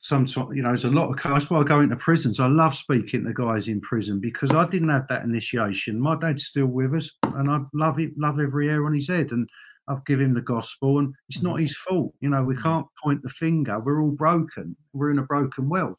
some 0.02 0.28
you 0.54 0.62
know, 0.62 0.68
there's 0.68 0.84
a 0.84 0.90
lot 0.90 1.10
of. 1.10 1.24
That's 1.24 1.50
why 1.50 1.62
I 1.62 1.64
go 1.64 1.80
into 1.80 1.96
prisons. 1.96 2.42
I 2.42 2.48
love 2.48 2.76
speaking 2.76 3.24
to 3.24 3.34
guys 3.34 3.70
in 3.70 3.80
prison 3.80 4.20
because 4.20 4.52
I 4.52 4.68
didn't 4.68 4.90
have 4.90 5.08
that 5.08 5.24
initiation. 5.24 5.98
My 6.02 6.18
dad's 6.18 6.48
still 6.48 6.66
with 6.66 6.94
us, 6.94 7.10
and 7.24 7.50
I 7.50 7.60
love 7.74 7.98
it, 7.98 8.12
love 8.18 8.42
every 8.42 8.68
hair 8.68 8.86
on 8.86 8.94
his 8.94 9.08
head, 9.08 9.32
and 9.32 9.48
I've 9.88 10.04
given 10.06 10.26
him 10.26 10.34
the 10.34 10.42
gospel, 10.42 11.00
and 11.00 11.14
it's 11.30 11.42
not 11.42 11.62
his 11.62 11.78
fault. 11.78 12.14
You 12.20 12.28
know, 12.28 12.44
we 12.44 12.58
can't 12.58 12.88
point 13.02 13.22
the 13.22 13.30
finger. 13.30 13.80
We're 13.80 14.02
all 14.02 14.12
broken. 14.12 14.76
We're 14.92 15.12
in 15.12 15.20
a 15.20 15.24
broken 15.24 15.70
world. 15.70 15.98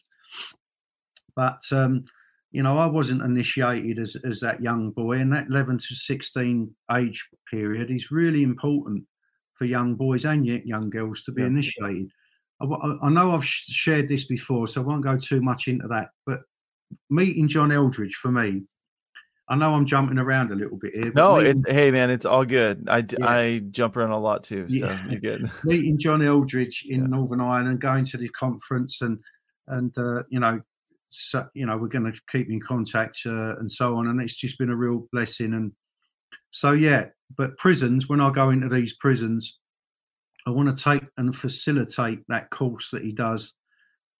But 1.35 1.63
um, 1.73 2.05
you 2.57 2.63
know, 2.63 2.79
I 2.79 2.87
wasn't 2.87 3.23
initiated 3.23 3.99
as 3.99 4.17
as 4.31 4.41
that 4.41 4.63
young 4.63 4.91
boy, 4.91 5.19
and 5.19 5.33
that 5.33 5.47
11 5.49 5.79
to 5.79 5.95
16 5.95 6.75
age 6.93 7.21
period 7.51 7.91
is 7.91 8.11
really 8.11 8.43
important 8.43 9.05
for 9.55 9.65
young 9.67 9.95
boys 9.95 10.25
and 10.25 10.45
young 10.47 10.91
girls 10.91 11.23
to 11.25 11.33
be 11.33 11.43
Yeah. 11.43 11.49
initiated. 11.49 12.11
I, 12.61 12.65
I 13.03 13.09
know 13.11 13.33
I've 13.33 13.45
shared 13.45 14.09
this 14.09 14.25
before, 14.25 14.67
so 14.69 14.81
I 14.81 14.85
won't 14.85 15.05
go 15.05 15.17
too 15.19 15.43
much 15.43 15.69
into 15.69 15.87
that. 15.89 16.09
But 16.25 16.41
meeting 17.11 17.49
John 17.49 17.69
Eldredge 17.71 18.15
for 18.15 18.31
me, 18.33 18.63
I 19.49 19.55
know 19.57 19.75
I'm 19.75 19.87
jumping 19.87 20.19
around 20.19 20.51
a 20.51 20.55
little 20.55 20.79
bit 20.79 20.95
here. 20.95 21.13
No, 21.15 21.37
meeting- 21.37 21.51
it's 21.53 21.63
hey 21.71 21.91
man, 21.91 22.09
it's 22.11 22.25
all 22.27 22.45
good. 22.47 22.89
I 22.89 22.99
Yeah. 22.99 23.27
I 23.27 23.59
jump 23.71 23.97
around 23.97 24.13
a 24.13 24.19
lot 24.19 24.45
too, 24.45 24.67
so 24.71 24.77
Yeah. 24.87 25.07
you're 25.11 25.21
good. 25.21 25.51
meeting 25.65 25.99
John 25.99 26.21
Eldredge 26.23 26.85
in. 26.89 27.11
Northern 27.11 27.41
Ireland, 27.43 27.81
going 27.81 28.05
to 28.07 28.17
the 28.17 28.29
conference, 28.31 29.03
and 29.03 29.19
and 29.69 29.93
uh, 29.99 30.23
you 30.31 30.41
know, 30.41 30.61
so, 31.17 31.47
you 31.55 31.67
know, 31.67 31.77
we're 31.77 31.89
going 31.89 32.11
to 32.11 32.21
keep 32.31 32.51
in 32.51 32.61
contact 32.61 33.21
uh, 33.27 33.57
and 33.57 33.71
so 33.71 33.97
on. 33.97 34.09
And 34.09 34.21
it's 34.21 34.37
just 34.37 34.59
been 34.59 34.71
a 34.71 34.77
real 34.77 35.07
blessing. 35.13 35.55
And 35.55 35.73
so 36.51 36.73
yeah, 36.73 37.07
but 37.37 37.57
prisons. 37.59 38.09
When 38.09 38.21
I 38.21 38.31
go 38.31 38.51
into 38.51 38.69
these 38.69 38.95
prisons, 38.95 39.59
I 40.47 40.51
want 40.51 40.75
to 40.75 40.83
take 40.83 41.03
and 41.17 41.35
facilitate 41.35 42.21
that 42.29 42.51
course 42.51 42.91
that 42.93 43.03
he 43.03 43.13
does, 43.13 43.55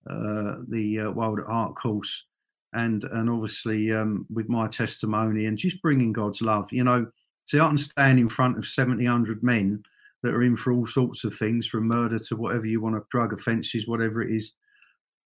uh, 0.09 0.57
the 0.69 1.07
uh, 1.07 1.11
Wild 1.13 1.41
Heart 1.47 1.77
course, 1.77 2.25
and 2.73 3.05
and 3.05 3.31
obviously 3.31 3.93
um, 3.93 4.27
with 4.29 4.49
my 4.49 4.67
testimony 4.67 5.47
and 5.47 5.57
just 5.57 5.81
bringing 5.83 6.13
God's 6.13 6.43
love. 6.43 6.69
You 6.73 6.85
know, 6.85 7.07
see, 7.45 7.61
I 7.61 7.69
can 7.69 7.79
stand 7.79 8.19
in 8.19 8.29
front 8.29 8.59
of 8.59 8.67
70, 8.67 9.07
men 9.43 9.83
that 10.23 10.35
are 10.35 10.43
in 10.43 10.57
for 10.57 10.73
all 10.73 10.87
sorts 10.87 11.23
of 11.25 11.37
things, 11.37 11.67
from 11.67 11.87
murder 11.87 12.19
to 12.19 12.37
whatever 12.37 12.67
you 12.67 12.81
want 12.81 12.97
to, 12.97 13.03
drug 13.11 13.33
offences, 13.33 13.87
whatever 13.87 14.21
it 14.21 14.35
is, 14.35 14.55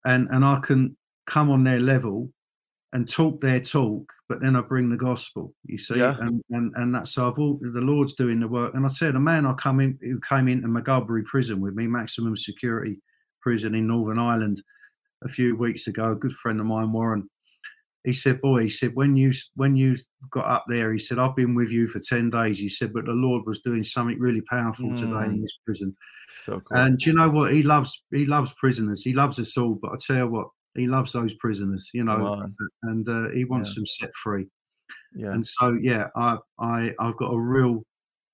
and 0.05 0.27
and 0.31 0.43
I 0.43 0.59
can 0.59 0.97
come 1.29 1.49
on 1.51 1.63
their 1.63 1.79
level 1.79 2.31
and 2.91 3.07
talk 3.07 3.39
their 3.39 3.59
talk, 3.59 4.11
but 4.27 4.41
then 4.41 4.55
I 4.55 4.61
bring 4.61 4.89
the 4.89 4.97
gospel. 4.97 5.53
You 5.65 5.77
see, 5.77 5.97
Yeah. 5.97 6.17
and 6.21 6.41
and 6.49 6.73
and 6.75 6.93
that's 6.95 7.11
so 7.13 7.27
I've 7.27 7.37
all 7.39 7.59
the 7.61 7.81
Lord's 7.81 8.15
doing 8.15 8.39
the 8.39 8.47
work. 8.47 8.73
And 8.73 8.83
I 8.85 8.89
said, 8.89 9.15
a 9.15 9.19
man 9.19 9.45
I 9.45 9.53
come 9.53 9.79
in 9.79 9.97
who 10.01 10.19
came 10.27 10.47
into 10.47 10.67
Maghaberry 10.67 11.23
prison 11.25 11.61
with 11.61 11.75
me, 11.75 11.85
maximum 11.87 12.35
security 12.35 12.99
prison 13.41 13.75
in 13.75 13.87
Northern 13.87 14.19
Ireland, 14.19 14.61
a 15.23 15.29
few 15.29 15.55
weeks 15.55 15.87
ago. 15.87 16.11
A 16.11 16.15
good 16.15 16.33
friend 16.33 16.59
of 16.59 16.65
mine, 16.65 16.91
Warren. 16.91 17.29
He 18.05 18.13
said, 18.13 18.41
"Boy," 18.41 18.63
he 18.63 18.69
said, 18.69 18.95
"when 18.95 19.15
you 19.17 19.33
when 19.55 19.75
you 19.75 19.95
got 20.31 20.45
up 20.45 20.65
there, 20.67 20.91
he 20.93 20.99
said, 20.99 21.19
I've 21.19 21.35
been 21.35 21.53
with 21.53 21.69
you 21.69 21.85
for 21.87 21.99
ten 21.99 22.29
days." 22.31 22.57
He 22.57 22.69
said, 22.69 22.91
"But 22.93 23.05
the 23.05 23.11
Lord 23.11 23.43
was 23.45 23.61
doing 23.61 23.83
something 23.83 24.17
really 24.19 24.41
powerful 24.41 24.89
today 24.95 25.25
in 25.27 25.37
Mm. 25.37 25.41
this 25.41 25.59
prison." 25.65 25.95
So 26.29 26.59
cool. 26.59 26.77
And 26.77 26.97
do 26.97 27.09
you 27.09 27.15
know 27.15 27.29
what? 27.29 27.53
He 27.53 27.61
loves 27.61 28.01
he 28.11 28.25
loves 28.25 28.53
prisoners. 28.53 29.03
He 29.03 29.13
loves 29.13 29.37
us 29.37 29.57
all. 29.57 29.75
But 29.81 29.91
I 29.91 29.97
tell 29.99 30.17
you 30.17 30.27
what, 30.27 30.47
he 30.75 30.87
loves 30.87 31.11
those 31.13 31.33
prisoners. 31.35 31.89
You 31.93 32.03
know, 32.03 32.25
on. 32.25 32.55
and 32.83 33.07
uh, 33.09 33.29
he 33.29 33.45
wants 33.45 33.69
Yeah. 33.71 33.75
them 33.75 33.85
set 33.85 34.15
free. 34.15 34.47
yeah. 35.15 35.31
And 35.33 35.45
so, 35.45 35.77
yeah, 35.81 36.07
I 36.15 36.37
I 36.59 36.93
I've 36.99 37.17
got 37.17 37.31
a 37.33 37.39
real. 37.39 37.83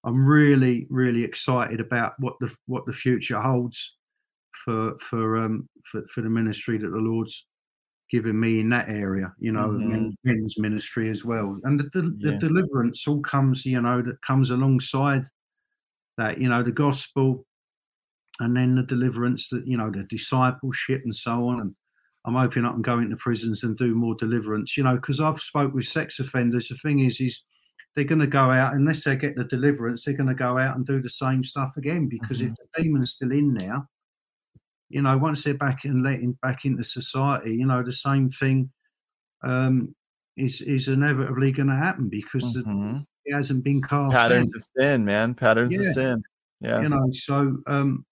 I'm 0.04 0.24
really 0.26 0.86
really 0.90 1.24
excited 1.24 1.80
about 1.80 2.14
what 2.20 2.36
the 2.40 2.54
what 2.68 2.86
the 2.86 2.94
future 2.94 3.40
holds 3.42 3.96
for 4.64 4.98
for 5.00 5.38
um 5.38 5.68
for, 5.86 6.06
for 6.14 6.22
the 6.22 6.30
ministry 6.30 6.78
that 6.78 6.90
the 6.90 6.98
Lord's 6.98 7.46
given 8.12 8.40
me 8.40 8.60
in 8.60 8.70
that 8.70 8.88
area. 8.88 9.34
You 9.40 9.52
know, 9.52 9.70
Mhm. 9.70 10.14
men's 10.24 10.60
ministry 10.60 11.10
as 11.10 11.26
well, 11.26 11.60
and 11.64 11.80
the, 11.80 11.90
the, 11.94 12.02
the 12.20 12.34
deliverance 12.40 13.08
all 13.08 13.22
comes. 13.22 13.66
You 13.66 13.82
know, 13.82 14.02
that 14.04 14.22
comes 14.22 14.52
alongside 14.52 15.24
that. 16.18 16.40
You 16.40 16.50
know, 16.50 16.62
the 16.62 16.72
gospel 16.72 17.46
and 18.42 18.56
then 18.56 18.76
the 18.76 18.84
deliverance 18.84 19.50
that 19.50 19.66
you 19.66 19.78
know 19.78 19.90
the 19.90 20.04
discipleship 20.04 21.02
and 21.06 21.16
so 21.16 21.48
on 21.48 21.62
and 21.62 21.76
i'm 22.26 22.34
hoping 22.36 22.66
i 22.66 22.72
can 22.72 22.82
go 22.82 23.00
into 23.00 23.16
prisons 23.18 23.64
and 23.64 23.78
do 23.78 23.96
more 23.96 24.16
deliverance 24.16 24.76
you 24.78 24.84
know 24.84 24.96
because 24.96 25.20
i've 25.22 25.40
spoke 25.40 25.74
with 25.74 25.86
sex 25.86 26.20
offenders 26.20 26.68
the 26.70 26.76
thing 26.76 27.00
is 27.00 27.20
is 27.22 27.44
they're 27.96 28.04
going 28.04 28.20
to 28.20 28.28
go 28.28 28.52
out 28.52 28.74
unless 28.74 29.04
they 29.06 29.16
get 29.16 29.36
the 29.36 29.44
deliverance 29.46 30.04
they're 30.04 30.14
going 30.14 30.28
to 30.28 30.36
go 30.36 30.58
out 30.58 30.76
and 30.76 30.86
do 30.86 31.02
the 31.02 31.10
same 31.10 31.44
stuff 31.44 31.78
again 31.78 32.08
because 32.10 32.42
if 32.42 32.52
the 32.56 32.84
demon's 32.84 33.12
still 33.14 33.32
in 33.32 33.54
there 33.56 33.82
you 34.90 35.02
know, 35.02 35.18
once 35.18 35.44
they're 35.44 35.56
back 35.56 35.84
and 35.86 36.04
letting 36.04 36.34
back 36.44 36.64
into 36.64 36.84
society, 36.84 37.56
you 37.56 37.66
know, 37.66 37.82
the 37.82 37.92
same 37.92 38.30
thing 38.30 38.70
um, 39.44 39.96
is 40.38 40.62
is 40.62 40.88
inevitably 40.90 41.52
going 41.52 41.68
to 41.70 41.76
happen 41.76 42.08
because 42.08 42.54
the, 42.54 42.62
Mhm. 42.62 43.04
it 43.26 43.34
hasn't 43.34 43.64
been 43.64 43.82
cast 43.82 44.14
patterns 44.14 44.52
down, 44.52 44.56
of 44.58 44.64
sin, 44.78 45.06
man. 45.06 45.34
Patterns 45.34 45.74
Yeah. 45.74 45.80
of 45.90 45.94
sin. 45.96 46.24
Yeah. 46.62 46.82
you 46.82 46.90
know. 46.90 47.10
So 47.14 47.58
um, 47.66 48.06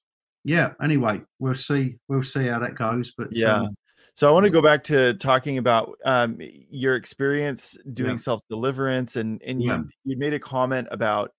yeah. 0.43 0.73
Anyway, 0.81 1.21
we'll 1.37 1.53
see. 1.53 1.97
We'll 2.07 2.23
see 2.23 2.47
how 2.47 2.57
that 2.59 2.73
goes. 2.75 3.13
But 3.15 3.27
Yeah. 3.31 3.59
um, 3.61 3.75
So 4.15 4.27
I 4.29 4.31
want 4.31 4.45
to 4.45 4.51
go 4.51 4.61
back 4.61 4.83
to 4.85 5.15
talking 5.15 5.57
about 5.57 5.97
um, 6.05 6.37
your 6.39 6.95
experience 6.95 7.77
doing 7.93 8.11
Yeah. 8.11 8.17
self 8.17 8.41
deliverance, 8.49 9.15
and 9.15 9.41
and 9.41 9.61
you 9.61 9.69
Yeah. 9.71 9.83
you 10.03 10.17
made 10.17 10.33
a 10.33 10.39
comment 10.39 10.87
about 10.91 11.31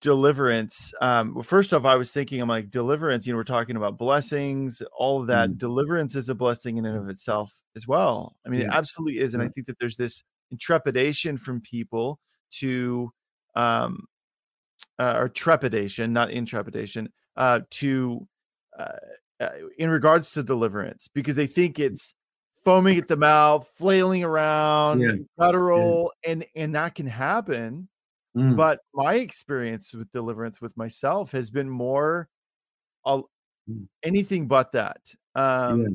deliverance. 0.00 0.92
Um, 1.00 1.34
well, 1.34 1.42
first 1.42 1.74
off, 1.74 1.84
I 1.84 1.96
was 1.96 2.12
thinking, 2.12 2.40
I'm 2.40 2.48
like 2.48 2.70
deliverance. 2.70 3.26
You 3.26 3.32
know, 3.32 3.36
we're 3.36 3.44
talking 3.44 3.76
about 3.76 3.98
blessings, 3.98 4.82
all 4.96 5.20
of 5.20 5.26
that. 5.28 5.50
Mm. 5.50 5.58
Deliverance 5.58 6.16
is 6.16 6.28
a 6.28 6.34
blessing 6.34 6.78
in 6.78 6.86
and 6.86 6.96
of 6.96 7.08
itself 7.08 7.52
as 7.76 7.86
well. 7.86 8.36
I 8.46 8.48
mean, 8.48 8.62
it 8.62 8.68
absolutely 8.70 9.18
is, 9.20 9.34
and 9.34 9.42
I 9.42 9.48
think 9.48 9.66
that 9.66 9.78
there's 9.78 9.96
this 9.96 10.22
intrepidation 10.50 11.38
from 11.38 11.60
people 11.60 12.18
to 12.52 13.12
um, 13.54 14.06
uh, 14.98 15.14
or 15.18 15.28
trepidation, 15.28 16.12
not 16.12 16.30
intrepidation, 16.30 17.12
uh, 17.36 17.60
to 17.70 18.26
uh, 18.78 18.92
uh, 19.40 19.50
in 19.78 19.90
regards 19.90 20.30
to 20.32 20.42
deliverance 20.42 21.08
because 21.08 21.36
they 21.36 21.46
think 21.46 21.78
it's 21.78 22.14
foaming 22.64 22.98
at 22.98 23.08
the 23.08 23.16
mouth, 23.16 23.68
flailing 23.76 24.24
around, 24.24 25.00
Yeah. 25.00 25.16
guttural, 25.38 26.12
and 26.24 26.44
and 26.54 26.74
that 26.74 26.94
can 26.94 27.06
happen. 27.06 27.88
mm, 28.36 28.56
But 28.56 28.80
my 28.94 29.14
experience 29.16 29.94
with 29.94 30.12
deliverance 30.12 30.60
with 30.60 30.76
myself 30.76 31.32
has 31.32 31.50
been 31.50 31.70
more 31.70 32.28
Mm. 33.68 33.88
anything 34.02 34.46
but 34.46 34.72
that. 34.72 35.14
Um, 35.34 35.80
yeah, 35.82 35.88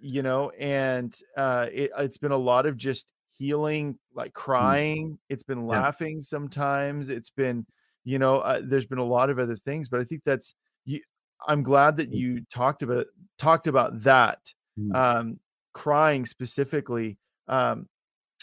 you 0.00 0.22
know, 0.22 0.50
and 0.50 1.16
uh, 1.36 1.66
it, 1.72 1.90
it's 1.98 2.18
been 2.18 2.32
a 2.32 2.36
lot 2.36 2.66
of 2.66 2.76
just 2.76 3.12
healing, 3.38 3.98
like 4.14 4.32
crying. 4.32 5.18
It's 5.28 5.42
been 5.42 5.58
Mm. 5.58 5.72
Yeah. 5.72 5.80
laughing 5.82 6.22
sometimes. 6.22 7.08
It's 7.08 7.30
been, 7.30 7.66
you 8.04 8.18
know, 8.18 8.38
uh, 8.38 8.60
there's 8.64 8.86
been 8.86 8.98
a 8.98 9.04
lot 9.04 9.30
of 9.30 9.38
other 9.38 9.56
things, 9.56 9.88
but 9.88 10.00
I 10.00 10.04
think 10.04 10.22
that's 10.24 10.54
you. 10.84 11.00
I'm 11.46 11.62
glad 11.62 11.96
that 11.98 12.12
Mm. 12.12 12.14
you 12.14 12.44
talked 12.50 12.82
about 12.82 13.06
talked 13.38 13.66
about 13.66 14.02
that, 14.02 14.52
Mm. 14.78 14.92
um, 14.94 15.40
crying 15.74 16.26
specifically. 16.26 17.18
Um, 17.46 17.88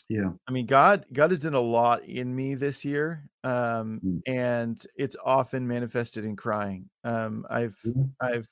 yeah, 0.09 0.33
I 0.47 0.51
mean, 0.51 0.65
God, 0.67 1.05
God 1.11 1.31
has 1.31 1.39
done 1.41 1.55
a 1.55 1.59
lot 1.61 2.03
in 2.05 2.35
me 2.35 2.55
this 2.55 2.85
year, 2.85 3.29
um, 3.43 4.03
Mm. 4.03 4.21
and 4.27 4.81
it's 4.95 5.15
often 5.23 5.67
manifested 5.67 6.25
in 6.25 6.35
crying. 6.35 6.89
Um, 7.03 7.45
I've 7.49 7.77
yeah, 7.83 8.05
I've 8.21 8.47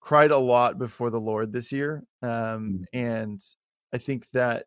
cried 0.00 0.32
a 0.32 0.38
lot 0.38 0.78
before 0.78 1.10
the 1.10 1.20
Lord 1.20 1.52
this 1.52 1.72
year, 1.72 2.04
um, 2.22 2.74
Mm. 2.74 2.84
and 2.92 3.42
I 3.92 3.98
think 3.98 4.30
that, 4.32 4.66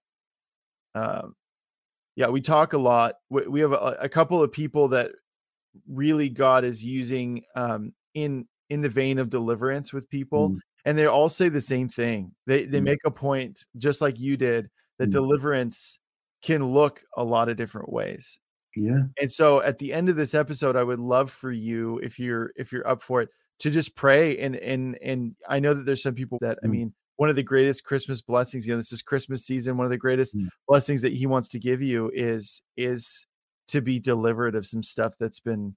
um, 0.96 1.36
yeah, 2.16 2.30
we 2.30 2.42
talk 2.42 2.74
a 2.74 2.78
lot. 2.78 3.16
We, 3.30 3.48
we 3.48 3.60
have 3.62 3.74
a, 3.74 3.98
a 4.02 4.10
couple 4.10 4.42
of 4.44 4.52
people 4.52 4.90
that 4.90 5.12
really 5.88 6.30
God 6.30 6.64
is 6.66 6.84
using 6.86 7.44
um, 7.56 7.94
in 8.14 8.48
in 8.70 8.82
the 8.82 8.90
vein 8.90 9.20
of 9.20 9.30
deliverance 9.30 9.94
with 9.94 10.10
people, 10.10 10.52
Mm. 10.52 10.60
and 10.86 10.98
they 10.98 11.06
all 11.06 11.30
say 11.30 11.50
the 11.50 11.62
same 11.62 11.90
thing. 11.90 12.34
They 12.48 12.66
they 12.66 12.80
Mm. 12.80 12.84
make 12.86 13.00
a 13.06 13.12
point, 13.12 13.66
just 13.78 14.02
like 14.02 14.20
you 14.20 14.38
did, 14.38 14.70
that 15.00 15.10
Mm. 15.10 15.12
deliverance 15.12 16.00
can 16.42 16.64
look 16.64 17.04
a 17.18 17.24
lot 17.24 17.50
of 17.50 17.58
different 17.58 17.92
ways. 17.92 18.40
yeah, 18.76 19.04
And 19.22 19.32
so 19.32 19.62
at 19.62 19.80
the 19.80 19.94
end 19.94 20.10
of 20.10 20.16
this 20.18 20.34
episode, 20.34 20.76
I 20.76 20.84
would 20.84 21.00
love 21.00 21.32
for 21.32 21.52
you, 21.52 22.00
if 22.00 22.20
you're 22.20 22.52
if 22.58 22.72
you're 22.74 22.88
up 22.88 23.02
for 23.02 23.22
it, 23.22 23.30
to 23.60 23.72
just 23.72 23.96
pray. 23.96 24.38
And 24.40 24.56
and 24.58 24.98
and 25.02 25.36
I 25.48 25.60
know 25.60 25.74
that 25.74 25.84
there's 25.86 26.04
some 26.04 26.16
people 26.16 26.38
that 26.42 26.60
I 26.64 26.68
Mm. 26.68 26.72
mean, 26.72 26.94
one 27.18 27.30
of 27.30 27.36
the 27.38 27.44
greatest 27.44 27.84
Christmas 27.86 28.22
blessings, 28.22 28.68
you 28.68 28.74
know, 28.74 28.78
this 28.78 28.92
is 28.92 29.02
Christmas 29.02 29.46
season. 29.46 29.78
One 29.78 29.86
of 29.86 29.92
the 29.92 29.98
greatest 29.98 30.36
Mm. 30.36 30.50
blessings 30.68 31.02
that 31.04 31.14
he 31.14 31.26
wants 31.28 31.48
to 31.50 31.60
give 31.60 31.82
you 31.82 32.12
is 32.14 32.62
is 32.78 33.26
to 33.70 33.82
be 33.82 34.00
delivered 34.00 34.56
of 34.56 34.66
some 34.68 34.84
stuff 34.84 35.16
that's 35.20 35.40
been 35.40 35.76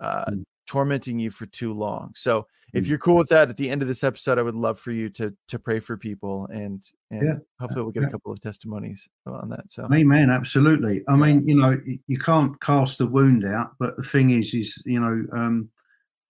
uh 0.00 0.26
Mm. 0.30 0.44
Tormenting 0.66 1.18
you 1.18 1.30
for 1.30 1.46
too 1.46 1.72
long. 1.72 2.12
So 2.14 2.46
if 2.72 2.84
Mm. 2.84 2.88
you're 2.88 2.98
cool 2.98 3.16
with 3.18 3.28
that, 3.28 3.50
at 3.50 3.56
the 3.56 3.70
end 3.70 3.82
of 3.82 3.88
this 3.88 4.02
episode, 4.02 4.38
I 4.38 4.42
would 4.42 4.54
love 4.54 4.78
for 4.80 4.90
you 4.92 5.08
to 5.10 5.34
to 5.48 5.58
pray 5.58 5.78
for 5.78 5.96
people 5.96 6.46
and 6.46 6.82
and 7.10 7.22
Yeah. 7.26 7.34
hopefully 7.60 7.82
we'll 7.82 7.92
get 7.92 8.04
a 8.04 8.10
couple 8.10 8.32
of 8.32 8.40
testimonies 8.40 9.08
on 9.26 9.48
that. 9.50 9.70
So 9.70 9.88
Amen. 9.92 10.30
Absolutely. 10.30 11.02
I 11.08 11.12
Yeah. 11.12 11.16
mean, 11.16 11.46
you 11.48 11.56
know, 11.56 11.80
you 12.06 12.18
can't 12.18 12.60
cast 12.60 12.98
the 12.98 13.06
wound 13.06 13.44
out, 13.44 13.72
but 13.78 13.96
the 13.96 14.02
thing 14.02 14.30
is, 14.30 14.54
is 14.54 14.82
you 14.86 14.98
know, 15.00 15.24
um, 15.38 15.70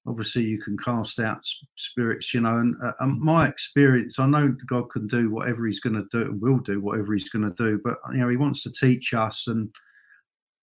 obviously 0.07 0.43
you 0.43 0.61
can 0.61 0.77
cast 0.77 1.19
out 1.19 1.39
spirits. 1.77 2.35
You 2.35 2.41
know, 2.43 2.59
and 2.59 2.77
uh, 2.85 2.93
um, 3.01 3.19
my 3.25 3.49
experience, 3.49 4.19
I 4.19 4.27
know 4.27 4.55
God 4.67 4.91
can 4.91 5.07
do 5.07 5.31
whatever 5.31 5.67
He's 5.67 5.81
going 5.81 5.95
to 5.97 6.07
do, 6.13 6.23
and 6.31 6.43
will 6.43 6.59
do 6.59 6.81
whatever 6.83 7.15
He's 7.15 7.31
going 7.31 7.49
to 7.51 7.55
do. 7.55 7.81
But 7.83 7.97
you 8.13 8.19
know, 8.19 8.29
He 8.29 8.37
wants 8.37 8.63
to 8.65 8.71
teach 8.71 9.15
us, 9.15 9.47
and 9.47 9.71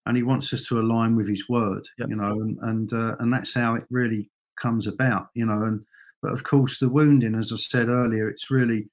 and 0.06 0.18
He 0.18 0.24
wants 0.24 0.52
us 0.54 0.66
to 0.68 0.80
align 0.80 1.16
with 1.16 1.28
His 1.30 1.48
Word. 1.50 1.88
Yep. 2.00 2.10
You 2.10 2.16
know, 2.16 2.32
and 2.42 2.58
and 2.62 2.94
uh, 2.94 3.16
and 3.20 3.32
that's 3.34 3.54
how 3.54 3.76
it 3.76 3.84
really 3.90 4.30
comes 4.62 4.88
about. 4.88 5.28
You 5.34 5.46
know, 5.46 5.64
and 5.64 5.86
but 6.22 6.32
of 6.34 6.44
course, 6.44 6.80
the 6.80 6.90
wounding, 6.90 7.36
as 7.36 7.52
I 7.52 7.58
said 7.58 7.88
earlier, 7.90 8.30
it's 8.30 8.52
really, 8.52 8.88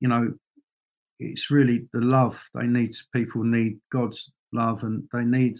you 0.00 0.08
know, 0.08 0.32
it's 1.18 1.50
really 1.50 1.86
the 1.92 2.00
love 2.00 2.42
they 2.54 2.66
need 2.66 2.94
people 3.12 3.44
need 3.44 3.78
god's 3.92 4.30
love 4.54 4.82
and 4.84 5.06
they 5.12 5.22
need 5.22 5.58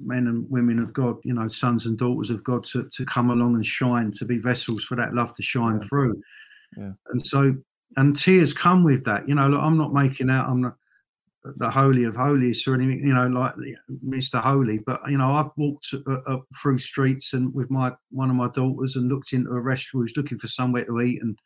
men 0.00 0.26
and 0.26 0.48
women 0.50 0.78
of 0.78 0.92
god 0.92 1.16
you 1.24 1.32
know 1.32 1.48
sons 1.48 1.86
and 1.86 1.96
daughters 1.98 2.28
of 2.30 2.44
god 2.44 2.62
to, 2.64 2.88
to 2.94 3.06
come 3.06 3.30
along 3.30 3.54
and 3.54 3.64
shine 3.64 4.12
to 4.12 4.24
be 4.26 4.36
vessels 4.38 4.84
for 4.84 4.96
that 4.96 5.14
love 5.14 5.34
to 5.34 5.42
shine 5.42 5.80
Yeah. 5.80 5.88
through 5.88 6.22
Yeah. 6.76 6.92
and 7.10 7.26
so 7.26 7.56
and 7.96 8.14
tears 8.14 8.52
come 8.52 8.84
with 8.84 9.02
that 9.06 9.26
you 9.26 9.34
know 9.34 9.48
look, 9.48 9.62
i'm 9.62 9.78
not 9.78 9.94
making 9.94 10.28
out 10.28 10.46
i'm 10.48 10.60
not 10.60 10.76
the 11.56 11.70
holy 11.70 12.04
of 12.04 12.14
holies 12.14 12.66
or 12.66 12.74
anything 12.74 12.98
you 13.00 13.14
know 13.14 13.26
like 13.26 13.54
mr 14.06 14.40
holy 14.40 14.78
but 14.78 15.00
you 15.08 15.16
know 15.16 15.34
i've 15.34 15.50
walked 15.56 15.94
uh, 16.06 16.32
up 16.32 16.44
through 16.60 16.78
streets 16.78 17.32
and 17.32 17.52
with 17.54 17.70
my 17.70 17.92
one 18.10 18.30
of 18.30 18.36
my 18.36 18.48
daughters 18.48 18.96
and 18.96 19.08
looked 19.08 19.32
into 19.32 19.50
a 19.50 19.60
restaurant 19.60 20.04
was 20.04 20.16
looking 20.16 20.38
for 20.38 20.48
somewhere 20.48 20.84
to 20.84 21.00
eat 21.00 21.22
and 21.22 21.38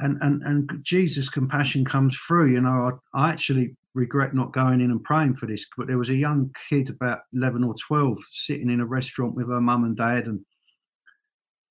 and 0.00 0.18
and 0.22 0.42
and 0.42 0.70
Jesus' 0.82 1.28
compassion 1.28 1.84
comes 1.84 2.18
through. 2.26 2.52
You 2.52 2.60
know, 2.60 3.00
I, 3.14 3.26
I 3.26 3.30
actually 3.30 3.76
regret 3.94 4.34
not 4.34 4.52
going 4.52 4.80
in 4.80 4.90
and 4.90 5.02
praying 5.02 5.34
for 5.34 5.46
this, 5.46 5.66
but 5.76 5.86
there 5.86 5.98
was 5.98 6.10
a 6.10 6.14
young 6.14 6.54
kid 6.68 6.90
about 6.90 7.20
eleven 7.34 7.64
or 7.64 7.74
twelve 7.74 8.18
sitting 8.32 8.70
in 8.70 8.80
a 8.80 8.86
restaurant 8.86 9.34
with 9.34 9.48
her 9.48 9.60
mum 9.60 9.84
and 9.84 9.96
dad, 9.96 10.26
and 10.26 10.40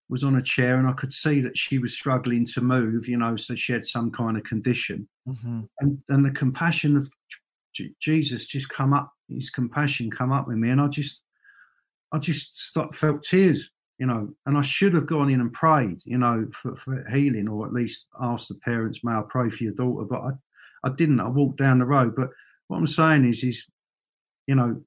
was 0.10 0.24
on 0.24 0.36
a 0.36 0.42
chair, 0.42 0.78
and 0.78 0.88
I 0.88 0.94
could 0.94 1.14
see 1.14 1.40
that 1.42 1.58
she 1.58 1.78
was 1.78 1.94
struggling 1.94 2.46
to 2.48 2.62
move. 2.62 3.08
You 3.08 3.18
know, 3.18 3.36
so 3.36 3.56
she 3.56 3.74
had 3.74 3.86
some 3.86 4.12
kind 4.12 4.38
of 4.38 4.44
condition, 4.44 5.08
Mhm. 5.28 5.70
and 5.80 6.02
and 6.10 6.26
the 6.26 6.32
compassion 6.32 6.98
of 6.98 7.12
J- 7.74 7.94
Jesus 8.00 8.46
just 8.48 8.70
come 8.70 8.94
up. 8.94 9.14
His 9.28 9.50
compassion 9.50 10.10
come 10.10 10.32
up 10.32 10.48
with 10.48 10.58
me, 10.58 10.70
and 10.72 10.82
I 10.82 10.88
just, 10.88 11.22
I 12.12 12.18
just 12.18 12.60
start, 12.60 12.96
felt 12.96 13.24
tears 13.24 13.72
you 14.00 14.06
know, 14.06 14.34
and 14.46 14.58
I 14.58 14.62
should 14.62 14.94
have 14.94 15.06
gone 15.06 15.30
in 15.30 15.42
and 15.42 15.52
prayed, 15.52 16.00
you 16.06 16.18
know, 16.18 16.48
for, 16.54 16.74
for 16.78 17.04
healing 17.10 17.50
or 17.50 17.66
at 17.68 17.74
least 17.74 18.08
asked 18.22 18.48
the 18.48 18.56
parents, 18.56 19.04
may 19.04 19.12
I 19.12 19.24
pray 19.28 19.50
for 19.50 19.62
your 19.66 19.74
daughter? 19.74 20.06
But 20.06 20.22
I, 20.22 20.30
I 20.86 20.92
didn't. 20.96 21.20
I 21.20 21.28
walked 21.28 21.58
down 21.58 21.80
the 21.80 21.86
road. 21.86 22.16
But 22.16 22.30
what 22.70 22.78
I'm 22.78 22.88
saying 22.88 23.28
is, 23.28 23.44
is, 23.44 23.68
you 24.48 24.56
know, 24.56 24.82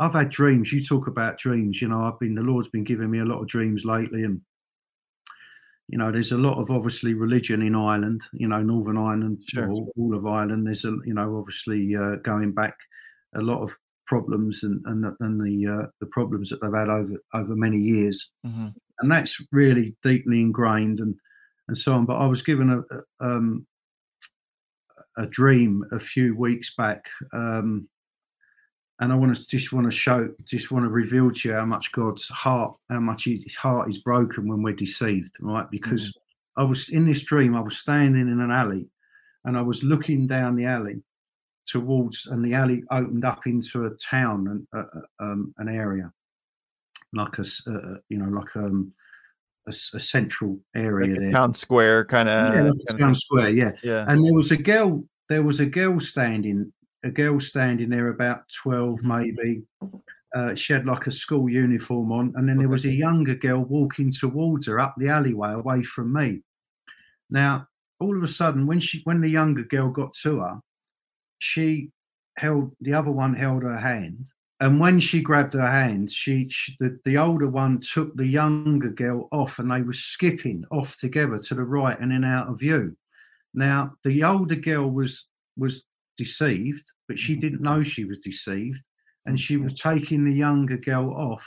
I've 0.00 0.14
had 0.14 0.30
dreams. 0.30 0.72
You 0.72 0.82
talk 0.84 1.06
about 1.06 1.38
dreams, 1.38 1.80
you 1.80 1.88
know, 1.88 2.04
I've 2.04 2.18
been, 2.18 2.34
the 2.34 2.40
Lord's 2.42 2.68
been 2.70 2.84
giving 2.84 3.10
me 3.10 3.20
a 3.20 3.24
lot 3.24 3.40
of 3.40 3.46
dreams 3.48 3.84
lately. 3.84 4.24
And, 4.24 4.40
you 5.88 5.98
know, 5.98 6.10
there's 6.10 6.32
a 6.32 6.38
lot 6.38 6.58
of 6.58 6.70
obviously 6.70 7.14
religion 7.14 7.60
in 7.62 7.74
Ireland, 7.74 8.22
you 8.32 8.48
know, 8.48 8.62
Northern 8.62 8.96
Ireland, 8.96 9.38
Sure. 9.46 9.68
all, 9.68 9.92
all 9.96 10.14
of 10.16 10.26
Ireland. 10.26 10.66
There's 10.66 10.84
a, 10.84 10.96
you 11.04 11.14
know, 11.14 11.36
obviously 11.36 11.94
uh, 11.94 12.16
going 12.24 12.52
back 12.52 12.74
a 13.34 13.40
lot 13.42 13.62
of 13.62 13.76
problems 14.06 14.64
and 14.64 14.80
and, 14.86 15.04
the- 15.04 15.16
and 15.20 15.40
the 15.40 15.70
uh, 15.72 15.86
the 16.00 16.06
problems 16.06 16.48
that 16.50 16.60
they've 16.60 16.74
had 16.74 16.88
over 16.88 17.14
over 17.32 17.54
many 17.54 17.78
years 17.78 18.28
Mhm. 18.44 18.74
and 18.98 19.08
that's 19.12 19.40
really 19.52 19.94
deeply 20.02 20.40
ingrained 20.40 20.98
and 20.98 21.14
and 21.68 21.78
so 21.78 21.92
on. 21.94 22.06
But 22.06 22.16
I 22.16 22.26
was 22.26 22.42
given 22.42 22.70
a 22.70 22.78
a, 22.96 23.02
um, 23.36 23.66
a 25.16 25.26
dream 25.26 25.84
a 25.92 26.00
few 26.00 26.34
weeks 26.36 26.74
back, 26.76 27.04
um, 27.32 27.88
and 29.00 29.12
I 29.12 29.16
want 29.16 29.34
to 29.36 29.46
just 29.46 29.72
want 29.72 29.86
to 29.86 29.90
show, 29.90 30.28
just 30.44 30.70
want 30.70 30.84
to 30.84 30.90
reveal 30.90 31.30
to 31.30 31.48
you 31.48 31.54
how 31.54 31.64
much 31.64 31.90
God's 31.92 32.28
heart, 32.28 32.76
how 32.90 33.00
much 33.00 33.24
His 33.24 33.56
heart 33.56 33.88
is 33.88 33.98
broken 33.98 34.46
when 34.48 34.62
we're 34.62 34.74
deceived, 34.74 35.32
right? 35.40 35.68
Because 35.70 36.12
I 36.56 36.62
was 36.62 36.88
in 36.90 37.06
this 37.06 37.22
dream, 37.22 37.56
I 37.56 37.60
was 37.60 37.78
standing 37.78 38.28
in 38.28 38.40
an 38.40 38.50
alley, 38.50 38.86
and 39.44 39.56
I 39.56 39.62
was 39.62 39.82
looking 39.82 40.26
down 40.26 40.54
the 40.54 40.66
alley 40.66 41.02
towards, 41.66 42.26
and 42.26 42.44
the 42.44 42.54
alley 42.54 42.82
opened 42.90 43.24
up 43.24 43.46
into 43.46 43.86
a 43.86 43.90
town 43.90 44.46
and 44.48 44.66
uh, 44.76 44.98
uh, 44.98 45.24
um, 45.24 45.54
an 45.58 45.68
area, 45.68 46.12
like 47.14 47.38
a 47.38 47.42
uh, 47.66 47.72
uh, 47.72 47.94
you 48.08 48.18
know, 48.18 48.28
like 48.38 48.54
um, 48.56 48.92
a, 49.66 49.70
a 49.70 50.00
central 50.00 50.58
area 50.74 51.08
Like 51.08 51.16
a 51.16 51.20
there. 51.20 51.32
town 51.32 51.54
square 51.54 52.04
kind 52.04 52.28
of. 52.28 52.54
yeah, 52.54 52.62
like 52.62 52.98
town 52.98 53.14
square, 53.14 53.48
yeah. 53.48 53.72
yeah. 53.82 54.04
And 54.08 54.24
there 54.24 54.34
was 54.34 54.50
a 54.50 54.56
girl. 54.56 55.04
There 55.28 55.42
was 55.42 55.60
a 55.60 55.66
girl 55.66 56.00
standing. 56.00 56.72
A 57.02 57.10
girl 57.10 57.40
standing 57.40 57.88
there, 57.88 58.08
about 58.08 58.42
twelve, 58.62 59.02
maybe. 59.02 59.62
Uh, 60.36 60.54
she 60.54 60.72
had 60.72 60.86
like 60.86 61.06
a 61.06 61.10
school 61.10 61.48
uniform 61.48 62.12
on, 62.12 62.32
and 62.36 62.48
then 62.48 62.58
there 62.58 62.68
was 62.68 62.84
a 62.84 62.92
younger 62.92 63.34
girl 63.34 63.62
walking 63.64 64.12
towards 64.12 64.66
her 64.66 64.78
up 64.78 64.94
the 64.96 65.08
alleyway 65.08 65.52
away 65.52 65.82
from 65.82 66.12
me. 66.12 66.42
Now, 67.30 67.66
all 67.98 68.16
of 68.16 68.22
a 68.22 68.28
sudden, 68.28 68.66
when 68.66 68.80
she 68.80 69.00
when 69.04 69.20
the 69.20 69.28
younger 69.28 69.64
girl 69.64 69.90
got 69.90 70.14
to 70.22 70.40
her, 70.40 70.60
she 71.38 71.90
held 72.36 72.76
the 72.80 72.94
other 72.94 73.10
one 73.10 73.34
held 73.34 73.62
her 73.62 73.78
hand, 73.78 74.30
and 74.60 74.78
when 74.78 75.00
she 75.00 75.20
grabbed 75.20 75.54
her 75.54 75.66
hand, 75.66 76.12
she, 76.12 76.48
she 76.50 76.76
the, 76.78 76.98
the 77.04 77.16
older 77.16 77.48
one 77.48 77.80
took 77.80 78.14
the 78.14 78.26
younger 78.26 78.90
girl 78.90 79.26
off, 79.32 79.58
and 79.58 79.70
they 79.70 79.82
were 79.82 79.94
skipping 79.94 80.64
off 80.70 80.96
together 80.98 81.38
to 81.38 81.54
the 81.54 81.64
right 81.64 81.98
and 81.98 82.12
then 82.12 82.24
out 82.24 82.48
of 82.48 82.60
view. 82.60 82.96
Now, 83.54 83.94
the 84.04 84.22
older 84.22 84.54
girl 84.54 84.88
was 84.90 85.26
was 85.56 85.82
deceived, 86.24 86.86
but 87.08 87.18
she 87.18 87.34
didn't 87.36 87.62
know 87.62 87.82
she 87.82 88.04
was 88.04 88.18
deceived, 88.18 88.82
and 89.26 89.38
she 89.38 89.56
was 89.56 89.74
taking 89.74 90.24
the 90.24 90.32
younger 90.46 90.76
girl 90.76 91.10
off. 91.14 91.46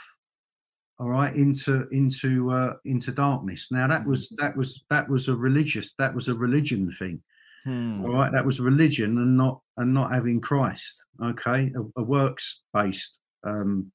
All 0.98 1.08
right, 1.08 1.34
into 1.34 1.88
into 1.90 2.52
uh, 2.52 2.74
into 2.84 3.10
darkness. 3.12 3.68
Now 3.70 3.86
that 3.88 4.06
was 4.06 4.20
that 4.38 4.56
was 4.56 4.84
that 4.90 5.08
was 5.08 5.28
a 5.28 5.34
religious 5.34 5.92
that 5.98 6.14
was 6.14 6.28
a 6.28 6.34
religion 6.34 6.90
thing. 6.98 7.22
Hmm. 7.64 8.04
All 8.04 8.12
right, 8.12 8.32
that 8.32 8.44
was 8.44 8.60
religion 8.60 9.18
and 9.18 9.36
not 9.36 9.60
and 9.76 9.94
not 9.94 10.12
having 10.12 10.40
Christ. 10.40 11.04
Okay, 11.30 11.72
a, 11.74 12.00
a 12.00 12.02
works 12.02 12.60
based 12.72 13.20
um, 13.44 13.90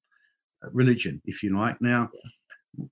religion, 0.74 1.22
if 1.26 1.44
you 1.44 1.58
like. 1.58 1.78
Now, 1.82 2.10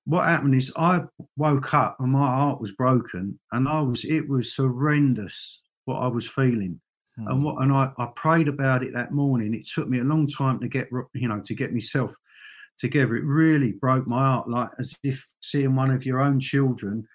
what 0.06 0.26
happened 0.26 0.56
is 0.56 0.72
I 0.76 1.02
woke 1.36 1.74
up 1.74 1.98
and 2.00 2.12
my 2.12 2.28
heart 2.28 2.62
was 2.62 2.72
broken, 2.72 3.40
and 3.52 3.68
I 3.68 3.82
was 3.82 4.06
it 4.06 4.30
was 4.30 4.56
horrendous 4.56 5.62
what 5.88 6.00
I 6.00 6.08
was 6.08 6.28
feeling, 6.28 6.80
Hmm. 7.18 7.28
and 7.28 7.44
what 7.44 7.62
and 7.64 7.72
I, 7.74 7.92
I 7.98 8.08
prayed 8.16 8.48
about 8.48 8.84
it 8.84 8.94
that 8.94 9.12
morning. 9.12 9.54
It 9.54 9.68
took 9.68 9.88
me 9.90 10.00
a 10.00 10.04
long 10.04 10.28
time 10.28 10.60
to 10.60 10.68
get 10.68 10.90
you 11.14 11.28
know 11.28 11.42
to 11.42 11.54
get 11.56 11.74
myself 11.74 12.14
together. 12.78 13.16
It 13.16 13.24
really 13.26 13.72
broke 13.72 14.08
my 14.08 14.20
heart, 14.20 14.50
like 14.50 14.70
as 14.80 14.94
if 15.04 15.26
seeing 15.42 15.76
one 15.76 15.92
of 15.92 16.06
your 16.06 16.22
own 16.22 16.40
children 16.40 17.08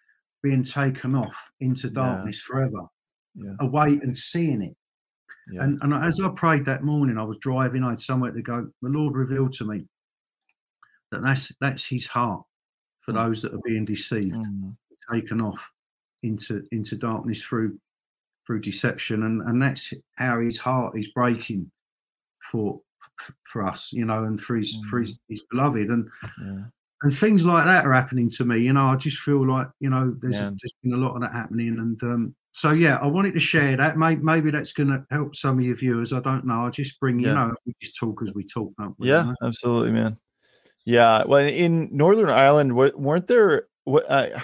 being 0.43 0.65
taken 0.65 1.15
off 1.15 1.37
into 1.61 1.87
Yeah. 1.87 1.93
darkness 1.95 2.41
forever 2.41 2.87
Yeah. 3.35 3.55
away 3.61 4.01
and 4.03 4.17
seeing 4.17 4.61
it. 4.63 4.77
Yeah. 5.53 5.63
And, 5.65 5.79
and 5.83 5.95
as 5.95 6.19
I 6.21 6.29
prayed 6.31 6.65
that 6.67 6.83
morning, 6.85 7.17
I 7.19 7.23
was 7.25 7.37
driving, 7.39 7.83
I 7.85 7.91
had 7.91 8.01
somewhere 8.01 8.33
to 8.33 8.43
go. 8.43 8.71
The 8.81 8.89
Lord 8.89 9.15
revealed 9.15 9.53
to 9.55 9.65
me 9.65 9.87
that 11.11 11.23
that's 11.23 11.53
that's 11.61 11.85
His 11.87 12.07
heart 12.07 12.45
for 13.03 13.13
Mm. 13.13 13.25
those 13.27 13.43
that 13.43 13.55
are 13.55 13.61
being 13.65 13.85
deceived, 13.85 14.35
Mm. 14.37 14.77
taken 15.13 15.41
off 15.41 15.71
into 16.23 16.67
into 16.73 16.97
darkness 16.97 17.43
through 17.45 17.79
through 18.47 18.61
deception, 18.61 19.23
and 19.23 19.43
and 19.43 19.61
that's 19.63 19.93
how 20.17 20.41
His 20.41 20.59
heart 20.59 20.99
is 20.99 21.09
breaking 21.09 21.71
for 22.51 22.81
for 23.45 23.67
us, 23.67 23.93
you 23.93 24.05
know, 24.05 24.25
and 24.25 24.41
for 24.41 24.57
His 24.57 24.77
for 24.91 25.01
His, 25.01 25.19
his 25.29 25.43
beloved, 25.51 25.89
and 25.89 26.09
Yeah. 26.41 26.65
and 27.03 27.17
things 27.17 27.45
like 27.45 27.65
that 27.67 27.85
are 27.85 27.93
happening 27.93 28.29
to 28.31 28.45
me. 28.45 28.59
You 28.61 28.73
know, 28.73 28.87
I 28.89 28.97
just 28.97 29.19
feel 29.19 29.47
like 29.47 29.69
you 29.81 29.91
know 29.91 30.17
there's, 30.21 30.37
Yeah. 30.37 30.51
there's 30.51 30.75
been 30.83 30.95
a 30.95 30.97
lot 30.97 31.15
of 31.15 31.23
that 31.23 31.33
happening, 31.33 31.79
and 31.79 32.03
um, 32.03 32.35
so 32.53 32.73
yeah, 32.73 32.97
I 32.99 33.07
wanted 33.07 33.35
to 33.35 33.41
share 33.41 33.77
that. 33.77 33.97
Maybe, 33.97 34.23
maybe 34.23 34.51
that's 34.51 34.73
going 34.73 34.91
to 34.91 35.05
help 35.11 35.35
some 35.37 35.59
of 35.59 35.65
your 35.65 35.77
viewers. 35.77 36.13
I 36.13 36.21
don't 36.21 36.45
know. 36.45 36.67
I 36.67 36.71
just 36.71 36.99
bring 37.01 37.19
you 37.21 37.33
know 37.33 37.55
we 37.67 37.75
just 37.81 37.97
talk 37.97 38.21
as 38.23 38.35
we 38.35 38.45
talk. 38.45 38.73
Don't 38.79 38.95
we, 38.99 39.09
you 39.09 39.15
Yeah, 39.15 39.23
know? 39.25 39.35
absolutely, 39.43 39.93
man. 39.93 40.19
Yeah, 40.85 41.23
well, 41.27 41.47
in 41.47 41.89
Northern 41.97 42.29
Ireland, 42.29 42.75
weren't 42.75 43.29
there? 43.29 43.69
What 43.85 44.05
uh, 44.11 44.39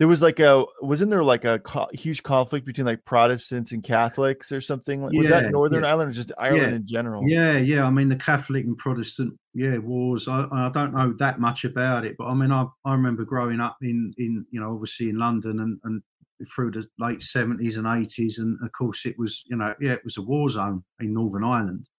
there 0.00 0.08
was 0.08 0.22
like 0.22 0.40
a 0.40 0.64
wasn't 0.80 1.10
there 1.10 1.22
like 1.22 1.44
a 1.44 1.58
co- 1.58 1.90
huge 1.92 2.22
conflict 2.22 2.64
between 2.64 2.86
like 2.86 3.04
Protestants 3.04 3.72
and 3.72 3.84
Catholics 3.84 4.50
or 4.50 4.58
something? 4.62 5.02
Was 5.02 5.12
Yeah, 5.12 5.42
that 5.42 5.52
Northern 5.52 5.84
yeah. 5.84 5.90
Ireland 5.90 6.10
or 6.10 6.14
just 6.14 6.32
Ireland 6.38 6.72
Yeah, 6.72 6.76
in 6.76 6.86
general? 6.86 7.28
Yeah, 7.28 7.58
yeah. 7.58 7.84
I 7.84 7.90
mean, 7.90 8.08
the 8.08 8.16
Catholic 8.16 8.64
and 8.64 8.78
Protestant, 8.78 9.34
yeah, 9.52 9.76
wars. 9.76 10.26
I, 10.26 10.46
I 10.50 10.70
don't 10.72 10.94
know 10.94 11.12
that 11.18 11.38
much 11.38 11.66
about 11.66 12.06
it, 12.06 12.16
but 12.16 12.28
I 12.28 12.34
mean, 12.34 12.50
I, 12.50 12.64
I 12.86 12.92
remember 12.92 13.26
growing 13.26 13.60
up 13.60 13.76
in, 13.82 14.14
in 14.16 14.46
you 14.50 14.58
know, 14.58 14.72
obviously 14.72 15.10
in 15.10 15.18
London 15.18 15.60
and, 15.60 15.78
and 15.84 16.02
through 16.48 16.70
the 16.70 16.88
late 16.98 17.22
seventies 17.22 17.76
and 17.76 17.86
eighties, 17.86 18.38
and 18.38 18.58
of 18.64 18.72
course 18.72 19.04
it 19.04 19.18
was, 19.18 19.42
you 19.50 19.56
know, 19.56 19.74
yeah, 19.82 19.92
it 19.92 20.04
was 20.04 20.16
a 20.16 20.22
war 20.22 20.48
zone 20.48 20.82
in 20.98 21.12
Northern 21.12 21.44
Ireland. 21.44 21.90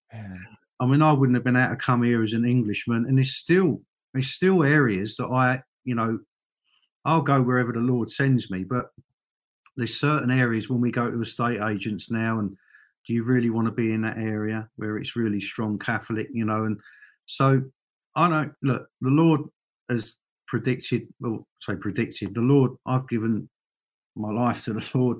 I 0.79 0.87
mean, 0.87 1.03
I 1.03 1.11
wouldn't 1.11 1.35
have 1.35 1.43
been 1.43 1.55
able 1.55 1.69
to 1.69 1.75
come 1.75 2.01
here 2.01 2.23
as 2.23 2.33
an 2.33 2.45
Englishman, 2.45 3.05
and 3.07 3.15
there's 3.15 3.35
still 3.35 3.83
there's 4.13 4.31
still 4.31 4.63
areas 4.63 5.17
that 5.17 5.27
I, 5.27 5.61
you 5.83 5.93
know, 5.93 6.17
I'll 7.05 7.21
go 7.21 7.41
wherever 7.41 7.71
the 7.71 7.79
Lord 7.79 8.11
sends 8.11 8.51
me, 8.51 8.63
but 8.63 8.87
there's 9.77 9.99
certain 9.99 10.31
areas 10.31 10.69
when 10.69 10.81
we 10.81 10.91
go 10.91 11.09
to 11.09 11.21
estate 11.21 11.61
agents 11.61 12.11
now, 12.11 12.39
and 12.39 12.55
do 13.07 13.13
you 13.13 13.23
really 13.23 13.49
want 13.49 13.65
to 13.67 13.71
be 13.71 13.93
in 13.93 14.01
that 14.01 14.17
area 14.17 14.67
where 14.75 14.97
it's 14.97 15.15
really 15.15 15.41
strong 15.41 15.79
Catholic, 15.79 16.27
you 16.31 16.45
know? 16.45 16.65
And 16.65 16.79
so 17.25 17.61
I 18.15 18.29
don't 18.29 18.53
look. 18.61 18.87
The 19.01 19.09
Lord 19.09 19.41
has 19.89 20.17
predicted, 20.47 21.07
well, 21.19 21.47
say 21.61 21.75
predicted. 21.75 22.35
The 22.35 22.41
Lord, 22.41 22.71
I've 22.85 23.07
given 23.07 23.49
my 24.15 24.31
life 24.31 24.65
to 24.65 24.73
the 24.73 24.87
Lord. 24.93 25.17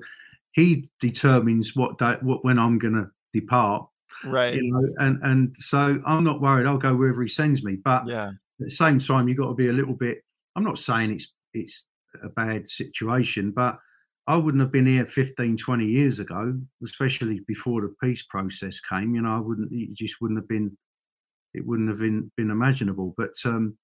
He 0.52 0.88
determines 1.00 1.74
what 1.74 1.98
day, 1.98 2.16
what 2.20 2.44
when 2.44 2.58
I'm 2.58 2.78
going 2.78 2.94
to 2.94 3.06
depart 3.32 3.88
Right. 4.24 4.54
you 4.54 4.62
know, 4.62 4.86
and 4.98 5.18
and 5.24 5.56
so 5.56 6.00
I'm 6.06 6.22
not 6.22 6.40
worried. 6.40 6.66
I'll 6.66 6.78
go 6.78 6.94
wherever 6.94 7.22
he 7.22 7.28
sends 7.28 7.64
me. 7.64 7.76
But 7.82 8.06
Yeah. 8.06 8.28
at 8.28 8.34
the 8.60 8.70
same 8.70 9.00
time, 9.00 9.26
you've 9.26 9.38
got 9.38 9.48
to 9.48 9.54
be 9.54 9.68
a 9.68 9.72
little 9.72 9.94
bit. 9.94 10.18
I'm 10.54 10.62
not 10.62 10.78
saying 10.78 11.10
it's 11.10 11.32
it's 11.54 11.86
a 12.22 12.28
bad 12.28 12.68
situation, 12.68 13.50
but 13.50 13.78
I 14.26 14.36
wouldn't 14.36 14.62
have 14.62 14.72
been 14.72 14.86
here 14.86 15.06
15, 15.06 15.56
20 15.56 15.84
years 15.84 16.18
ago, 16.20 16.58
especially 16.84 17.40
before 17.46 17.80
the 17.80 17.94
peace 18.02 18.24
process 18.28 18.80
came. 18.80 19.14
You 19.14 19.22
know, 19.22 19.36
I 19.36 19.40
wouldn't. 19.40 19.72
It 19.72 19.94
just 19.94 20.20
wouldn't 20.20 20.38
have 20.38 20.48
been. 20.48 20.76
It 21.54 21.66
wouldn't 21.66 21.88
have 21.88 21.98
been 21.98 22.30
been 22.36 22.50
imaginable. 22.50 23.14
But 23.16 23.34
um, 23.44 23.76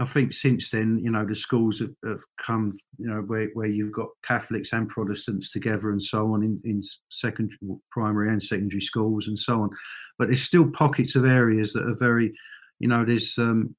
I 0.00 0.04
think 0.04 0.32
since 0.32 0.70
then, 0.70 1.00
you 1.02 1.10
know, 1.10 1.26
the 1.26 1.34
schools 1.34 1.80
have, 1.80 1.94
have 2.04 2.20
come, 2.44 2.76
you 2.98 3.08
know, 3.08 3.20
where, 3.22 3.48
where 3.54 3.66
you've 3.66 3.92
got 3.92 4.08
Catholics 4.24 4.72
and 4.72 4.88
Protestants 4.88 5.50
together 5.50 5.90
and 5.90 6.02
so 6.02 6.34
on 6.34 6.44
in, 6.44 6.60
in 6.64 6.82
secondary, 7.10 7.58
primary 7.90 8.28
and 8.28 8.42
secondary 8.42 8.80
schools 8.80 9.26
and 9.26 9.38
so 9.38 9.62
on. 9.62 9.70
But 10.18 10.28
there's 10.28 10.42
still 10.42 10.70
pockets 10.70 11.16
of 11.16 11.24
areas 11.24 11.72
that 11.72 11.88
are 11.88 11.96
very, 11.96 12.32
you 12.78 12.86
know, 12.86 13.04
there's 13.04 13.36
um, 13.38 13.74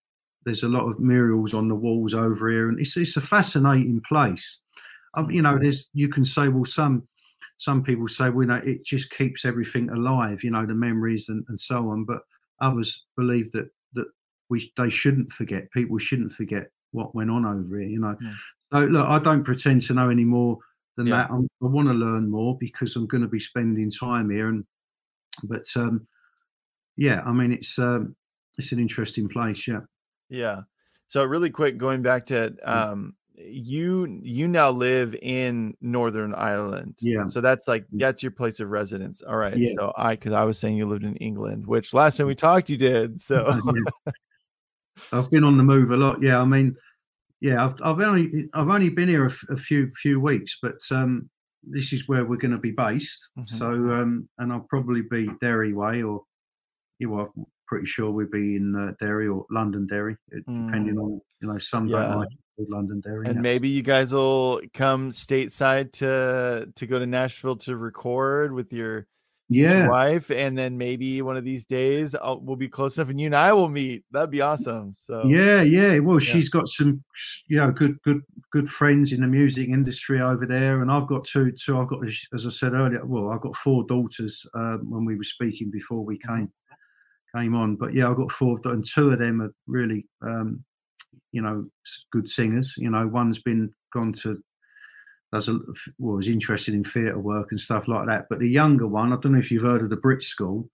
there's 0.46 0.64
a 0.64 0.70
lot 0.70 0.88
of 0.88 1.00
murals 1.00 1.54
on 1.54 1.68
the 1.68 1.76
walls 1.76 2.14
over 2.14 2.50
here, 2.50 2.70
and 2.70 2.80
it's 2.80 2.96
it's 2.98 3.18
a 3.18 3.22
fascinating 3.22 4.02
place. 4.08 4.62
Um, 5.16 5.30
you 5.32 5.42
know, 5.42 5.58
there's 5.60 5.90
you 5.94 6.10
can 6.10 6.26
say, 6.26 6.48
well, 6.48 6.66
some 6.66 7.08
some 7.58 7.84
people 7.84 8.08
say, 8.08 8.30
well, 8.30 8.44
you 8.44 8.48
know, 8.48 8.62
it 8.64 8.86
just 8.86 9.10
keeps 9.12 9.44
everything 9.44 9.90
alive, 9.90 10.44
you 10.44 10.52
know, 10.52 10.66
the 10.66 10.74
memories 10.74 11.28
and, 11.30 11.44
and 11.50 11.60
so 11.60 11.90
on. 11.90 12.06
But 12.06 12.22
others 12.62 13.06
believe 13.18 13.52
that 13.52 13.70
that 13.94 14.06
we 14.50 14.72
they 14.78 14.90
shouldn't 14.90 15.32
forget. 15.32 15.72
People 15.72 15.98
shouldn't 15.98 16.32
forget 16.32 16.72
what 16.92 17.14
went 17.16 17.30
on 17.32 17.46
over 17.46 17.80
here. 17.80 17.90
You 17.90 18.00
know. 18.00 18.16
Yeah. 18.22 18.34
So 18.72 18.80
look, 18.86 19.08
I 19.08 19.20
don't 19.20 19.44
pretend 19.44 19.82
to 19.84 19.94
know 19.94 20.10
any 20.10 20.26
more 20.26 20.58
than 20.96 21.08
Yeah. 21.08 21.18
that. 21.18 21.32
I'm, 21.32 21.50
I 21.62 21.66
want 21.66 21.88
to 21.88 21.94
learn 21.94 22.30
more 22.30 22.58
because 22.60 22.96
I'm 22.96 23.08
going 23.08 23.24
to 23.24 23.28
be 23.28 23.40
spending 23.40 23.90
time 23.92 24.30
here. 24.30 24.48
And 24.50 24.64
but 25.44 25.66
um, 25.76 26.08
yeah, 26.98 27.22
I 27.26 27.32
mean 27.32 27.52
it's 27.52 27.78
um, 27.80 28.16
it's 28.58 28.72
an 28.72 28.80
interesting 28.80 29.28
place. 29.28 29.68
Yeah. 29.68 29.82
Yeah. 30.30 30.62
So 31.08 31.24
really 31.26 31.50
quick, 31.50 31.78
going 31.78 32.02
back 32.02 32.26
to 32.28 32.56
Mm. 32.66 32.68
um, 32.68 33.16
you 33.36 34.20
you 34.22 34.48
now 34.50 34.70
live 34.70 35.16
in 35.22 35.74
Northern 35.82 36.36
Ireland. 36.36 36.96
Yeah. 37.00 37.28
So 37.30 37.40
that's 37.42 37.68
like 37.68 37.84
Mm. 37.88 38.00
that's 38.00 38.22
your 38.22 38.32
place 38.34 38.60
of 38.60 38.70
residence. 38.70 39.22
All 39.22 39.38
right. 39.38 39.58
Yeah. 39.58 39.72
So 39.78 39.94
I 39.98 40.16
because 40.16 40.34
I 40.34 40.44
was 40.44 40.60
saying 40.60 40.76
you 40.78 40.86
lived 40.88 41.06
in 41.06 41.16
England, 41.18 41.66
which 41.66 41.94
last 41.94 42.18
time 42.18 42.28
we 42.28 42.36
talked 42.36 42.70
you 42.70 42.78
did. 42.78 43.20
So 43.30 43.60
Yeah. 44.06 44.12
I've 45.14 45.32
been 45.32 45.44
on 45.46 45.58
the 45.58 45.64
move 45.64 45.92
a 45.92 45.98
lot. 45.98 46.22
Yeah, 46.22 46.42
I 46.42 46.46
mean, 46.46 46.76
yeah, 47.40 47.64
I've 47.66 47.76
I've 47.82 48.00
only 48.02 48.50
I've 48.54 48.68
only 48.68 48.90
been 48.90 49.08
here 49.08 49.26
a, 49.26 49.30
f- 49.32 49.46
a 49.50 49.56
few 49.56 49.90
few 49.92 50.20
weeks, 50.20 50.58
but 50.62 50.76
um, 50.92 51.30
this 51.64 51.94
is 51.94 52.08
where 52.10 52.26
we're 52.26 52.36
going 52.36 52.52
to 52.52 52.58
be 52.58 52.72
based. 52.72 53.30
Mhm. 53.38 53.50
So, 53.50 53.68
um, 53.72 54.28
and 54.38 54.52
I'll 54.52 54.68
probably 54.70 55.02
be 55.02 55.30
Derry 55.40 55.74
way, 55.74 56.04
or 56.04 56.24
you 57.00 57.10
know, 57.10 57.32
pretty 57.70 57.86
sure 57.86 58.10
we'd 58.10 58.32
be 58.32 58.56
in 58.56 58.76
uh, 58.76 58.94
Derry 59.00 59.28
or 59.28 59.46
London 59.52 59.86
Derry, 59.86 60.18
uh, 60.36 60.40
depending 60.52 60.98
on 60.98 61.22
you 61.42 61.48
know 61.48 61.58
some 61.60 61.88
Mm. 61.88 61.92
Yeah. 61.92 62.08
don't 62.10 62.20
like 62.20 62.30
London 62.68 63.00
Derry. 63.00 63.28
and 63.28 63.36
yeah. 63.36 63.42
maybe 63.42 63.70
you 63.70 63.84
guys 63.84 64.12
will 64.12 64.60
come 64.74 65.12
stateside 65.12 65.94
to 65.94 66.68
to 66.76 66.86
go 66.88 67.00
to 67.00 67.06
Nashville 67.06 67.56
to 67.58 67.78
record 67.78 68.52
with 68.54 68.74
your 68.74 69.06
yeah, 69.52 69.88
wife, 69.88 70.30
and 70.30 70.56
then 70.56 70.78
maybe 70.78 71.24
one 71.24 71.36
of 71.36 71.44
these 71.44 71.66
days 71.66 72.14
I'll, 72.14 72.40
we'll 72.40 72.56
be 72.56 72.68
close 72.68 72.98
enough, 72.98 73.10
and 73.10 73.20
you 73.20 73.26
and 73.28 73.36
I 73.36 73.52
will 73.52 73.68
meet. 73.70 74.04
That'd 74.12 74.30
be 74.30 74.42
awesome. 74.42 74.94
So 74.96 75.24
Yeah, 75.26 75.64
yeah. 75.64 75.98
Well, 76.00 76.20
Yeah. 76.22 76.32
she's 76.34 76.50
got 76.50 76.68
some, 76.70 77.04
you 77.48 77.58
know, 77.58 77.72
good, 77.72 78.00
good, 78.04 78.22
good 78.52 78.70
friends 78.70 79.12
in 79.12 79.22
the 79.22 79.28
music 79.28 79.68
industry 79.70 80.22
over 80.22 80.46
there, 80.46 80.84
and 80.84 80.92
I've 80.92 81.08
got 81.08 81.26
two. 81.26 81.52
Two. 81.54 81.80
I've 81.80 81.88
got, 81.88 82.00
as 82.36 82.46
I 82.46 82.52
said 82.52 82.74
earlier, 82.74 83.04
well, 83.06 83.30
I've 83.30 83.42
got 83.42 83.56
four 83.56 83.84
daughters. 83.88 84.46
Um, 84.54 84.88
when 84.88 85.04
we 85.04 85.16
were 85.16 85.24
speaking 85.24 85.72
before 85.72 86.06
we 86.06 86.20
came 86.20 86.52
came 87.36 87.56
on, 87.56 87.76
but 87.76 87.94
yeah, 87.94 88.10
I've 88.10 88.18
got 88.18 88.32
four, 88.32 88.56
of 88.56 88.62
them, 88.62 88.74
and 88.74 88.86
two 88.86 89.12
of 89.12 89.20
them 89.20 89.42
are 89.42 89.54
really, 89.68 90.06
um, 90.22 90.64
you 91.32 91.42
know, 91.42 91.68
good 92.12 92.30
singers. 92.30 92.76
You 92.78 92.90
know, 92.90 93.08
one's 93.08 93.40
been 93.40 93.74
gone 93.94 94.14
to. 94.14 94.42
Does 95.32 95.48
a, 95.48 95.60
well, 96.00 96.16
was 96.18 96.28
interested 96.28 96.74
in 96.74 96.84
theatre 96.84 97.20
work 97.20 97.52
and 97.52 97.62
stuff 97.62 97.88
like 97.88 98.08
that. 98.08 98.26
But 98.30 98.40
the 98.40 98.50
younger 98.50 98.88
one, 98.88 99.14
I 99.14 99.18
don't 99.18 99.34
know 99.34 99.40
if 99.40 99.52
you've 99.52 99.62
heard 99.62 99.84
of 99.84 99.92
the 99.92 99.96
Brit 99.96 100.24
School 100.24 100.68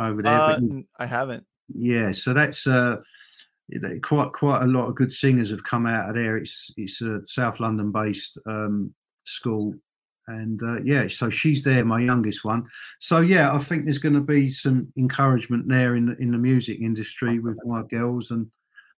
over 0.00 0.22
there, 0.22 0.32
Uh, 0.32 0.58
but 0.60 0.84
I 0.98 1.04
haven't. 1.04 1.44
yeah, 1.74 2.10
so 2.12 2.32
that's 2.32 2.66
uh, 2.66 2.96
quite 4.02 4.32
quite 4.32 4.62
a 4.62 4.66
lot 4.66 4.88
of 4.88 4.94
good 4.94 5.12
singers 5.12 5.50
have 5.50 5.64
come 5.64 5.86
out 5.86 6.08
of 6.08 6.14
there. 6.14 6.38
It's 6.38 6.72
it's 6.78 7.02
a 7.02 7.20
South 7.26 7.60
London 7.60 7.92
based 7.92 8.38
um, 8.46 8.94
school, 9.24 9.74
and 10.28 10.60
uh, 10.62 10.80
yeah, 10.82 11.08
so 11.08 11.30
she's 11.30 11.64
there, 11.64 11.84
my 11.84 12.00
youngest 12.00 12.44
one. 12.44 12.64
So 13.00 13.20
yeah, 13.20 13.52
I 13.52 13.58
think 13.58 13.84
there's 13.84 13.98
going 13.98 14.14
to 14.14 14.20
be 14.20 14.50
some 14.50 14.92
encouragement 14.96 15.68
there 15.68 15.96
in 15.96 16.06
the, 16.06 16.16
in 16.18 16.30
the 16.32 16.38
music 16.38 16.80
industry 16.80 17.38
with 17.38 17.58
my 17.64 17.82
girls, 17.90 18.30
and 18.30 18.48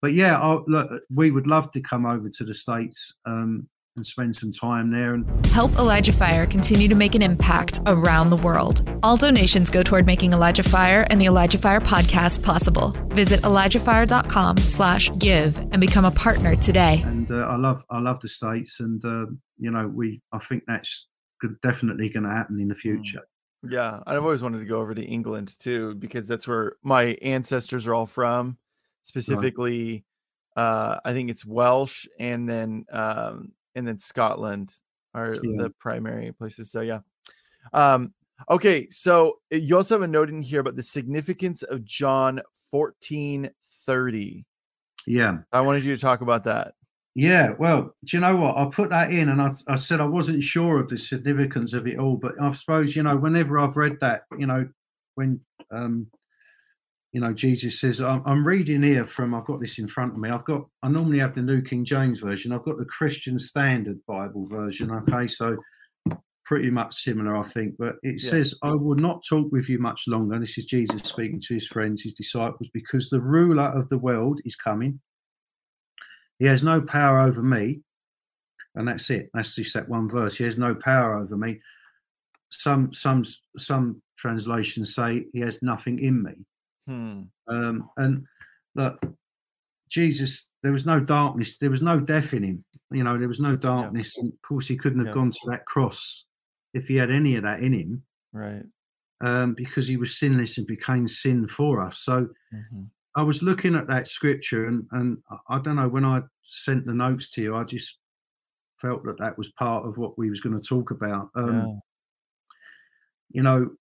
but 0.02 0.14
yeah, 0.14 0.40
I, 0.40 0.60
look, 0.68 0.92
we 1.14 1.32
would 1.32 1.48
love 1.48 1.72
to 1.72 1.82
come 1.82 2.06
over 2.06 2.30
to 2.30 2.44
the 2.44 2.54
states. 2.54 3.14
Um, 3.26 3.70
and 3.96 4.06
spend 4.06 4.36
some 4.36 4.52
time 4.52 4.90
there 4.90 5.14
and 5.14 5.46
help 5.48 5.72
Elijah 5.74 6.14
Fire 6.14 6.48
continue 6.48 6.88
to 6.88 6.96
make 6.96 7.14
an 7.14 7.22
impact 7.22 7.80
around 7.86 8.30
the 8.30 8.38
world. 8.38 8.90
All 9.04 9.18
donations 9.18 9.70
go 9.70 9.84
toward 9.84 10.06
making 10.06 10.34
Elijah 10.34 10.64
Fire 10.64 11.06
and 11.10 11.22
the 11.22 11.26
Elijah 11.26 11.60
Fire 11.60 11.80
podcast 11.80 12.42
possible. 12.42 12.96
Visit 13.10 13.42
ElijahFire.com 13.42 14.58
slash 14.58 15.12
give 15.20 15.58
and 15.58 15.80
become 15.80 16.06
a 16.06 16.12
partner 16.12 16.56
today. 16.56 17.04
And 17.06 17.32
uh, 17.32 17.36
I 17.36 17.58
love 17.58 17.84
I 17.90 18.00
love 18.00 18.20
the 18.20 18.30
States 18.30 18.80
and 18.80 19.04
uh, 19.06 19.26
you 19.60 19.70
know 19.70 19.88
we 19.88 20.22
I 20.32 20.40
think 20.40 20.64
that's 20.68 21.08
definitely 21.62 22.10
going 22.10 22.24
to 22.24 22.30
happen 22.30 22.60
in 22.60 22.68
the 22.68 22.76
mm. 22.76 22.80
future. 22.80 23.22
Yeah, 23.68 24.02
I've 24.06 24.24
always 24.24 24.42
wanted 24.42 24.60
to 24.60 24.66
go 24.66 24.82
over 24.82 24.94
to 24.94 25.02
England 25.02 25.58
too 25.58 25.96
because 25.96 26.28
that's 26.28 26.48
where 26.48 26.74
my 26.84 27.18
ancestors 27.22 27.88
are 27.88 27.94
all 27.94 28.06
from. 28.06 28.58
Specifically, 29.04 30.04
right. 30.56 30.64
uh, 30.64 31.00
I 31.06 31.14
think 31.14 31.30
it's 31.30 31.46
Welsh 31.46 32.06
and 32.20 32.48
then 32.48 32.86
um, 32.92 33.54
and 33.76 33.88
then 33.88 34.00
Scotland 34.00 34.76
are 35.14 35.34
yeah. 35.44 35.64
the 35.64 35.70
primary 35.80 36.32
places. 36.34 36.72
So 36.72 36.82
yeah. 36.82 37.00
Um, 37.72 38.14
okay, 38.50 38.90
so 38.90 39.40
eh, 39.52 39.58
you 39.58 39.78
also 39.78 39.96
have 39.96 40.02
a 40.02 40.08
note 40.08 40.30
in 40.30 40.42
here 40.42 40.60
about 40.60 40.76
the 40.76 40.84
significance 40.84 41.64
of 41.64 41.86
John 41.86 42.42
14 42.72 43.50
30. 43.86 44.46
Yeah. 45.06 45.40
I 45.52 45.62
wanted 45.62 45.86
you 45.86 45.96
to 45.96 46.02
talk 46.02 46.22
about 46.22 46.46
that. 46.46 46.74
Yeah, 47.16 47.52
well, 47.60 47.94
do 48.06 48.18
you 48.18 48.22
know 48.22 48.36
what? 48.36 48.58
I 48.58 48.66
put 48.66 48.90
that 48.90 49.12
in 49.12 49.30
and 49.30 49.42
I, 49.42 49.52
I 49.68 49.76
said 49.76 50.02
I 50.02 50.06
wasn't 50.06 50.44
sure 50.44 50.80
of 50.80 50.90
the 50.90 50.98
significance 50.98 51.74
of 51.74 51.86
it 51.86 52.00
all, 52.00 52.18
but 52.18 52.34
I 52.42 52.52
suppose, 52.54 52.96
you 52.96 53.04
know, 53.04 53.16
whenever 53.16 53.60
I've 53.60 53.78
read 53.78 54.00
that, 54.02 54.24
you 54.40 54.48
know, 54.48 54.68
when 55.14 55.40
um, 55.70 56.08
you 57.14 57.22
know, 57.22 57.32
Jesus 57.32 57.80
says, 57.80 58.02
I'm, 58.02 58.24
I'm 58.26 58.46
reading 58.46 58.82
here 58.82 59.04
from, 59.04 59.36
I've 59.36 59.46
got 59.46 59.62
this 59.62 59.78
in 59.78 59.88
front 59.88 60.14
of 60.14 60.18
me. 60.18 60.32
I've 60.32 60.46
got, 60.46 60.66
I 60.82 60.90
normally 60.90 61.20
have 61.20 61.36
the 61.36 61.44
New 61.44 61.62
King 61.62 61.86
James 61.86 62.20
Version. 62.20 62.52
I've 62.52 62.66
got 62.66 62.80
the 62.80 62.86
Christian 62.86 63.38
Standard 63.38 64.00
Bible 64.08 64.48
version. 64.48 64.90
Okay. 64.90 65.28
So 65.28 65.56
pretty 66.44 66.72
much 66.72 67.04
similar, 67.04 67.38
I 67.38 67.44
think. 67.44 67.76
But 67.78 67.98
it 68.02 68.22
yeah. 68.22 68.30
says, 68.32 68.56
I 68.64 68.72
will 68.72 68.96
not 68.96 69.24
talk 69.30 69.52
with 69.52 69.70
you 69.70 69.78
much 69.78 70.08
longer. 70.08 70.40
This 70.40 70.58
is 70.58 70.66
Jesus 70.66 71.04
speaking 71.04 71.40
to 71.42 71.54
his 71.54 71.68
friends, 71.68 72.02
his 72.02 72.16
disciples, 72.16 72.70
because 72.74 73.10
the 73.10 73.22
ruler 73.22 73.72
of 73.76 73.90
the 73.90 74.00
world 74.00 74.42
is 74.44 74.56
coming. 74.56 75.00
He 76.44 76.50
has 76.50 76.62
no 76.62 76.82
power 76.82 77.22
over 77.22 77.42
me. 77.42 77.80
And 78.76 78.86
that's 78.86 79.10
it. 79.10 79.30
That's 79.34 79.56
just 79.56 79.76
that 79.76 79.88
one 79.88 80.10
verse. 80.10 80.36
He 80.36 80.44
has 80.44 80.58
no 80.58 80.76
power 80.76 81.16
over 81.16 81.38
me. 81.38 81.62
Some 82.50 82.92
some 82.92 83.24
some 83.58 84.02
translations 84.18 84.94
say 84.94 85.24
he 85.32 85.40
has 85.40 85.62
nothing 85.62 86.04
in 86.04 86.22
me. 86.22 86.34
Hmm. 86.86 87.22
Um, 87.48 87.90
and 87.96 88.26
that 88.76 88.98
Jesus, 89.90 90.50
there 90.64 90.74
was 90.74 90.86
no 90.86 91.00
darkness, 91.00 91.58
there 91.60 91.70
was 91.70 91.82
no 91.82 92.02
death 92.02 92.34
in 92.34 92.44
him. 92.44 92.66
You 92.92 93.06
know, 93.06 93.18
there 93.18 93.30
was 93.30 93.40
no 93.40 93.56
darkness. 93.56 94.16
Yeah. 94.18 94.24
And 94.24 94.34
of 94.34 94.42
course, 94.42 94.68
he 94.68 94.76
couldn't 94.76 95.00
have 95.00 95.08
yeah. 95.08 95.14
gone 95.14 95.32
to 95.32 95.50
that 95.50 95.66
cross 95.66 96.26
if 96.74 96.90
he 96.90 96.98
had 96.98 97.10
any 97.10 97.38
of 97.38 97.44
that 97.44 97.62
in 97.62 97.72
him. 97.72 98.04
Right. 98.34 98.64
Um, 99.22 99.54
because 99.54 99.88
he 99.88 99.96
was 99.96 100.20
sinless 100.20 100.58
and 100.58 100.68
became 100.68 101.08
sin 101.08 101.48
for 101.48 101.82
us. 101.82 102.00
So 102.00 102.28
mm-hmm. 102.54 102.84
I 103.16 103.22
was 103.22 103.44
looking 103.44 103.76
at 103.76 103.88
that 103.88 104.08
scripture, 104.08 104.68
and, 104.68 104.86
and 104.92 105.18
I 105.48 105.60
don't 105.60 105.76
know, 105.76 105.88
when 105.88 106.06
I 106.06 106.22
sent 106.44 106.86
the 106.86 106.94
notes 106.94 107.30
to 107.32 107.42
you, 107.42 107.56
I 107.56 107.64
just 107.64 108.00
felt 108.82 109.04
that 109.06 109.20
that 109.20 109.38
was 109.38 109.52
part 109.52 109.86
of 109.86 109.98
what 109.98 110.18
we 110.18 110.30
was 110.30 110.42
going 110.42 110.60
to 110.60 110.68
talk 110.68 110.92
about. 110.92 111.30
Um, 111.36 111.56
yeah. 111.56 111.76
You 113.30 113.44
know, 113.44 113.72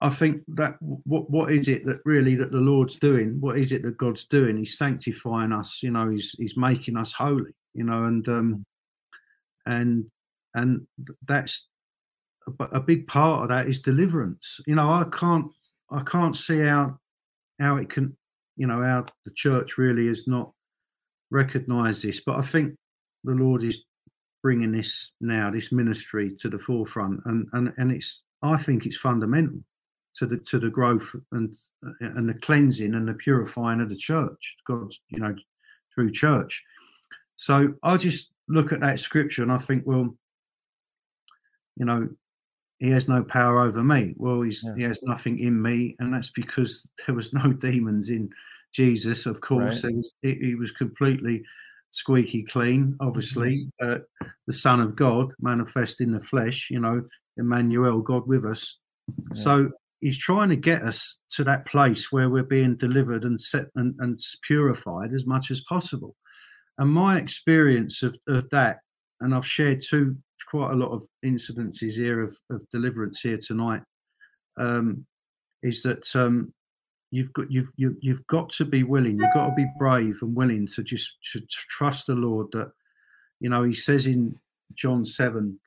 I 0.00 0.10
think 0.10 0.42
that 0.48 0.76
what 0.80 1.30
what 1.30 1.52
is 1.52 1.68
it 1.68 1.86
that 1.86 2.00
really 2.04 2.34
that 2.36 2.50
the 2.50 2.58
Lord's 2.58 2.96
doing? 2.96 3.40
What 3.40 3.58
is 3.58 3.70
it 3.72 3.82
that 3.82 3.98
God's 3.98 4.24
doing? 4.24 4.56
He's 4.56 4.76
sanctifying 4.76 5.52
us. 5.52 5.80
You 5.82 5.90
know, 5.92 6.10
he's 6.10 6.34
he's 6.38 6.56
making 6.56 6.96
us 6.96 7.12
holy. 7.12 7.52
You 7.74 7.84
know, 7.84 8.04
and 8.04 8.28
um, 8.28 8.66
and 9.66 10.06
and 10.54 10.86
that's 11.26 11.68
a, 12.46 12.64
a 12.64 12.80
big 12.80 13.06
part 13.06 13.42
of 13.42 13.48
that 13.50 13.68
is 13.68 13.80
deliverance. 13.80 14.60
You 14.66 14.74
know, 14.74 14.90
I 14.90 15.04
can't 15.12 15.46
I 15.90 16.02
can't 16.02 16.36
see 16.36 16.58
how 16.58 16.98
how 17.60 17.76
it 17.76 17.90
can 17.90 18.16
you 18.62 18.68
know 18.68 18.80
how 18.80 19.04
the 19.24 19.32
church 19.32 19.76
really 19.76 20.06
has 20.06 20.28
not 20.28 20.52
recognised 21.32 22.04
this, 22.04 22.20
but 22.20 22.36
I 22.36 22.42
think 22.42 22.76
the 23.24 23.32
Lord 23.32 23.64
is 23.64 23.82
bringing 24.40 24.70
this 24.70 25.10
now, 25.20 25.50
this 25.50 25.72
ministry 25.72 26.36
to 26.38 26.48
the 26.48 26.60
forefront, 26.60 27.22
and 27.24 27.48
and 27.54 27.72
and 27.76 27.90
it's 27.90 28.22
I 28.40 28.56
think 28.56 28.86
it's 28.86 28.96
fundamental 28.96 29.58
to 30.14 30.26
the 30.26 30.36
to 30.36 30.60
the 30.60 30.70
growth 30.70 31.12
and 31.32 31.56
and 31.98 32.28
the 32.28 32.34
cleansing 32.34 32.94
and 32.94 33.08
the 33.08 33.14
purifying 33.14 33.80
of 33.80 33.88
the 33.88 33.96
church, 33.96 34.54
God's 34.64 35.00
you 35.08 35.18
know 35.18 35.34
through 35.92 36.12
church. 36.12 36.62
So 37.34 37.74
I 37.82 37.96
just 37.96 38.30
look 38.46 38.72
at 38.72 38.80
that 38.82 39.00
scripture 39.00 39.42
and 39.42 39.50
I 39.50 39.58
think, 39.58 39.82
well, 39.84 40.14
you 41.74 41.84
know, 41.84 42.08
he 42.78 42.90
has 42.90 43.08
no 43.08 43.24
power 43.24 43.62
over 43.62 43.82
me. 43.82 44.14
Well, 44.16 44.42
he's 44.42 44.62
yeah. 44.62 44.76
he 44.76 44.82
has 44.84 45.02
nothing 45.02 45.40
in 45.40 45.60
me, 45.60 45.96
and 45.98 46.14
that's 46.14 46.30
because 46.30 46.86
there 47.04 47.16
was 47.16 47.32
no 47.32 47.52
demons 47.68 48.08
in 48.08 48.30
Jesus. 48.72 49.26
Of 49.26 49.40
course, 49.40 49.84
right. 49.84 49.94
he, 50.22 50.34
he, 50.34 50.54
was 50.54 50.70
completely 50.72 51.42
squeaky 51.90 52.44
clean. 52.44 52.96
Obviously, 53.00 53.68
mm-hmm. 53.82 53.92
uh, 53.92 54.26
the 54.46 54.52
Son 54.52 54.80
of 54.80 54.96
God 54.96 55.32
manifest 55.40 56.00
in 56.00 56.12
the 56.12 56.20
flesh. 56.20 56.68
You 56.70 56.80
know, 56.80 57.02
Emmanuel, 57.36 58.00
God 58.00 58.26
with 58.26 58.44
us. 58.44 58.78
Yeah. 59.32 59.42
So 59.42 59.70
he's 60.00 60.18
trying 60.18 60.48
to 60.50 60.56
get 60.56 60.82
us 60.82 61.18
to 61.36 61.44
that 61.44 61.66
place 61.66 62.10
where 62.10 62.28
we're 62.28 62.42
being 62.42 62.76
delivered 62.76 63.24
and 63.24 63.40
set 63.40 63.66
and, 63.76 63.94
and 64.00 64.20
purified 64.42 65.14
as 65.14 65.26
much 65.26 65.50
as 65.50 65.62
possible. 65.68 66.16
And 66.78 66.90
my 66.90 67.18
experience 67.18 68.02
of, 68.02 68.16
of 68.28 68.48
that, 68.50 68.78
and 69.20 69.34
I've 69.34 69.46
shared 69.46 69.82
two 69.88 70.16
quite 70.52 70.72
a 70.72 70.76
lot 70.76 70.90
of 70.90 71.06
incidences 71.24 71.94
here 71.94 72.22
of, 72.22 72.36
of 72.50 72.62
deliverance 72.70 73.20
here 73.20 73.38
tonight, 73.38 73.80
um, 74.58 75.06
is 75.62 75.82
that 75.82 76.04
um, 76.14 76.52
you've 77.12 77.32
got 77.34 77.50
you've 77.50 77.68
you, 77.76 77.88
have 77.88 77.96
you 78.00 78.14
have 78.14 78.26
got 78.26 78.50
to 78.50 78.64
be 78.64 78.82
willing, 78.82 79.18
you've 79.18 79.34
got 79.34 79.50
to 79.50 79.54
be 79.54 79.66
brave 79.78 80.18
and 80.22 80.34
willing 80.34 80.66
to 80.66 80.82
just 80.82 81.12
to, 81.32 81.40
to 81.40 81.46
trust 81.68 82.08
the 82.08 82.14
Lord 82.14 82.48
that 82.52 82.72
you 83.38 83.50
know 83.50 83.62
he 83.62 83.74
says 83.74 84.06
in 84.06 84.34
John 84.74 85.04
seven, 85.04 85.60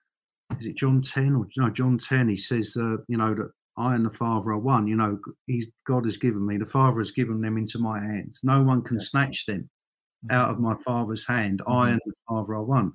is 0.59 0.65
it 0.65 0.75
John 0.75 1.01
ten 1.01 1.35
or 1.35 1.47
no 1.55 1.69
John 1.69 1.97
ten? 1.97 2.27
He 2.27 2.37
says 2.37 2.75
uh, 2.75 2.97
you 3.07 3.17
know 3.17 3.33
that 3.35 3.51
I 3.77 3.95
and 3.95 4.05
the 4.05 4.09
Father 4.09 4.51
are 4.51 4.57
one. 4.57 4.87
You 4.87 4.95
know, 4.95 5.19
He's 5.47 5.67
God 5.85 6.05
has 6.05 6.17
given 6.17 6.45
me. 6.45 6.57
The 6.57 6.65
Father 6.65 6.99
has 6.99 7.11
given 7.11 7.41
them 7.41 7.57
into 7.57 7.77
my 7.79 7.99
hands. 7.99 8.41
No 8.43 8.63
one 8.63 8.81
can 8.81 8.97
yeah. 8.99 9.05
snatch 9.05 9.45
them 9.45 9.69
mm-hmm. 10.25 10.35
out 10.35 10.49
of 10.49 10.59
my 10.59 10.75
Father's 10.83 11.25
hand. 11.27 11.61
Mm-hmm. 11.61 11.71
I 11.71 11.89
and 11.91 12.01
the 12.05 12.13
Father 12.27 12.55
are 12.55 12.63
one. 12.63 12.93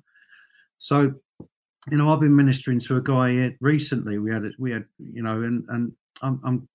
So, 0.77 1.13
you 1.89 1.97
know, 1.97 2.11
I've 2.11 2.19
been 2.19 2.35
ministering 2.35 2.79
to 2.81 2.97
a 2.97 3.01
guy 3.01 3.55
recently. 3.61 4.17
We 4.17 4.31
had, 4.31 4.43
we 4.57 4.71
had, 4.71 4.85
you 4.97 5.21
know, 5.21 5.43
and 5.43 5.63
and 5.69 5.91
I'm, 6.21 6.41
I'm 6.43 6.67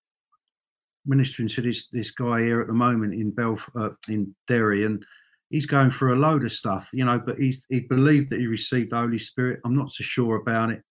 ministering 1.06 1.48
to 1.48 1.62
this 1.62 1.88
this 1.92 2.10
guy 2.10 2.40
here 2.40 2.60
at 2.60 2.66
the 2.66 2.72
moment 2.72 3.14
in 3.14 3.32
Belf 3.32 3.68
uh, 3.80 3.94
in 4.08 4.34
Derry, 4.48 4.84
and 4.84 5.04
he's 5.50 5.66
going 5.66 5.90
through 5.90 6.14
a 6.14 6.18
load 6.18 6.44
of 6.44 6.52
stuff, 6.52 6.90
you 6.92 7.04
know. 7.04 7.18
But 7.18 7.38
he's 7.38 7.64
he 7.68 7.80
believed 7.80 8.30
that 8.30 8.40
he 8.40 8.46
received 8.46 8.92
the 8.92 8.98
Holy 8.98 9.18
Spirit. 9.18 9.60
I'm 9.64 9.76
not 9.76 9.90
so 9.90 10.02
sure 10.02 10.36
about 10.36 10.70
it. 10.70 10.82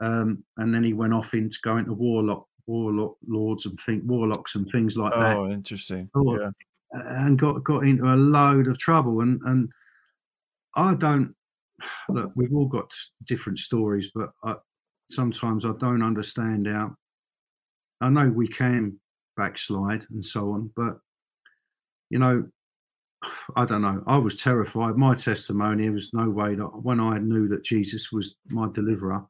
Um, 0.00 0.44
and 0.58 0.74
then 0.74 0.84
he 0.84 0.92
went 0.92 1.14
off 1.14 1.34
into 1.34 1.56
going 1.62 1.86
to 1.86 1.92
warlock, 1.92 2.46
warlock 2.66 3.16
lords 3.26 3.66
and 3.66 3.78
think 3.80 4.02
warlocks 4.04 4.54
and 4.54 4.68
things 4.68 4.96
like 4.96 5.12
oh, 5.14 5.20
that. 5.20 5.36
Oh, 5.36 5.48
interesting. 5.48 6.10
yeah. 6.14 6.50
And 6.92 7.38
got 7.38 7.64
got 7.64 7.84
into 7.84 8.04
a 8.04 8.16
load 8.16 8.68
of 8.68 8.78
trouble. 8.78 9.20
And 9.20 9.40
and 9.44 9.68
I 10.74 10.94
don't 10.94 11.34
look. 12.08 12.32
We've 12.34 12.54
all 12.54 12.68
got 12.68 12.90
different 13.24 13.58
stories, 13.58 14.10
but 14.14 14.30
I, 14.44 14.54
sometimes 15.10 15.64
I 15.64 15.72
don't 15.78 16.02
understand 16.02 16.66
how. 16.66 16.94
I 18.02 18.10
know 18.10 18.28
we 18.28 18.46
can 18.46 19.00
backslide 19.36 20.06
and 20.10 20.24
so 20.24 20.52
on, 20.52 20.70
but 20.76 20.98
you 22.10 22.18
know, 22.18 22.46
I 23.56 23.64
don't 23.64 23.82
know. 23.82 24.02
I 24.06 24.18
was 24.18 24.36
terrified. 24.36 24.96
My 24.96 25.14
testimony 25.14 25.88
was 25.90 26.10
no 26.12 26.28
way 26.28 26.54
that 26.54 26.82
when 26.82 27.00
I 27.00 27.18
knew 27.18 27.48
that 27.48 27.64
Jesus 27.64 28.12
was 28.12 28.36
my 28.48 28.68
deliverer, 28.72 29.24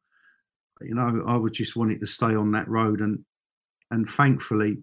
you 0.80 0.94
know, 0.94 1.24
I 1.26 1.36
would 1.36 1.54
just 1.54 1.76
want 1.76 1.92
it 1.92 2.00
to 2.00 2.06
stay 2.06 2.34
on 2.34 2.52
that 2.52 2.68
road, 2.68 3.00
and 3.00 3.24
and 3.90 4.08
thankfully, 4.08 4.78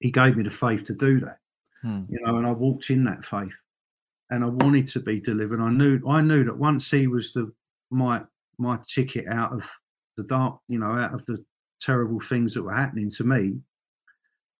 he 0.00 0.10
gave 0.10 0.36
me 0.36 0.44
the 0.44 0.50
faith 0.50 0.84
to 0.84 0.94
do 0.94 1.20
that. 1.20 1.38
Hmm. 1.82 2.02
You 2.08 2.18
know, 2.20 2.36
and 2.36 2.46
I 2.46 2.50
walked 2.50 2.90
in 2.90 3.04
that 3.04 3.24
faith, 3.24 3.54
and 4.30 4.44
I 4.44 4.48
wanted 4.48 4.88
to 4.88 5.00
be 5.00 5.20
delivered. 5.20 5.60
I 5.60 5.70
knew 5.70 6.00
I 6.06 6.20
knew 6.20 6.44
that 6.44 6.58
once 6.58 6.90
he 6.90 7.06
was 7.06 7.32
the 7.32 7.50
my 7.90 8.22
my 8.58 8.78
ticket 8.86 9.26
out 9.28 9.52
of 9.52 9.68
the 10.16 10.24
dark, 10.24 10.58
you 10.68 10.78
know, 10.78 10.92
out 10.92 11.14
of 11.14 11.24
the 11.26 11.42
terrible 11.80 12.20
things 12.20 12.52
that 12.54 12.62
were 12.62 12.74
happening 12.74 13.10
to 13.10 13.24
me, 13.24 13.54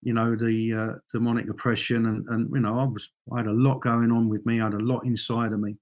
you 0.03 0.14
know, 0.14 0.36
the 0.36 0.72
uh, 0.72 0.99
demonic 1.12 1.49
oppression, 1.49 2.07
and 2.07 2.28
and 2.28 2.51
you 2.53 2.61
know, 2.61 2.78
I 2.78 2.84
was 2.84 3.11
I 3.32 3.38
had 3.38 3.46
a 3.46 3.53
lot 3.53 3.80
going 3.80 4.11
on 4.12 4.28
with 4.28 4.44
me. 4.46 4.61
I 4.61 4.64
had 4.64 4.74
a 4.74 4.78
lot 4.78 5.05
inside 5.05 5.53
of 5.53 5.61
me, 5.61 5.76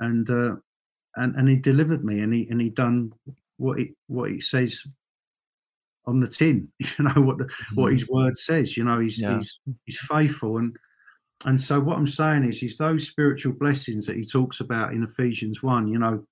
and 0.00 0.28
uh, 0.28 0.56
and 1.16 1.34
and 1.36 1.48
he 1.48 1.56
delivered 1.56 2.04
me, 2.04 2.20
and 2.20 2.32
he 2.32 2.46
and 2.50 2.60
he 2.60 2.70
done 2.70 3.12
what 3.56 3.78
he 3.78 3.94
what 4.08 4.30
he 4.30 4.40
says 4.40 4.82
on 6.06 6.20
the 6.20 6.28
tin. 6.28 6.68
You 6.98 7.04
know 7.04 7.20
what 7.22 7.38
the, 7.38 7.48
what 7.74 7.92
his 7.92 8.08
word 8.08 8.38
says. 8.38 8.76
You 8.76 8.84
know, 8.84 9.00
he's 9.00 9.18
Yeah. 9.18 9.36
he's 9.38 9.60
he's 9.84 10.00
faithful, 10.00 10.58
and 10.58 10.76
and 11.44 11.60
so 11.60 11.78
what 11.80 11.98
I'm 11.98 12.06
saying 12.06 12.44
is, 12.44 12.62
is 12.62 12.76
those 12.76 13.06
spiritual 13.06 13.52
blessings 13.52 14.06
that 14.06 14.16
he 14.16 14.26
talks 14.26 14.60
about 14.60 14.92
in 14.92 15.04
Ephesians 15.04 15.62
one. 15.62 15.88
You 15.88 15.98
know, 15.98 16.26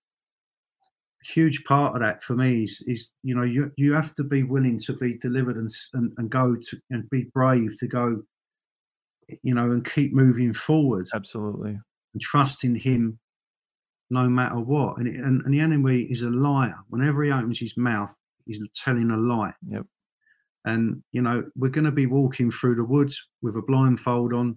huge 1.25 1.65
part 1.65 1.95
of 1.95 2.03
that 2.03 2.23
for 2.23 2.35
me 2.35 2.65
is 2.65 2.83
is 2.87 3.11
you 3.23 3.35
know 3.35 3.43
you 3.43 3.71
you 3.77 3.93
have 3.93 4.15
to 4.15 4.25
be 4.25 4.43
willing 4.43 4.79
to 4.79 4.93
be 4.95 5.19
delivered 5.19 5.57
and 5.57 5.71
and, 5.95 6.13
and 6.19 6.31
go 6.31 6.57
to 6.57 6.77
and 6.91 7.09
be 7.11 7.27
brave 7.33 7.79
to 7.79 7.87
go 7.87 8.23
you 9.43 9.55
know 9.55 9.71
and 9.71 9.89
keep 9.91 10.13
moving 10.13 10.53
forward. 10.53 11.09
Absolutely. 11.15 11.79
and 12.15 12.21
trust 12.21 12.65
in 12.65 12.75
him 12.75 13.19
no 14.11 14.29
matter 14.29 14.59
what. 14.59 14.99
And, 14.99 15.09
it, 15.09 15.15
and 15.17 15.43
and 15.45 15.55
the 15.55 15.61
enemy 15.61 16.03
is 16.03 16.23
a 16.23 16.31
liar. 16.31 16.77
Whenever 16.89 17.23
he 17.25 17.31
opens 17.31 17.59
his 17.59 17.77
mouth 17.77 18.13
he's 18.47 18.61
telling 18.75 19.11
a 19.11 19.17
lie. 19.17 19.53
Yep. 19.69 19.87
and 20.65 21.03
you 21.13 21.23
know 21.23 21.45
we're 21.57 21.69
going 21.69 21.85
to 21.85 21.93
be 21.93 22.07
walking 22.07 22.51
through 22.51 22.75
the 22.77 22.85
woods 22.85 23.23
with 23.43 23.57
a 23.57 23.63
blindfold 23.63 24.33
on. 24.33 24.57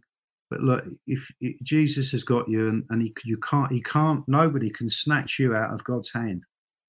But 0.49 0.59
look 0.61 0.86
if, 1.07 1.28
if 1.41 1.55
jesus 1.63 2.11
has 2.11 2.24
got 2.24 2.47
you 2.47 2.70
and, 2.70 2.84
and 2.89 3.01
he, 3.01 3.13
you 3.26 3.38
can't 3.38 3.72
he 3.72 3.82
can't 3.82 4.24
nobody 4.28 4.70
can 4.70 4.91
snatch 4.91 5.39
you 5.39 5.55
out 5.55 5.74
of 5.74 5.84
god's 5.84 6.11
hand 6.13 6.43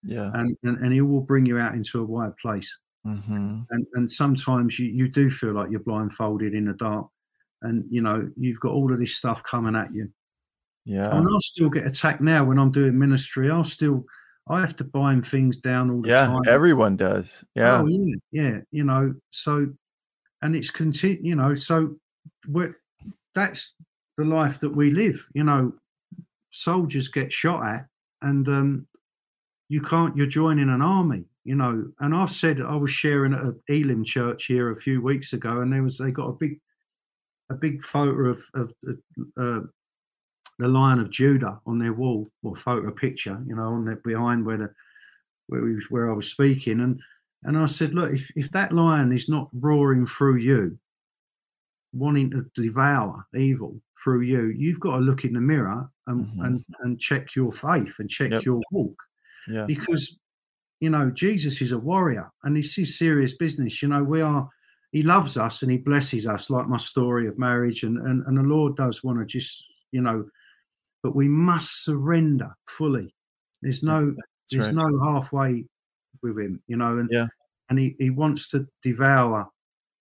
Yeah. 0.06 0.30
and, 0.34 0.56
and, 0.62 0.78
and 0.78 0.92
he 0.92 1.00
will 1.00 1.20
bring 1.20 1.44
you 1.46 1.58
out 1.58 1.74
into 1.74 2.00
a 2.00 2.04
wide 2.04 2.36
place. 2.40 2.70
hmm 3.04 3.60
And 3.70 3.86
and 3.94 4.10
sometimes 4.10 4.78
you, 4.78 4.86
you 4.86 5.08
do 5.08 5.30
feel 5.30 5.52
like 5.52 5.70
you're 5.70 5.80
blindfolded 5.80 6.54
in 6.54 6.66
the 6.66 6.74
dark, 6.74 7.06
and 7.62 7.84
you 7.90 8.02
know 8.02 8.28
you've 8.36 8.60
got 8.60 8.72
all 8.72 8.92
of 8.92 8.98
this 8.98 9.16
stuff 9.16 9.42
coming 9.42 9.76
at 9.76 9.92
you. 9.92 10.08
Yeah. 10.84 11.16
And 11.16 11.26
I'll 11.28 11.40
still 11.40 11.68
get 11.68 11.86
attacked 11.86 12.20
now 12.20 12.44
when 12.44 12.58
I'm 12.58 12.70
doing 12.70 12.96
ministry. 12.98 13.50
I'll 13.50 13.64
still 13.64 14.04
I 14.48 14.60
have 14.60 14.76
to 14.76 14.84
bind 14.84 15.26
things 15.26 15.56
down 15.56 15.90
all 15.90 16.02
the 16.02 16.08
Yeah. 16.08 16.26
time. 16.26 16.42
Everyone 16.46 16.96
does. 16.96 17.44
Yeah. 17.56 17.80
Oh, 17.82 17.86
yeah, 17.88 18.14
yeah. 18.30 18.58
You 18.70 18.84
know, 18.84 19.14
so 19.30 19.66
and 20.42 20.54
it's 20.54 20.70
continue. 20.70 21.18
You 21.22 21.34
know, 21.34 21.54
so 21.56 21.96
we're, 22.46 22.76
that's 23.34 23.74
the 24.16 24.24
life 24.24 24.60
that 24.60 24.70
we 24.70 24.92
live. 24.92 25.26
You 25.34 25.42
know, 25.42 25.72
soldiers 26.52 27.08
get 27.08 27.32
shot 27.32 27.66
at, 27.66 27.86
and 28.22 28.46
um, 28.48 28.86
you 29.68 29.80
can't. 29.82 30.16
You're 30.16 30.26
joining 30.26 30.68
an 30.68 30.82
army. 30.82 31.24
You 31.44 31.54
know, 31.54 31.92
and 32.00 32.14
I've 32.14 32.32
said 32.32 32.60
I 32.60 32.74
was 32.74 32.90
sharing 32.90 33.32
at 33.32 33.40
a 33.44 33.54
Elim 33.68 34.02
church 34.04 34.46
here 34.46 34.70
a 34.72 34.76
few 34.76 35.00
weeks 35.00 35.32
ago, 35.32 35.60
and 35.60 35.72
there 35.72 35.82
was 35.82 35.96
they 35.98 36.10
got 36.10 36.28
a 36.28 36.32
big, 36.32 36.60
a 37.50 37.54
big 37.54 37.82
photo 37.84 38.30
of 38.30 38.42
of 38.54 38.72
uh, 39.36 39.60
the 40.58 40.68
Lion 40.68 40.98
of 40.98 41.10
Judah 41.10 41.60
on 41.66 41.78
their 41.78 41.92
wall, 41.92 42.28
or 42.42 42.56
photo 42.56 42.90
picture, 42.90 43.40
you 43.46 43.54
know, 43.54 43.68
on 43.74 43.84
their 43.84 43.96
behind 43.96 44.44
where 44.44 44.56
the 44.56 44.74
where 45.48 45.62
we 45.62 45.74
was, 45.76 45.86
where 45.90 46.10
I 46.10 46.14
was 46.14 46.30
speaking, 46.30 46.80
and 46.80 47.00
and 47.44 47.56
I 47.56 47.66
said, 47.66 47.94
look, 47.94 48.12
if 48.12 48.28
if 48.36 48.50
that 48.52 48.72
lion 48.72 49.12
is 49.12 49.28
not 49.28 49.48
roaring 49.52 50.06
through 50.06 50.36
you, 50.36 50.78
wanting 51.92 52.30
to 52.30 52.50
devour 52.60 53.24
evil 53.36 53.80
through 54.02 54.22
you, 54.22 54.46
you've 54.48 54.80
got 54.80 54.96
to 54.96 55.02
look 55.02 55.24
in 55.24 55.32
the 55.32 55.40
mirror 55.40 55.88
and 56.08 56.26
Mhm. 56.26 56.44
and, 56.46 56.64
and 56.80 57.00
check 57.00 57.34
your 57.36 57.52
faith 57.52 57.94
and 57.98 58.10
check 58.10 58.32
Yep. 58.32 58.44
your 58.44 58.60
walk 58.72 59.00
Yeah. 59.48 59.64
because 59.66 60.16
you 60.80 60.90
know 60.90 61.10
Jesus 61.10 61.62
is 61.62 61.72
a 61.72 61.78
warrior 61.78 62.30
and 62.42 62.56
this 62.56 62.76
is 62.78 62.98
serious 62.98 63.34
business. 63.36 63.82
You 63.82 63.88
know, 63.88 64.02
we 64.02 64.20
are 64.20 64.48
he 64.92 65.02
loves 65.02 65.36
us 65.36 65.62
and 65.62 65.70
he 65.70 65.78
blesses 65.78 66.26
us, 66.26 66.48
like 66.48 66.68
my 66.68 66.78
story 66.78 67.26
of 67.28 67.38
marriage, 67.38 67.82
and 67.82 67.98
and, 67.98 68.24
and 68.26 68.36
the 68.36 68.42
Lord 68.42 68.76
does 68.76 69.02
want 69.04 69.18
to 69.18 69.26
just, 69.26 69.64
you 69.92 70.00
know, 70.00 70.24
but 71.02 71.14
we 71.14 71.28
must 71.28 71.84
surrender 71.84 72.50
fully. 72.68 73.14
There's 73.62 73.82
no 73.82 74.06
That's 74.06 74.52
there's 74.52 74.66
right. 74.66 74.74
no 74.74 75.00
halfway 75.04 75.64
with 76.22 76.38
him, 76.38 76.62
you 76.66 76.76
know, 76.76 76.98
and 76.98 77.08
Yeah. 77.12 77.26
and 77.68 77.78
he, 77.78 77.96
he 77.98 78.10
wants 78.10 78.48
to 78.50 78.66
devour 78.82 79.48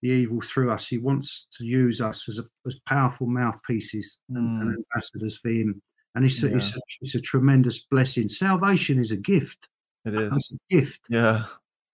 the 0.02 0.10
evil 0.10 0.42
through 0.42 0.72
us. 0.72 0.88
He 0.88 0.98
wants 0.98 1.48
to 1.58 1.66
use 1.66 2.00
us 2.02 2.30
as 2.30 2.38
a, 2.38 2.46
as 2.68 2.78
powerful 2.88 3.28
mouthpieces 3.28 4.20
and, 4.30 4.62
and 4.62 4.70
mm. 4.72 4.84
ambassadors 4.96 5.38
for 5.38 5.50
him. 5.50 5.82
And 6.16 6.26
it's 6.26 6.42
a, 6.44 6.56
it's. 6.56 6.74
A, 6.76 6.80
it's 7.02 7.16
a 7.16 7.20
tremendous 7.22 7.80
blessing. 7.80 8.30
Salvation 8.30 9.00
is 9.00 9.12
a 9.12 9.18
gift. 9.18 9.68
It 10.06 10.16
is. 10.16 10.32
It's 10.34 10.52
a 10.54 10.58
gift, 10.76 11.02
Yeah. 11.10 11.46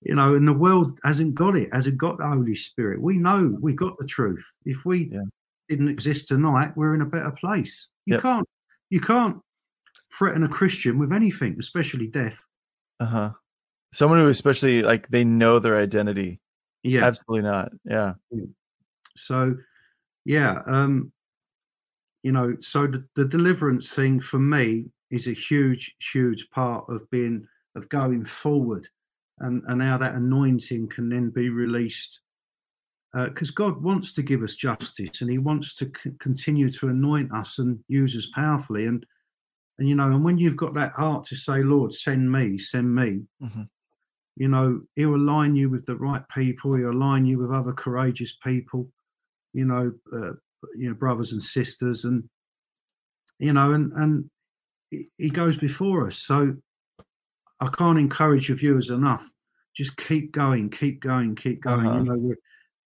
you 0.01 0.13
know. 0.15 0.35
And 0.35 0.47
the 0.47 0.53
world 0.53 0.99
hasn't 1.03 1.33
got 1.35 1.55
it. 1.55 1.73
Hasn't 1.73 1.97
got 1.97 2.17
the 2.19 2.27
Holy 2.27 2.55
Spirit. 2.55 3.01
We 3.01 3.17
know 3.17 3.57
we 3.59 3.73
got 3.73 3.97
the 3.97 4.05
truth. 4.05 4.45
If 4.65 4.85
we 4.85 5.09
Yeah. 5.11 5.21
didn't 5.69 5.87
exist 5.89 6.27
tonight, 6.27 6.75
we're 6.77 6.93
in 6.93 7.01
a 7.01 7.05
better 7.05 7.31
place. 7.31 7.89
You 8.05 8.15
Yep. 8.15 8.21
can't 8.21 8.49
you 8.89 8.99
can't 8.99 9.39
threaten 10.17 10.43
a 10.43 10.49
Christian 10.49 10.99
with 10.99 11.11
anything, 11.13 11.55
especially 11.59 12.07
death. 12.07 12.41
Uh 12.99 13.05
huh. 13.05 13.31
Someone 13.93 14.19
who 14.19 14.27
especially 14.27 14.83
like 14.83 15.07
they 15.09 15.23
know 15.23 15.57
their 15.59 15.77
identity. 15.77 16.39
Yeah. 16.83 17.05
Absolutely 17.05 17.49
not. 17.49 17.71
Yeah. 17.85 18.13
So, 19.15 19.55
yeah, 20.25 20.61
um, 20.65 21.11
you 22.23 22.31
know, 22.31 22.55
so 22.61 22.87
the, 22.87 23.05
the 23.15 23.25
deliverance 23.25 23.91
thing 23.91 24.19
for 24.19 24.39
me 24.39 24.85
is 25.09 25.27
a 25.27 25.33
huge, 25.33 25.95
huge 26.13 26.49
part 26.51 26.85
of 26.89 27.09
being 27.09 27.47
of 27.75 27.89
going 27.89 28.25
forward, 28.25 28.87
and 29.39 29.63
and 29.67 29.81
how 29.81 29.97
that 29.97 30.15
anointing 30.15 30.89
can 30.89 31.09
then 31.09 31.29
be 31.29 31.49
released. 31.49 32.21
Because 33.13 33.51
God 33.51 33.83
wants 33.83 34.13
to 34.13 34.21
give 34.21 34.41
us 34.41 34.55
justice, 34.55 35.21
and 35.21 35.29
He 35.29 35.37
wants 35.37 35.75
to 35.75 35.91
c- 36.01 36.11
continue 36.19 36.69
to 36.71 36.87
anoint 36.87 37.33
us 37.33 37.59
and 37.59 37.83
use 37.87 38.15
us 38.15 38.27
powerfully, 38.33 38.85
and 38.85 39.05
and 39.79 39.89
you 39.89 39.95
know, 39.95 40.07
and 40.11 40.23
when 40.23 40.37
you've 40.37 40.55
got 40.57 40.73
that 40.75 40.93
heart 40.93 41.25
to 41.25 41.35
say, 41.35 41.63
"Lord, 41.63 41.93
send 41.93 42.31
me, 42.31 42.57
send 42.57 42.93
me," 42.95 43.27
Mhm. 43.41 43.67
you 44.37 44.47
know, 44.47 44.81
He'll 44.95 45.15
align 45.15 45.55
you 45.55 45.69
with 45.69 45.85
the 45.85 45.95
right 45.95 46.23
people. 46.33 46.75
He'll 46.75 46.91
align 46.91 47.25
you 47.25 47.37
with 47.39 47.51
other 47.51 47.73
courageous 47.73 48.35
people 48.43 48.91
you 49.53 49.65
know, 49.65 49.93
uh, 50.13 50.31
you 50.77 50.89
know, 50.89 50.95
brothers 50.95 51.31
and 51.31 51.41
sisters, 51.41 52.05
and 52.05 52.23
you 53.39 53.53
know, 53.53 53.73
and 53.73 53.91
and 53.93 54.29
he- 55.17 55.29
goes 55.29 55.57
before 55.57 56.07
us. 56.07 56.17
So 56.17 56.55
I 57.59 57.67
can't 57.69 57.99
encourage 57.99 58.49
your 58.49 58.57
viewers 58.57 58.89
enough. 58.89 59.27
Just 59.75 59.95
keep 59.97 60.31
going, 60.31 60.69
keep 60.69 60.99
going, 61.01 61.35
keep 61.35 61.61
going. 61.61 61.85
Uh-huh. 61.87 61.97
You 61.99 62.03
know, 62.03 62.35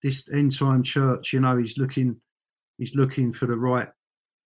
this 0.03 0.29
end 0.31 0.57
time 0.57 0.83
church, 0.83 1.33
you 1.33 1.39
know, 1.39 1.57
he's 1.57 1.77
looking, 1.77 2.15
he's 2.77 2.93
looking 2.93 3.31
for 3.33 3.47
the 3.47 3.55
right, 3.57 3.87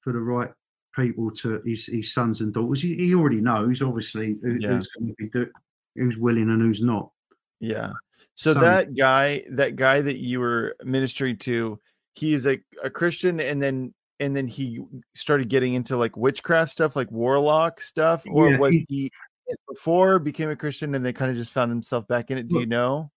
for 0.02 0.14
the 0.14 0.20
right 0.20 0.50
people 0.96 1.32
to 1.32 1.62
his, 1.66 1.88
his 1.88 2.14
sons 2.14 2.40
and 2.42 2.54
daughters. 2.54 2.82
He, 2.82 2.96
he 2.96 3.14
already 3.14 3.42
knows, 3.42 3.82
obviously, 3.82 4.38
who, 4.42 4.56
Yeah. 4.60 4.70
who's 4.70 4.88
going 4.88 5.10
to 5.10 5.16
be 5.18 5.28
do, 5.30 5.48
who's 5.96 6.18
willing 6.18 6.50
and 6.50 6.62
who's 6.62 6.82
not. 6.82 7.12
Yeah. 7.60 7.92
So 8.36 8.54
So- 8.54 8.60
that 8.62 8.96
guy, 8.96 9.44
that 9.52 9.76
guy 9.76 10.00
that 10.02 10.18
you 10.18 10.40
were 10.40 10.76
ministering 10.84 11.38
to, 11.40 11.80
he 12.20 12.34
is 12.34 12.46
a, 12.46 12.60
a 12.84 12.90
Christian 12.90 13.40
and 13.40 13.62
then 13.62 13.94
and 14.20 14.36
then 14.36 14.48
he 14.48 14.82
started 15.16 15.48
getting 15.48 15.76
into 15.76 15.96
like 15.96 16.18
witchcraft 16.18 16.72
stuff, 16.72 16.96
like 16.98 17.10
warlock 17.10 17.80
stuff, 17.80 18.24
or 18.30 18.50
Yeah, 18.50 18.58
was 18.60 18.74
he- 18.74 18.86
he, 18.90 19.12
before 19.68 20.20
became 20.20 20.50
a 20.50 20.56
Christian 20.56 20.94
and 20.94 21.06
they 21.06 21.14
kind 21.14 21.32
of 21.32 21.38
just 21.38 21.54
found 21.54 21.72
himself 21.72 22.06
back 22.08 22.30
in 22.30 22.38
it? 22.38 22.48
Do 22.50 22.60
you 22.60 22.66
know? 22.66 23.10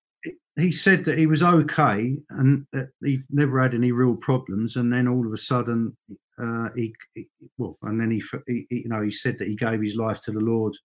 he 0.57 0.71
said 0.71 1.05
that 1.05 1.19
he 1.19 1.27
was 1.27 1.43
okay 1.43 2.15
and 2.31 2.65
he 3.03 3.21
never 3.31 3.61
had 3.61 3.75
any 3.75 3.91
real 3.91 4.15
problems 4.15 4.77
and 4.77 4.93
then 4.93 5.09
all 5.09 5.27
of 5.27 5.33
a 5.33 5.37
sudden 5.37 5.97
uh, 6.41 6.69
he, 6.77 6.95
he 7.15 7.27
well 7.59 7.77
and 7.83 7.99
then 8.01 8.11
he, 8.11 8.23
he 8.47 8.67
he- 8.71 8.83
you 8.83 8.89
know 8.89 9.03
he 9.03 9.11
said 9.11 9.37
that 9.39 9.49
he 9.49 9.57
gave 9.57 9.81
his 9.81 9.97
life 9.97 10.21
to 10.21 10.31
the 10.31 10.39
lord 10.39 10.77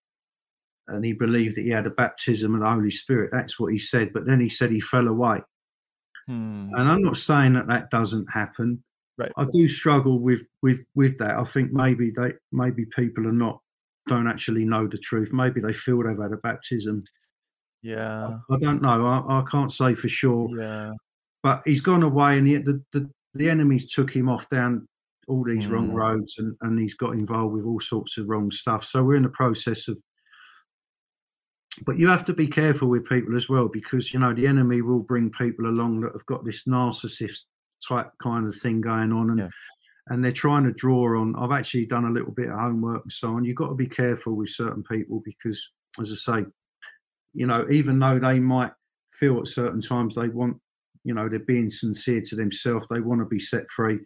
and 0.88 1.04
he 1.06 1.12
believed 1.14 1.56
that 1.58 1.66
he 1.66 1.70
had 1.70 1.86
a 1.86 1.90
baptism 1.92 2.56
of 2.56 2.62
the 2.62 2.66
holy 2.70 2.90
spirit 2.90 3.30
that's 3.32 3.60
what 3.60 3.72
he 3.72 3.78
said 3.78 4.12
but 4.14 4.26
then 4.26 4.40
he 4.40 4.50
said 4.50 4.72
he 4.72 4.80
fell 4.80 5.08
away 5.08 5.40
Hmm. 6.28 6.70
and 6.76 6.90
i'm 6.92 7.02
not 7.02 7.18
saying 7.18 7.54
that 7.54 7.68
that 7.68 7.90
doesn't 7.90 8.28
happen 8.34 8.84
Right. 9.18 9.32
i 9.38 9.46
do 9.52 9.68
struggle 9.68 10.20
with 10.20 10.42
with 10.62 10.80
with 10.94 11.18
that 11.20 11.36
i 11.38 11.44
think 11.44 11.72
maybe 11.72 12.12
they 12.16 12.34
maybe 12.52 12.86
people 12.96 13.26
are 13.28 13.32
not 13.32 13.62
don't 14.08 14.28
actually 14.28 14.64
know 14.66 14.88
the 14.88 14.98
truth 14.98 15.34
maybe 15.34 15.60
they 15.62 15.74
feel 15.74 16.04
they've 16.04 16.20
had 16.20 16.34
a 16.34 16.38
baptism 16.38 17.04
Yeah. 17.82 18.38
i 18.50 18.58
don't 18.60 18.82
know 18.82 19.06
i, 19.08 19.40
I 19.40 19.44
can't 19.50 19.72
say 19.74 19.94
for 19.96 20.10
sure 20.10 20.48
Yeah. 20.56 20.92
but 21.44 21.62
he's 21.66 21.82
gone 21.82 22.04
away 22.04 22.38
and 22.38 22.48
the, 22.48 22.58
the, 22.58 22.84
the, 23.00 23.10
the 23.34 23.50
enemies 23.50 23.92
took 23.92 24.12
him 24.16 24.30
off 24.30 24.48
down 24.50 24.88
all 25.28 25.44
these 25.44 25.68
wrong 25.68 25.90
Mm. 25.90 25.94
roads 25.94 26.36
and, 26.38 26.56
and 26.62 26.80
he's 26.80 26.94
got 26.96 27.14
involved 27.14 27.54
with 27.56 27.66
all 27.66 27.80
sorts 27.80 28.18
of 28.18 28.28
wrong 28.30 28.52
stuff 28.52 28.86
so 28.86 29.04
we're 29.04 29.16
in 29.16 29.24
the 29.24 29.30
process 29.30 29.88
of 29.88 29.98
but 31.86 31.98
you 32.00 32.08
have 32.10 32.26
to 32.26 32.34
be 32.34 32.48
careful 32.48 32.88
with 32.88 33.08
people 33.08 33.36
as 33.36 33.50
well 33.50 33.68
because 33.68 34.14
you 34.14 34.20
know 34.20 34.34
the 34.34 34.48
enemy 34.48 34.82
will 34.82 35.00
bring 35.00 35.32
people 35.32 35.68
along 35.68 36.02
that 36.02 36.12
have 36.14 36.26
got 36.26 36.44
this 36.46 36.64
narcissist 36.64 37.44
type 37.88 38.10
kind 38.22 38.48
of 38.48 38.56
thing 38.56 38.82
going 38.82 39.12
on 39.12 39.30
and 39.30 39.40
Yeah. 39.40 39.50
and 40.08 40.24
they're 40.24 40.32
trying 40.32 40.64
to 40.64 40.72
draw 40.72 41.20
on 41.20 41.36
i've 41.36 41.52
actually 41.58 41.86
done 41.86 42.06
a 42.06 42.12
little 42.12 42.32
bit 42.32 42.50
of 42.50 42.58
homework 42.60 43.04
and 43.04 43.12
so 43.12 43.30
on 43.30 43.46
you've 43.46 43.56
got 43.56 43.70
to 43.70 43.76
be 43.76 43.88
careful 43.88 44.34
with 44.34 44.50
certain 44.50 44.84
people 44.84 45.22
because 45.24 45.72
as 46.02 46.12
i 46.12 46.16
say 46.42 46.46
you 47.34 47.46
know 47.46 47.68
even 47.72 48.00
though 48.00 48.20
they 48.20 48.40
might 48.40 48.72
feel 49.12 49.40
at 49.40 49.48
certain 49.48 49.82
times 49.82 50.16
they 50.16 50.30
want 50.30 50.58
you 51.04 51.14
know 51.14 51.30
they're 51.30 51.40
being 51.40 51.70
sincere 51.70 52.22
to 52.22 52.36
themselves 52.36 52.86
they 52.90 53.00
want 53.00 53.22
to 53.22 53.26
be 53.26 53.40
set 53.40 53.70
free 53.70 54.00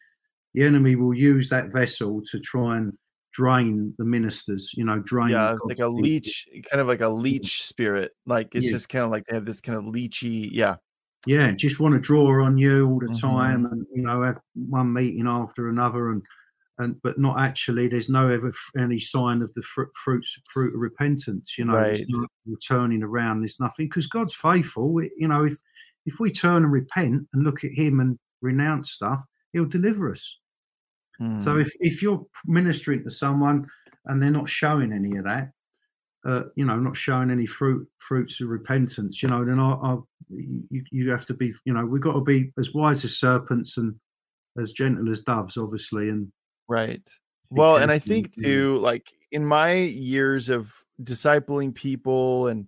the 0.53 0.63
enemy 0.63 0.95
will 0.95 1.13
use 1.13 1.47
that 1.49 1.71
vessel 1.71 2.21
to 2.29 2.39
try 2.39 2.77
and 2.77 2.91
drain 3.33 3.93
the 3.97 4.05
ministers 4.05 4.71
you 4.75 4.83
know 4.83 4.99
drain 4.99 5.29
yeah 5.29 5.55
like 5.65 5.79
a 5.79 5.87
leech 5.87 6.47
kind 6.69 6.81
of 6.81 6.87
like 6.87 7.01
a 7.01 7.07
leech 7.09 7.63
spirit 7.63 8.11
like 8.25 8.49
it's 8.53 8.65
Yeah. 8.65 8.71
just 8.71 8.89
kind 8.89 9.05
of 9.05 9.11
like 9.11 9.25
they 9.27 9.35
have 9.35 9.45
this 9.45 9.61
kind 9.61 9.77
of 9.77 9.85
leechy 9.85 10.49
yeah 10.51 10.75
yeah 11.25 11.51
just 11.51 11.79
want 11.79 11.93
to 11.93 11.99
draw 11.99 12.43
on 12.43 12.57
you 12.57 12.87
all 12.89 12.99
the 12.99 13.07
Mhm. 13.07 13.21
time 13.21 13.65
and 13.67 13.85
you 13.93 14.01
know 14.01 14.21
have 14.23 14.39
one 14.55 14.91
meeting 14.91 15.27
after 15.27 15.69
another 15.69 16.11
and 16.11 16.21
and 16.79 16.99
but 17.03 17.19
not 17.19 17.39
actually 17.39 17.87
there's 17.87 18.09
no 18.09 18.27
ever 18.29 18.47
f- 18.49 18.71
any 18.81 18.99
sign 18.99 19.41
of 19.41 19.53
the 19.53 19.61
fruit 19.61 19.89
fruits 20.03 20.39
fruit 20.51 20.73
of 20.73 20.81
repentance 20.81 21.57
you 21.57 21.65
know 21.65 21.73
Right. 21.75 22.03
not 22.09 22.29
turning 22.67 23.03
around 23.03 23.41
there's 23.41 23.59
nothing 23.59 23.87
because 23.87 24.07
god's 24.07 24.33
faithful 24.33 24.97
It- 24.99 25.11
you 25.17 25.27
know 25.27 25.45
if 25.45 25.55
if 26.05 26.19
we 26.19 26.31
turn 26.31 26.63
and 26.63 26.71
repent 26.71 27.27
and 27.33 27.43
look 27.43 27.63
at 27.63 27.71
him 27.71 27.99
and 27.99 28.17
renounce 28.41 28.91
stuff 28.91 29.21
he'll 29.53 29.65
deliver 29.65 30.09
us 30.11 30.39
so 31.33 31.57
Hmm. 31.57 31.59
if 31.59 31.71
if 31.79 32.01
you're 32.01 32.25
ministering 32.45 33.03
to 33.03 33.09
someone 33.11 33.67
and 34.05 34.21
they're 34.21 34.31
not 34.31 34.49
showing 34.49 34.93
any 34.93 35.17
of 35.17 35.25
that 35.25 35.51
uh, 36.27 36.43
you 36.55 36.65
know, 36.65 36.77
not 36.79 36.95
showing 36.95 37.31
any 37.31 37.47
fruit 37.47 37.87
fruits 37.99 38.41
of 38.41 38.49
repentance, 38.49 39.23
you 39.23 39.29
know, 39.29 39.43
then 39.43 39.59
I, 39.59 39.71
I 39.73 39.97
you, 40.29 40.83
you 40.91 41.09
have 41.11 41.25
to 41.25 41.33
be, 41.33 41.53
you 41.65 41.73
know, 41.73 41.85
we've 41.85 42.01
got 42.01 42.13
to 42.13 42.21
be 42.21 42.51
as 42.59 42.73
wise 42.73 43.03
as 43.05 43.17
serpents 43.17 43.77
and 43.77 43.95
as 44.61 44.71
gentle 44.71 45.11
as 45.11 45.21
doves, 45.21 45.57
obviously. 45.57 46.09
And 46.09 46.31
Right. 46.67 47.07
Well, 47.49 47.77
and 47.77 47.91
I 47.91 47.99
think 47.99 48.31
too, 48.41 48.77
like 48.77 49.11
in 49.31 49.45
my 49.45 49.73
years 49.73 50.49
of 50.49 50.73
discipling 51.03 51.75
people 51.75 52.47
and 52.47 52.67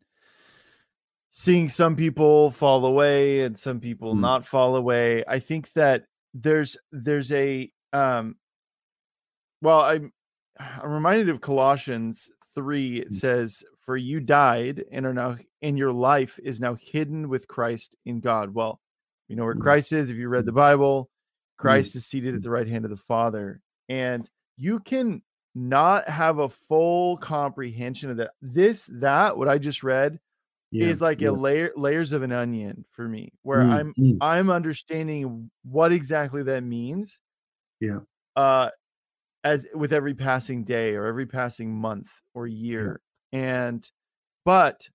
seeing 1.29 1.69
some 1.69 1.95
people 1.95 2.51
fall 2.51 2.85
away 2.85 3.41
and 3.41 3.57
some 3.57 3.79
people 3.79 4.15
Mm. 4.15 4.21
not 4.21 4.45
fall 4.45 4.75
away, 4.75 5.23
I 5.27 5.39
think 5.39 5.73
that 5.73 6.05
there's 6.33 6.77
there's 6.91 7.31
a 7.31 7.71
um 7.93 8.37
well, 9.63 9.81
I'm 9.81 10.11
I'm 10.59 10.91
reminded 10.91 11.29
of 11.29 11.41
Colossians 11.41 12.29
3. 12.53 12.97
It 12.99 13.09
Mm. 13.11 13.15
says, 13.15 13.63
For 13.79 13.97
you 13.97 14.19
died 14.19 14.83
and 14.91 15.05
are 15.05 15.13
now 15.13 15.37
in 15.61 15.77
your 15.77 15.91
life 15.91 16.39
is 16.43 16.59
now 16.59 16.75
hidden 16.75 17.27
with 17.29 17.47
Christ 17.47 17.95
in 18.05 18.19
God. 18.19 18.53
Well, 18.53 18.79
you 19.27 19.35
know 19.35 19.45
where 19.45 19.55
Mm. 19.55 19.61
Christ 19.61 19.91
is 19.93 20.09
if 20.09 20.17
you 20.17 20.29
read 20.29 20.45
the 20.45 20.51
Bible. 20.51 21.05
Mm. 21.05 21.57
Christ 21.57 21.95
is 21.95 22.05
seated 22.05 22.35
at 22.35 22.43
the 22.43 22.49
right 22.51 22.67
hand 22.67 22.85
of 22.85 22.91
the 22.91 22.97
Father. 22.97 23.61
And 23.89 24.29
you 24.57 24.79
can 24.79 25.23
not 25.55 26.07
have 26.07 26.39
a 26.39 26.49
full 26.49 27.17
comprehension 27.17 28.11
of 28.11 28.17
that. 28.17 28.31
This, 28.41 28.87
that, 28.91 29.37
what 29.37 29.47
I 29.47 29.57
just 29.57 29.81
read 29.83 30.19
yeah, 30.71 30.87
is 30.87 31.01
like 31.01 31.21
yeah. 31.21 31.29
a 31.29 31.31
layer 31.31 31.71
layers 31.75 32.11
of 32.11 32.23
an 32.23 32.31
onion 32.31 32.85
for 32.91 33.07
me, 33.07 33.31
where 33.43 33.63
Mm, 33.63 33.71
I'm 33.73 33.93
mm, 33.93 34.17
I'm 34.21 34.49
understanding 34.49 35.49
what 35.63 35.91
exactly 35.91 36.43
that 36.43 36.63
means. 36.63 37.19
Yeah. 37.79 37.99
Uh 38.35 38.69
as 39.43 39.65
with 39.73 39.93
every 39.93 40.13
passing 40.13 40.63
day 40.63 40.95
or 40.95 41.05
every 41.05 41.25
passing 41.25 41.73
month 41.75 42.09
or 42.33 42.47
year. 42.47 43.01
And 43.31 43.89
but 44.45 44.87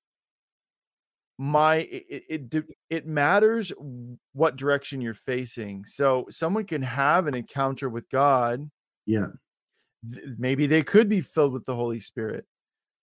my 1.38 1.76
it, 1.76 2.24
it 2.50 2.64
it 2.90 3.06
matters 3.06 3.72
what 4.32 4.56
direction 4.56 5.00
you're 5.00 5.14
facing. 5.14 5.84
So 5.84 6.26
someone 6.28 6.64
can 6.64 6.82
have 6.82 7.26
an 7.26 7.34
encounter 7.34 7.88
with 7.88 8.08
God. 8.10 8.68
yeah, 9.06 9.28
Maybe 10.38 10.66
they 10.66 10.82
could 10.82 11.08
be 11.08 11.20
filled 11.20 11.52
with 11.52 11.64
the 11.64 11.74
Holy 11.74 12.00
Spirit. 12.00 12.44
Mm. 12.44 12.46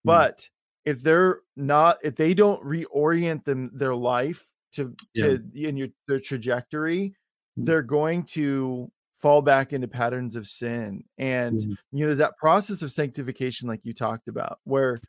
But 0.05 0.49
if 0.85 1.01
they're 1.01 1.39
not 1.55 1.97
if 2.03 2.15
they 2.15 2.33
don't 2.33 2.63
reorient 2.63 3.43
them 3.45 3.71
their 3.73 3.95
life 3.95 4.45
to 4.73 4.93
to 5.15 5.41
in 5.55 5.77
your 5.77 5.89
their 6.07 6.19
trajectory, 6.19 7.15
Mm. 7.57 7.65
they're 7.65 7.81
going 7.83 8.23
to 8.23 8.91
fall 9.26 9.41
back 9.41 9.73
into 9.73 9.88
patterns 9.88 10.36
of 10.36 10.45
sin 10.47 11.03
and 11.17 11.59
yeah, 11.59 11.76
you 11.91 12.05
know 12.05 12.13
that 12.13 12.38
process 12.38 12.84
of 12.84 12.91
sanctification 12.91 13.67
like 13.67 13.80
you 13.84 13.91
talked 13.91 14.28
about 14.28 14.59
where 14.65 14.99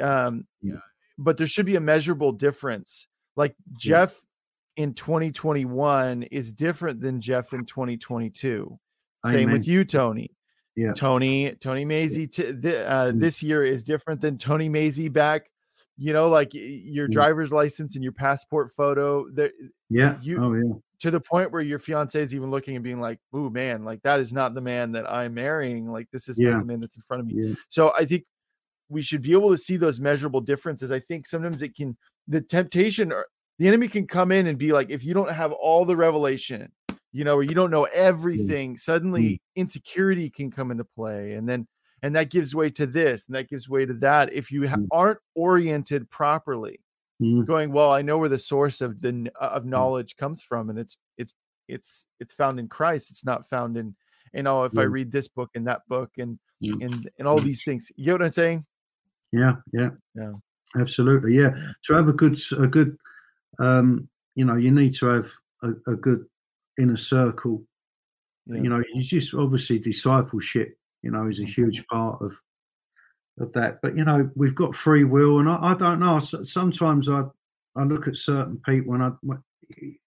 um 0.00 0.44
Yeah. 0.62 0.78
but 1.16 1.36
there 1.36 1.46
should 1.46 1.64
be 1.64 1.76
a 1.76 1.80
measurable 1.80 2.32
difference 2.32 3.06
like 3.36 3.54
jeff 3.78 4.20
in 4.76 4.94
2021 4.94 6.24
is 6.24 6.52
different 6.52 7.00
than 7.00 7.20
jeff 7.20 7.52
in 7.52 7.64
2022 7.66 8.76
same 9.26 9.52
with 9.52 9.68
you 9.68 9.84
tony 9.84 10.32
Yeah. 10.74 10.92
tony 10.92 11.52
tony 11.60 11.84
Maisey 11.84 12.28
t- 12.28 12.52
th- 12.52 12.64
uh, 12.84 13.12
Mm. 13.12 13.20
this 13.20 13.44
year 13.44 13.64
is 13.64 13.84
different 13.84 14.20
than 14.20 14.38
tony 14.38 14.68
Maisey 14.68 15.12
back 15.12 15.48
you 15.96 16.12
know 16.12 16.28
like 16.28 16.50
your 16.52 17.06
Mm. 17.06 17.12
driver's 17.12 17.52
license 17.52 17.94
and 17.94 18.02
your 18.02 18.12
passport 18.12 18.72
photo 18.72 19.30
there 19.30 19.52
yeah. 19.88 20.18
you- 20.20 20.42
oh, 20.42 20.52
yeah, 20.52 20.74
to 21.00 21.10
the 21.10 21.20
point 21.20 21.52
where 21.52 21.62
your 21.62 21.78
fiance 21.78 22.20
is 22.20 22.34
even 22.34 22.50
looking 22.50 22.74
and 22.76 22.84
being 22.84 23.00
like, 23.00 23.18
"Ooh, 23.34 23.50
man, 23.50 23.84
like 23.84 24.02
that 24.02 24.20
is 24.20 24.32
not 24.32 24.54
the 24.54 24.60
man 24.60 24.92
that 24.92 25.10
I'm 25.10 25.34
marrying. 25.34 25.90
Like 25.90 26.08
this 26.10 26.28
is 26.28 26.38
Yeah. 26.38 26.50
not 26.52 26.60
the 26.60 26.66
man 26.66 26.80
that's 26.80 26.96
in 26.96 27.02
front 27.02 27.20
of 27.20 27.26
me." 27.26 27.34
yeah, 27.36 27.54
So 27.68 27.92
I 27.96 28.04
think 28.04 28.24
we 28.88 29.02
should 29.02 29.22
be 29.22 29.32
able 29.32 29.50
to 29.50 29.58
see 29.58 29.76
those 29.76 29.98
measurable 30.00 30.40
differences. 30.40 30.90
I 30.92 31.00
think 31.00 31.26
sometimes 31.26 31.60
it 31.62 31.74
can, 31.74 31.96
the 32.28 32.40
temptation 32.40 33.10
or 33.12 33.26
the 33.58 33.66
enemy 33.66 33.88
can 33.88 34.06
come 34.06 34.30
in 34.30 34.46
and 34.46 34.58
be 34.58 34.70
like, 34.72 34.90
if 34.90 35.02
you 35.04 35.12
don't 35.12 35.30
have 35.32 35.50
all 35.52 35.84
the 35.84 35.96
revelation, 35.96 36.70
you 37.12 37.24
know, 37.24 37.34
or 37.36 37.42
you 37.42 37.54
don't 37.54 37.70
know 37.70 37.84
everything, 37.84 38.76
suddenly 38.76 39.40
insecurity 39.56 40.30
can 40.30 40.50
come 40.50 40.70
into 40.70 40.84
play, 40.84 41.32
and 41.32 41.48
then 41.48 41.66
and 42.02 42.14
that 42.14 42.30
gives 42.30 42.54
way 42.54 42.70
to 42.70 42.86
this 42.86 43.26
and 43.26 43.34
that 43.34 43.48
gives 43.48 43.68
way 43.68 43.86
to 43.86 43.94
that 43.94 44.32
if 44.32 44.52
you 44.52 44.68
ha- 44.68 44.76
Mm. 44.76 44.86
aren't 44.92 45.18
oriented 45.34 46.08
properly 46.10 46.78
mm, 47.20 47.46
going 47.46 47.72
well 47.72 47.92
i 47.92 48.02
know 48.02 48.18
where 48.18 48.28
the 48.28 48.38
source 48.38 48.80
of 48.80 49.00
the 49.00 49.30
of 49.40 49.64
knowledge 49.64 50.16
comes 50.16 50.42
from 50.42 50.70
and 50.70 50.78
it's 50.78 50.98
it's 51.18 51.34
it's 51.68 52.06
it's 52.20 52.34
found 52.34 52.58
in 52.58 52.68
christ 52.68 53.10
it's 53.10 53.24
not 53.24 53.48
found 53.48 53.76
in 53.76 53.94
you 54.34 54.42
know 54.42 54.64
if 54.64 54.76
i 54.78 54.82
read 54.82 55.10
this 55.12 55.28
book 55.28 55.50
and 55.54 55.66
that 55.66 55.82
book 55.88 56.10
and 56.18 56.38
Mm. 56.62 56.82
and 56.82 57.10
and 57.18 57.28
all 57.28 57.38
these 57.40 57.62
things 57.64 57.92
you 57.96 58.06
know 58.06 58.12
what 58.14 58.22
i'm 58.22 58.30
saying 58.30 58.64
yeah, 59.32 59.56
yeah, 59.72 59.90
Yeah. 60.14 60.32
absolutely, 60.78 61.34
yeah. 61.36 61.50
To 61.84 61.92
have 61.94 62.08
a 62.08 62.12
good, 62.14 62.38
a 62.58 62.66
good, 62.66 62.96
um, 63.58 64.08
you 64.36 64.44
know, 64.46 64.54
you 64.56 64.70
need 64.70 64.94
to 64.96 65.06
have 65.06 65.30
a, 65.62 65.70
a 65.92 65.96
good 65.96 66.24
inner 66.78 66.96
circle 66.96 67.62
Yeah. 68.46 68.62
you 68.62 68.68
know 68.70 68.82
you 68.94 69.02
just 69.02 69.34
obviously 69.34 69.78
discipleship 69.78 70.78
you 71.02 71.10
know 71.10 71.26
is 71.28 71.40
a 71.40 71.42
Mhm. 71.42 71.54
huge 71.54 71.86
part 71.88 72.22
of 72.22 72.32
of 73.40 73.52
that. 73.52 73.80
But 73.82 73.96
you 73.96 74.04
know 74.04 74.30
we've 74.34 74.54
got 74.54 74.74
free 74.74 75.04
will 75.04 75.40
and 75.40 75.48
i, 75.48 75.58
I 75.72 75.74
don't 75.74 76.00
know. 76.00 76.18
Sometimes 76.20 77.08
i 77.08 77.24
i 77.76 77.82
look 77.84 78.08
at 78.08 78.16
certain 78.16 78.60
people 78.64 78.94
and 78.94 79.02
i, 79.02 79.10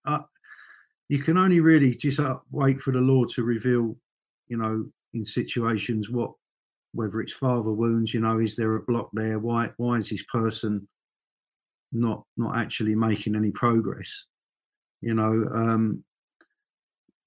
I 0.06 0.22
you 1.10 1.20
can 1.20 1.38
only 1.38 1.60
really 1.60 1.96
just 1.96 2.20
uh, 2.20 2.38
wait 2.52 2.82
for 2.82 2.92
the 2.92 3.00
lord 3.00 3.30
to 3.32 3.44
reveal 3.44 3.96
you 4.48 4.58
know 4.58 4.86
in 5.14 5.26
situations 5.26 6.10
what 6.10 6.32
whether 6.94 7.22
it's 7.22 7.34
father 7.34 7.72
wounds 7.72 8.14
you 8.14 8.20
know 8.20 8.40
is 8.40 8.56
there 8.56 8.76
a 8.76 8.82
block 8.82 9.10
there? 9.14 9.38
Why 9.40 9.70
why 9.78 9.98
is 9.98 10.10
this 10.10 10.24
person 10.24 10.88
not 11.92 12.24
not 12.38 12.58
actually 12.58 12.96
making 12.96 13.36
any 13.36 13.52
progress? 13.52 14.26
You 15.02 15.14
know 15.14 15.32
um 15.54 16.04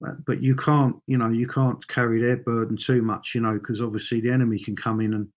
but- 0.01 0.25
but 0.27 0.43
you 0.43 0.57
can't 0.57 0.97
you 1.07 1.17
know 1.17 1.29
you 1.29 1.47
can't 1.47 1.87
carry 1.87 2.21
their 2.21 2.39
burden 2.39 2.77
too 2.77 3.03
much 3.03 3.37
you 3.37 3.41
know 3.41 3.55
because 3.55 3.81
obviously 3.81 4.21
the 4.21 4.31
enemy 4.33 4.59
can 4.59 4.75
come 4.75 5.01
in 5.01 5.15
and 5.15 5.29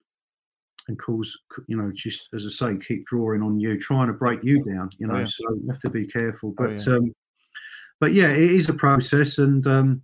and 0.88 1.00
cause 1.00 1.36
you 1.68 1.76
know 1.78 1.92
just 1.96 2.28
as 2.36 2.46
i 2.46 2.50
say 2.50 2.78
keep 2.86 3.06
drawing 3.08 3.42
on 3.42 3.60
you 3.60 3.80
trying 3.80 4.08
to 4.08 4.14
break 4.14 4.44
you 4.44 4.64
down 4.64 4.90
you 5.00 5.08
Oh, 5.08 5.14
know 5.14 5.20
yeah. 5.20 5.26
so 5.26 5.44
you 5.56 5.68
have 5.70 5.80
to 5.82 5.90
be 5.90 6.06
careful 6.06 6.54
Oh, 6.60 6.64
but 6.64 6.86
yeah. 6.88 6.94
um 6.96 7.14
but 8.00 8.14
yeah 8.14 8.30
it 8.30 8.52
is 8.52 8.70
a 8.70 8.74
process 8.74 9.38
and 9.40 9.66
um 9.68 10.02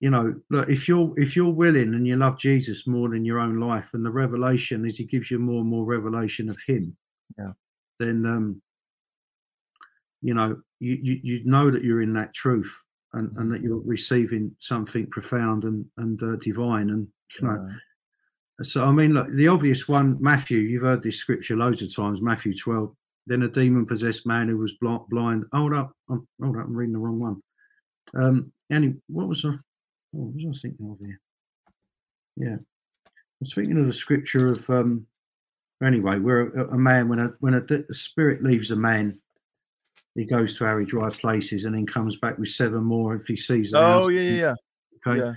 you 0.00 0.10
know 0.10 0.34
look 0.50 0.68
if 0.68 0.86
you're 0.86 1.12
if 1.18 1.34
you're 1.34 1.50
willing 1.52 1.94
and 1.94 2.06
you 2.06 2.16
love 2.16 2.38
jesus 2.38 2.86
more 2.86 3.08
than 3.08 3.24
your 3.24 3.40
own 3.40 3.58
life 3.58 3.90
and 3.94 4.04
the 4.04 4.10
revelation 4.10 4.86
is 4.86 4.96
he 4.96 5.04
gives 5.04 5.30
you 5.30 5.38
more 5.38 5.60
and 5.60 5.68
more 5.68 5.84
revelation 5.84 6.48
of 6.48 6.56
him 6.66 6.96
Yeah. 7.36 7.52
then 7.98 8.24
um 8.26 8.62
you 10.22 10.34
know 10.34 10.60
you 10.80 10.94
you, 11.02 11.20
you 11.22 11.44
know 11.44 11.70
that 11.70 11.82
you're 11.82 12.02
in 12.02 12.12
that 12.14 12.34
truth 12.34 12.72
and, 13.14 13.36
and 13.38 13.52
that 13.52 13.62
you're 13.62 13.80
receiving 13.84 14.54
something 14.60 15.06
profound 15.06 15.64
and 15.64 15.84
and 15.96 16.22
uh, 16.22 16.36
divine 16.36 16.90
and 16.90 17.08
you 17.40 17.48
know 17.48 17.54
Uh, 17.54 17.72
so 18.62 18.84
I 18.84 18.92
mean, 18.92 19.14
look, 19.14 19.30
the 19.32 19.48
obvious 19.48 19.88
one, 19.88 20.16
Matthew. 20.20 20.58
You've 20.58 20.82
heard 20.82 21.02
this 21.02 21.18
scripture 21.18 21.56
loads 21.56 21.82
of 21.82 21.94
times. 21.94 22.20
Matthew 22.20 22.54
twelve. 22.56 22.94
Then 23.26 23.42
a 23.42 23.48
demon-possessed 23.48 24.26
man 24.26 24.48
who 24.48 24.56
was 24.56 24.74
blind. 24.80 25.44
Hold 25.52 25.74
up, 25.74 25.92
I'm, 26.08 26.26
hold 26.42 26.56
up, 26.56 26.64
I'm 26.64 26.74
reading 26.74 26.94
the 26.94 26.98
wrong 26.98 27.18
one. 27.18 27.42
Um, 28.14 28.52
what 29.08 29.28
was 29.28 29.44
I? 29.44 29.50
What 30.12 30.34
was 30.34 30.56
I 30.56 30.58
thinking 30.60 30.90
of 30.90 30.98
here? 30.98 31.20
Yeah, 32.36 32.56
I 32.56 33.40
was 33.40 33.52
thinking 33.54 33.78
of 33.78 33.86
the 33.86 33.92
scripture 33.92 34.52
of. 34.52 34.68
um 34.70 35.06
Anyway, 35.80 36.18
where 36.18 36.48
a, 36.48 36.74
a 36.74 36.76
man, 36.76 37.08
when 37.08 37.20
a 37.20 37.32
when 37.38 37.54
a, 37.54 37.62
a 37.88 37.94
spirit 37.94 38.42
leaves 38.42 38.72
a 38.72 38.76
man, 38.76 39.16
he 40.16 40.24
goes 40.24 40.54
to 40.58 40.64
very 40.64 40.84
dry 40.84 41.08
places 41.10 41.66
and 41.66 41.74
then 41.76 41.86
comes 41.86 42.16
back 42.16 42.36
with 42.36 42.48
seven 42.48 42.82
more 42.82 43.14
if 43.14 43.28
he 43.28 43.36
sees. 43.36 43.72
house. 43.72 44.04
oh 44.04 44.08
yeah 44.08 44.20
yeah 44.22 44.36
yeah 44.36 44.54
Okay. 45.06 45.20
yeah 45.20 45.34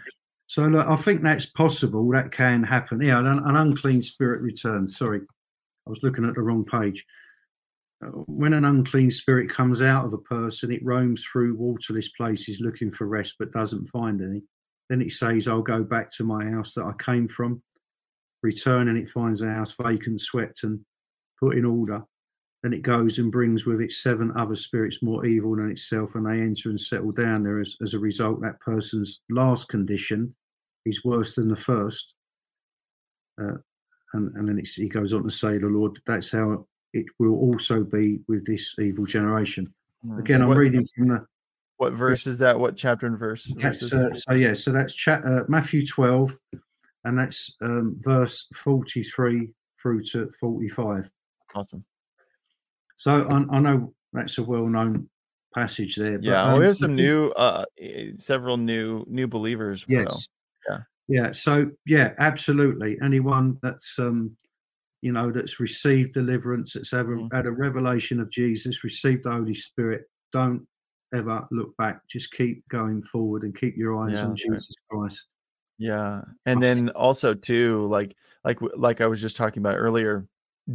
So 0.51 0.63
look, 0.63 0.85
I 0.85 0.97
think 0.97 1.23
that's 1.23 1.45
possible. 1.45 2.11
That 2.11 2.33
can 2.33 2.61
happen. 2.61 2.99
Yeah, 2.99 3.19
an, 3.19 3.25
an 3.25 3.55
unclean 3.55 4.01
spirit 4.01 4.41
returns. 4.41 4.97
Sorry, 4.97 5.21
I 5.87 5.89
was 5.89 6.03
looking 6.03 6.25
at 6.25 6.35
the 6.35 6.41
wrong 6.41 6.65
page. 6.65 7.05
Uh, 8.05 8.09
when 8.27 8.51
an 8.51 8.65
unclean 8.65 9.11
spirit 9.11 9.49
comes 9.49 9.81
out 9.81 10.03
of 10.03 10.11
a 10.11 10.17
person, 10.17 10.73
it 10.73 10.83
roams 10.83 11.23
through 11.23 11.55
waterless 11.55 12.09
places 12.09 12.59
looking 12.59 12.91
for 12.91 13.07
rest 13.07 13.35
but 13.39 13.53
doesn't 13.53 13.87
find 13.87 14.21
any. 14.21 14.41
Then 14.89 15.01
it 15.01 15.13
says, 15.13 15.47
I'll 15.47 15.61
go 15.61 15.85
back 15.85 16.11
to 16.15 16.25
my 16.25 16.43
house 16.49 16.73
that 16.73 16.83
I 16.83 17.01
came 17.01 17.29
from. 17.29 17.63
Return 18.43 18.89
and 18.89 18.97
it 18.97 19.07
finds 19.07 19.39
the 19.39 19.47
house 19.47 19.73
vacant, 19.81 20.19
swept, 20.19 20.63
and 20.63 20.81
put 21.39 21.55
in 21.55 21.63
order. 21.63 22.03
Then 22.61 22.73
it 22.73 22.81
goes 22.81 23.19
and 23.19 23.31
brings 23.31 23.65
with 23.65 23.79
it 23.79 23.93
seven 23.93 24.33
other 24.35 24.57
spirits 24.57 25.01
more 25.01 25.25
evil 25.25 25.55
than 25.55 25.71
itself, 25.71 26.15
and 26.15 26.25
they 26.25 26.41
enter 26.41 26.71
and 26.71 26.81
settle 26.81 27.13
down 27.13 27.41
there. 27.41 27.61
As, 27.61 27.77
as 27.81 27.93
a 27.93 27.99
result, 27.99 28.41
that 28.41 28.59
person's 28.59 29.21
last 29.29 29.69
condition 29.69 30.35
is 30.85 31.03
worse 31.03 31.35
than 31.35 31.47
the 31.49 31.55
first. 31.55 32.13
Uh, 33.41 33.57
and, 34.13 34.35
and 34.35 34.47
then 34.47 34.61
he 34.63 34.87
goes 34.89 35.13
on 35.13 35.23
to 35.23 35.31
say, 35.31 35.57
the 35.57 35.67
Lord, 35.67 35.99
that's 36.05 36.31
how 36.31 36.65
it 36.93 37.05
will 37.19 37.35
also 37.35 37.83
be 37.83 38.19
with 38.27 38.45
this 38.45 38.75
evil 38.79 39.05
generation. 39.05 39.73
Hmm. 40.03 40.19
Again, 40.19 40.41
I'm 40.41 40.49
What- 40.49 40.57
reading 40.57 40.85
from 40.95 41.07
the 41.09 41.25
What 41.77 41.93
verse 41.93 42.27
is 42.27 42.37
that? 42.39 42.59
What 42.59 42.75
chapter 42.75 43.07
and 43.07 43.17
verse? 43.17 43.45
Verses? 43.57 43.93
uh, 43.93 44.13
so 44.13 44.33
yeah, 44.33 44.53
so 44.53 44.71
that's 44.71 44.93
cha- 44.93 45.21
uh, 45.25 45.45
Matthew 45.47 45.85
12, 45.87 46.37
and 47.05 47.17
that's 47.17 47.55
um, 47.61 47.95
verse 47.99 48.47
43 48.53 49.51
through 49.81 50.03
to 50.05 50.29
45. 50.39 51.09
awesome. 51.55 51.83
So 52.95 53.23
I, 53.27 53.55
I 53.55 53.59
know 53.59 53.93
that's 54.13 54.37
a 54.37 54.43
well-known 54.43 55.09
passage 55.55 55.95
there. 55.95 56.19
But, 56.19 56.25
Yeah, 56.25 56.43
well, 56.43 56.53
um, 56.53 56.59
we 56.59 56.65
have 56.65 56.77
some 56.77 56.95
new, 56.95 57.29
uh, 57.31 57.65
eh, 57.79 58.11
several 58.17 58.57
new 58.57 59.03
new 59.07 59.27
believers. 59.27 59.83
Yes. 59.87 60.27
Yeah. 61.07 61.31
So 61.31 61.71
yeah, 61.85 62.13
absolutely. 62.19 62.97
Anyone 63.03 63.57
that's 63.61 63.97
um, 63.99 64.35
you 65.01 65.11
know, 65.11 65.31
that's 65.31 65.59
received 65.59 66.13
deliverance, 66.13 66.73
that's 66.73 66.93
ever 66.93 67.17
Mhm. 67.17 67.33
had 67.33 67.45
a 67.47 67.51
revelation 67.51 68.19
of 68.19 68.29
Jesus, 68.31 68.83
received 68.83 69.23
the 69.25 69.31
Holy 69.31 69.55
Spirit, 69.55 70.05
don't 70.33 70.67
ever 71.13 71.47
look 71.51 71.75
back. 71.77 72.01
Just 72.09 72.31
keep 72.33 72.67
going 72.69 73.03
forward 73.03 73.43
and 73.43 73.55
keep 73.57 73.75
your 73.77 73.97
eyes 74.03 74.13
Yeah, 74.13 74.27
on 74.27 74.29
that's 74.31 74.43
right. 74.49 74.61
Jesus 74.61 74.75
Christ. 74.89 75.27
Yeah, 75.77 76.21
and 76.45 76.61
then 76.61 76.89
also 76.91 77.33
too, 77.33 77.85
like 77.87 78.15
like 78.43 78.59
like 78.75 79.01
I 79.01 79.07
was 79.07 79.21
just 79.21 79.35
talking 79.37 79.61
about 79.61 79.75
earlier, 79.77 80.27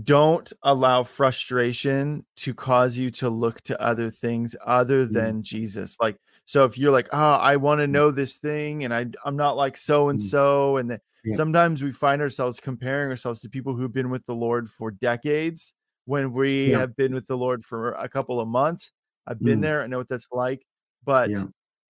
don't 0.05 0.53
allow 0.63 1.05
frustration 1.05 2.25
to 2.39 2.55
cause 2.55 2.99
you 2.99 3.11
to 3.13 3.31
look 3.31 3.61
to 3.63 3.81
other 3.81 4.11
things 4.11 4.57
other 4.67 5.07
Mm. 5.11 5.13
than 5.13 5.43
Jesus. 5.43 5.97
Like, 6.01 6.19
so 6.47 6.65
if 6.65 6.79
you're 6.79 6.93
like, 6.93 7.09
oh, 7.13 7.19
I 7.35 7.57
want 7.57 7.81
to 7.81 7.87
Mm. 7.89 7.93
know 7.93 8.11
this 8.11 8.37
thing, 8.37 8.85
and 8.85 8.95
I 8.95 9.07
I'm 9.25 9.37
not 9.37 9.57
like 9.57 9.77
so 9.77 10.09
and 10.09 10.21
Mm. 10.21 10.31
so, 10.31 10.77
and 10.79 10.91
then 10.91 11.01
Yeah. 11.25 11.37
sometimes 11.37 11.83
we 11.83 11.93
find 11.93 12.23
ourselves 12.23 12.61
comparing 12.61 13.11
ourselves 13.11 13.41
to 13.41 13.51
people 13.51 13.77
who've 13.77 13.93
been 13.93 14.11
with 14.11 14.27
the 14.27 14.35
Lord 14.35 14.71
for 14.71 14.91
decades 14.93 15.75
when 16.07 16.33
we 16.33 16.69
Yeah. 16.69 16.79
have 16.79 16.97
been 16.97 17.15
with 17.15 17.27
the 17.27 17.37
Lord 17.37 17.65
for 17.65 17.93
a 17.93 18.09
couple 18.09 18.41
of 18.41 18.49
months. 18.49 18.93
I've 19.27 19.43
been 19.43 19.61
Mm. 19.61 19.63
there, 19.63 19.83
I 19.83 19.89
know 19.89 19.99
what 19.99 20.09
that's 20.09 20.29
like, 20.33 20.65
but 21.05 21.31
Yeah. 21.31 21.47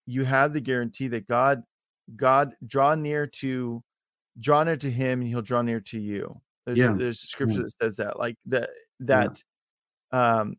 you 0.07 0.25
have 0.25 0.53
the 0.55 0.61
guarantee 0.61 1.09
that 1.09 1.27
God 1.27 1.63
God 2.17 2.55
draw 2.67 2.95
near 2.95 3.27
to 3.27 3.83
draw 4.41 4.65
near 4.65 4.77
to 4.79 4.91
him 4.91 5.21
and 5.23 5.29
he'll 5.31 5.43
draw 5.43 5.63
near 5.63 5.81
to 5.81 6.01
you. 6.01 6.35
There's 6.67 6.81
Yeah. 6.81 6.97
there's 6.97 7.23
a 7.25 7.27
scripture 7.29 7.63
that 7.65 7.73
says 7.83 7.97
that 7.97 8.19
like 8.19 8.37
that 8.47 8.71
that 9.01 9.43
um 10.13 10.57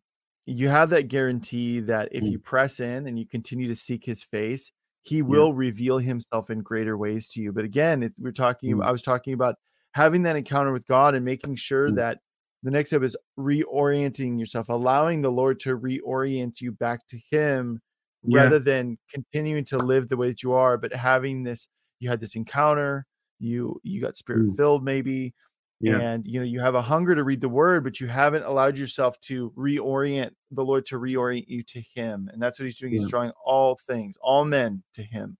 you 0.47 0.69
have 0.69 0.89
that 0.91 1.09
guarantee 1.09 1.81
that 1.81 2.09
if 2.11 2.23
Mm. 2.23 2.31
you 2.31 2.39
press 2.39 2.79
in 2.79 3.05
and 3.07 3.19
you 3.19 3.25
continue 3.27 3.67
to 3.67 3.75
seek 3.75 4.05
his 4.05 4.23
face, 4.23 4.71
he 5.03 5.21
will 5.21 5.53
reveal 5.53 5.97
himself 5.99 6.49
in 6.49 6.61
greater 6.61 6.97
ways 6.97 7.27
to 7.29 7.41
you. 7.41 7.51
But 7.51 7.65
again, 7.65 8.03
it, 8.03 8.13
we're 8.17 8.31
talking 8.31 8.75
Mm. 8.77 8.83
I 8.85 8.91
was 8.91 9.01
talking 9.01 9.33
about 9.33 9.55
having 9.91 10.23
that 10.23 10.35
encounter 10.35 10.71
with 10.71 10.87
God 10.87 11.15
and 11.15 11.25
making 11.25 11.55
sure 11.55 11.89
Mm. 11.91 11.95
that 11.95 12.19
the 12.63 12.71
next 12.71 12.89
step 12.91 13.03
is 13.03 13.15
reorienting 13.37 14.39
yourself, 14.39 14.69
allowing 14.69 15.21
the 15.21 15.31
Lord 15.31 15.59
to 15.61 15.77
reorient 15.77 16.61
you 16.61 16.71
back 16.71 17.05
to 17.07 17.19
him 17.31 17.81
Yeah. 18.23 18.43
rather 18.43 18.59
than 18.59 18.97
continuing 19.13 19.65
to 19.65 19.77
live 19.77 20.09
the 20.09 20.17
way 20.17 20.29
that 20.29 20.43
you 20.43 20.53
are, 20.53 20.77
but 20.77 20.93
having 20.93 21.43
this, 21.43 21.67
you 21.99 22.09
had 22.09 22.19
this 22.19 22.35
encounter, 22.35 23.05
you 23.39 23.79
you 23.83 24.01
got 24.01 24.17
spirit 24.17 24.47
Mm. 24.47 24.55
filled 24.55 24.83
maybe, 24.83 25.33
Yeah. 25.79 25.99
and 25.99 26.25
you 26.25 26.39
know 26.39 26.45
you 26.45 26.59
have 26.59 26.73
a 26.73 26.81
hunger 26.81 27.13
to 27.13 27.23
read 27.23 27.39
the 27.41 27.49
word, 27.49 27.83
but 27.83 27.99
you 27.99 28.07
haven't 28.07 28.43
allowed 28.43 28.77
yourself 28.77 29.19
to 29.21 29.51
reorient 29.51 30.31
the 30.51 30.63
Lord 30.65 30.85
to 30.87 30.95
reorient 30.99 31.47
you 31.47 31.61
to 31.63 31.81
Him, 31.93 32.29
and 32.33 32.41
that's 32.41 32.57
what 32.59 32.65
He's 32.65 32.77
doing. 32.79 32.93
He's 32.93 33.07
drawing 33.09 33.31
all 33.45 33.75
things, 33.75 34.17
all 34.19 34.43
men 34.43 34.81
to 34.95 35.03
Him, 35.03 35.37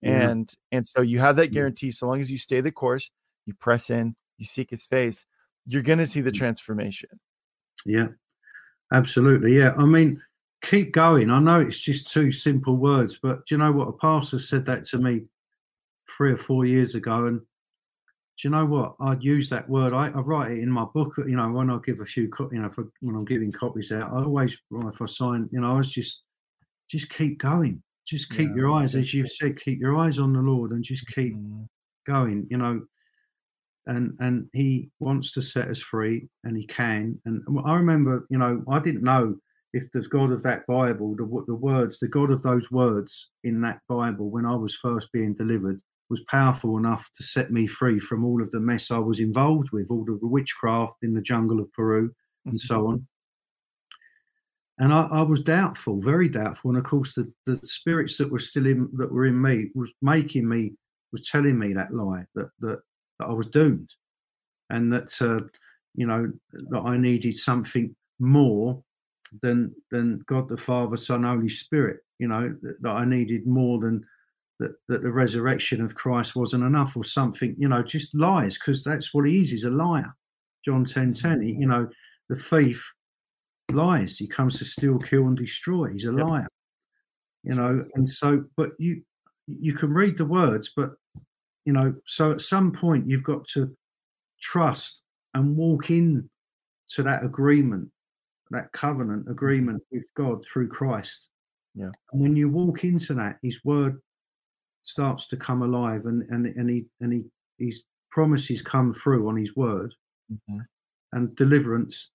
Yeah. 0.00 0.30
and 0.30 0.54
and 0.70 0.86
so 0.86 1.02
you 1.02 1.18
have 1.18 1.36
that 1.36 1.48
Yeah. 1.48 1.54
guarantee. 1.60 1.90
So 1.90 2.06
long 2.06 2.20
as 2.20 2.30
you 2.30 2.38
stay 2.38 2.60
the 2.60 2.70
course, 2.70 3.10
you 3.46 3.54
press 3.54 3.90
in, 3.90 4.14
you 4.38 4.46
seek 4.46 4.70
His 4.70 4.84
face, 4.84 5.26
you're 5.66 5.82
going 5.82 5.98
to 5.98 6.06
see 6.06 6.20
the 6.20 6.30
transformation. 6.32 7.10
Yeah, 7.84 8.08
absolutely. 8.92 9.56
Yeah, 9.56 9.72
I 9.76 9.84
mean, 9.86 10.22
keep 10.62 10.92
going. 10.92 11.30
I 11.30 11.40
know 11.40 11.58
it's 11.60 11.80
just 11.80 12.12
two 12.12 12.30
simple 12.30 12.76
words, 12.76 13.18
but 13.20 13.44
do 13.46 13.54
you 13.54 13.58
know 13.58 13.72
what? 13.72 13.88
A 13.88 13.92
pastor 13.94 14.38
said 14.38 14.66
that 14.66 14.84
to 14.86 14.98
me 14.98 15.22
three 16.16 16.32
or 16.32 16.36
four 16.36 16.64
years 16.64 16.94
ago, 16.94 17.26
and 17.26 17.40
do 18.40 18.48
you 18.48 18.50
know 18.50 18.66
what? 18.66 18.96
I'd 19.00 19.22
use 19.22 19.48
that 19.50 19.68
word. 19.68 19.92
I, 19.92 20.08
I 20.08 20.20
write 20.20 20.52
it 20.52 20.60
in 20.60 20.70
my 20.70 20.84
book. 20.94 21.14
You 21.18 21.36
know, 21.36 21.50
when 21.52 21.70
I 21.70 21.78
give 21.84 22.00
a 22.00 22.06
few, 22.06 22.30
you 22.52 22.60
know, 22.60 22.70
for, 22.70 22.90
when 23.00 23.16
I'm 23.16 23.24
giving 23.24 23.52
copies 23.52 23.92
out, 23.92 24.12
I 24.12 24.22
always, 24.24 24.58
write 24.70 24.94
if 24.94 25.02
I 25.02 25.06
sign, 25.06 25.48
you 25.52 25.60
know, 25.60 25.74
I 25.74 25.78
was 25.78 25.90
just, 25.90 26.22
just 26.90 27.10
keep 27.10 27.38
going. 27.38 27.82
Just 28.06 28.30
keep 28.30 28.50
Yeah, 28.50 28.56
your 28.56 28.72
eyes, 28.72 28.96
as 28.96 29.14
you've 29.14 29.30
said, 29.30 29.60
keep 29.60 29.80
your 29.80 29.96
eyes 29.98 30.18
on 30.18 30.32
the 30.34 30.40
Lord, 30.40 30.72
and 30.72 30.84
just 30.84 31.06
keep 31.08 31.34
Mhm. 31.34 31.68
going 32.06 32.46
you 32.50 32.56
know 32.58 32.86
and 33.86 34.16
and 34.20 34.48
he 34.52 34.90
wants 34.98 35.32
to 35.32 35.42
set 35.42 35.68
us 35.68 35.80
free 35.80 36.28
and 36.44 36.56
he 36.56 36.66
can 36.66 37.20
and 37.24 37.42
i 37.64 37.74
remember 37.74 38.26
you 38.30 38.38
know 38.38 38.62
i 38.70 38.78
didn't 38.78 39.02
know 39.02 39.36
if 39.72 39.90
the 39.92 40.00
god 40.02 40.30
of 40.30 40.42
that 40.42 40.66
bible 40.66 41.14
the, 41.16 41.44
the 41.46 41.54
words 41.54 41.98
the 41.98 42.08
god 42.08 42.30
of 42.30 42.42
those 42.42 42.70
words 42.70 43.30
in 43.42 43.60
that 43.62 43.80
bible 43.88 44.30
when 44.30 44.44
i 44.44 44.54
was 44.54 44.74
first 44.74 45.10
being 45.12 45.34
delivered 45.34 45.80
was 46.10 46.20
powerful 46.28 46.76
enough 46.76 47.08
to 47.14 47.22
set 47.22 47.50
me 47.50 47.66
free 47.66 47.98
from 47.98 48.24
all 48.24 48.42
of 48.42 48.50
the 48.50 48.60
mess 48.60 48.90
i 48.90 48.98
was 48.98 49.20
involved 49.20 49.70
with 49.70 49.86
all 49.90 50.04
the 50.04 50.18
witchcraft 50.22 50.96
in 51.02 51.14
the 51.14 51.22
jungle 51.22 51.60
of 51.60 51.72
peru 51.72 52.12
and 52.46 52.60
so 52.60 52.88
on. 52.88 53.06
And 54.78 54.92
I, 54.94 55.02
I 55.10 55.22
was 55.22 55.42
doubtful 55.42 56.00
very 56.00 56.28
doubtful. 56.28 56.70
And 56.70 56.78
of 56.78 56.84
course 56.84 57.14
the, 57.14 57.30
the 57.46 57.56
spirits 57.62 58.16
that 58.16 58.30
were 58.30 58.38
still 58.38 58.66
in 58.66 58.88
that 58.94 59.12
were 59.12 59.26
in 59.26 59.40
me 59.40 59.68
was 59.74 59.92
making 60.00 60.48
me 60.48 60.72
was 61.12 61.28
telling 61.28 61.58
me 61.58 61.72
that 61.74 61.94
lie 61.94 62.24
that 62.34 62.50
that, 62.60 62.80
that 63.18 63.26
I 63.26 63.32
was 63.32 63.48
doomed, 63.48 63.90
and 64.70 64.92
that 64.92 65.12
uh, 65.20 65.44
you 65.94 66.06
know 66.06 66.32
that 66.52 66.80
I 66.80 66.96
needed 66.96 67.36
something 67.36 67.94
more 68.18 68.82
than 69.42 69.74
than 69.90 70.24
God 70.26 70.48
the 70.48 70.56
Father, 70.56 70.96
Son, 70.96 71.24
Holy 71.24 71.50
Spirit. 71.50 71.98
You 72.18 72.28
know 72.28 72.56
that, 72.62 72.80
that 72.80 72.90
I 72.90 73.04
needed 73.04 73.46
more 73.46 73.80
than 73.80 74.02
that. 74.60 74.74
That 74.88 75.02
the 75.02 75.10
resurrection 75.10 75.80
of 75.82 75.94
Christ 75.94 76.36
wasn't 76.36 76.64
enough, 76.64 76.96
or 76.96 77.04
something. 77.04 77.54
You 77.58 77.68
know, 77.68 77.82
just 77.82 78.14
lies, 78.14 78.56
because 78.56 78.84
that's 78.84 79.12
what 79.12 79.26
he 79.26 79.42
is. 79.42 79.50
He's 79.50 79.64
a 79.64 79.70
liar. 79.70 80.14
John 80.64 80.84
ten 80.84 81.12
mm. 81.12 81.20
ten. 81.20 81.42
he- 81.42 81.58
You 81.58 81.66
know, 81.66 81.88
the 82.28 82.36
thief 82.36 82.92
lies. 83.72 84.16
He 84.16 84.26
comes 84.26 84.58
to 84.58 84.64
steal, 84.64 84.98
kill, 84.98 85.26
and 85.26 85.36
destroy. 85.36 85.92
He's 85.92 86.04
a 86.04 86.12
Yep. 86.12 86.26
liar. 86.26 86.48
You 87.42 87.54
know, 87.54 87.84
and 87.94 88.08
so, 88.08 88.44
but 88.56 88.70
you 88.78 89.02
you 89.46 89.74
can 89.74 89.92
read 89.92 90.16
the 90.18 90.24
words, 90.24 90.72
but 90.76 90.90
you 91.64 91.72
know, 91.72 91.94
so 92.06 92.30
at 92.32 92.40
some 92.40 92.72
point 92.72 93.08
you've 93.08 93.24
got 93.24 93.46
to 93.54 93.74
trust 94.40 95.02
and 95.34 95.56
walk 95.56 95.90
in 95.90 96.28
to 96.90 97.02
that 97.02 97.24
agreement, 97.24 97.88
that 98.50 98.72
covenant 98.72 99.26
mm. 99.26 99.30
agreement 99.30 99.82
with 99.90 100.06
God 100.16 100.44
through 100.44 100.68
Christ. 100.68 101.28
Yeah. 101.74 101.92
And 102.12 102.20
when 102.20 102.36
you 102.36 102.48
walk 102.48 102.84
into 102.84 103.14
that, 103.14 103.38
His 103.42 103.64
Word 103.64 104.00
starts 104.82 105.26
to 105.28 105.36
come 105.36 105.62
alive, 105.62 106.06
and 106.06 106.22
and 106.30 106.46
and 106.46 106.68
he 106.70 106.86
and 107.00 107.12
he 107.12 107.24
His 107.58 107.84
promises 108.10 108.62
come 108.62 108.92
through 108.92 109.28
on 109.28 109.36
His 109.36 109.54
Word, 109.56 109.94
Mhm. 110.32 110.66
and 111.12 111.36
deliverance, 111.36 112.10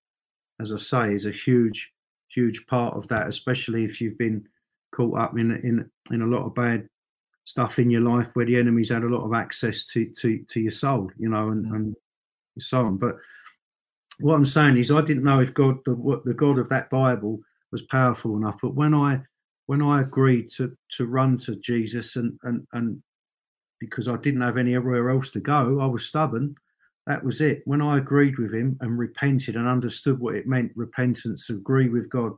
as 0.59 0.71
I 0.71 0.77
say, 0.77 1.13
is 1.13 1.25
a 1.25 1.31
huge, 1.31 1.93
huge 2.33 2.65
part 2.67 2.95
of 2.95 3.07
that, 3.09 3.27
especially 3.27 3.83
if 3.85 4.01
you've 4.01 4.17
been 4.17 4.47
caught 4.91 5.19
up 5.19 5.37
in 5.37 5.51
in 5.51 5.89
in 6.11 6.21
a 6.21 6.27
lot 6.27 6.45
of 6.45 6.55
bad 6.55 6.89
stuff 7.45 7.77
in 7.77 7.91
your 7.91 8.01
life 8.01 8.29
where 8.33 8.45
the 8.45 8.57
enemy's 8.57 8.89
had 8.89 9.03
a 9.03 9.07
lot 9.09 9.23
of 9.25 9.33
access 9.33 9.85
to 9.85 10.05
to 10.17 10.43
to 10.45 10.59
your 10.59 10.71
soul, 10.71 11.11
you 11.17 11.29
know, 11.29 11.49
and, 11.49 11.65
Mm. 11.65 11.75
and 11.75 11.95
so 12.59 12.85
on. 12.85 12.97
But 12.97 13.17
what 14.19 14.35
I'm 14.35 14.45
saying 14.45 14.77
is, 14.77 14.91
I 14.91 15.01
didn't 15.01 15.23
know 15.23 15.41
if 15.41 15.53
God, 15.53 15.77
the 15.85 16.21
the 16.25 16.33
God 16.33 16.57
of 16.57 16.69
that 16.69 16.89
Bible, 16.89 17.41
was 17.71 17.81
powerful 17.83 18.37
enough. 18.37 18.57
But 18.61 18.73
when 18.73 18.93
I 18.93 19.21
when 19.67 19.81
I 19.81 20.01
agreed 20.01 20.49
to 20.57 20.75
to 20.97 21.05
run 21.05 21.37
to 21.39 21.55
Jesus 21.57 22.15
and 22.15 22.37
and 22.43 22.67
and 22.73 23.01
because 23.79 24.07
I 24.07 24.17
didn't 24.17 24.41
have 24.41 24.57
anywhere 24.57 25.09
else 25.09 25.31
to 25.31 25.39
go, 25.39 25.79
I 25.81 25.85
was 25.85 26.05
stubborn. 26.05 26.55
That 27.07 27.23
was 27.23 27.41
it. 27.41 27.61
When 27.65 27.81
I 27.81 27.97
agreed 27.97 28.37
with 28.39 28.53
him 28.53 28.77
and 28.81 28.97
repented 28.97 29.55
and 29.55 29.67
understood 29.67 30.19
what 30.19 30.35
it 30.35 30.47
meant, 30.47 30.71
repentance, 30.75 31.49
agree 31.49 31.89
with 31.89 32.09
God, 32.09 32.31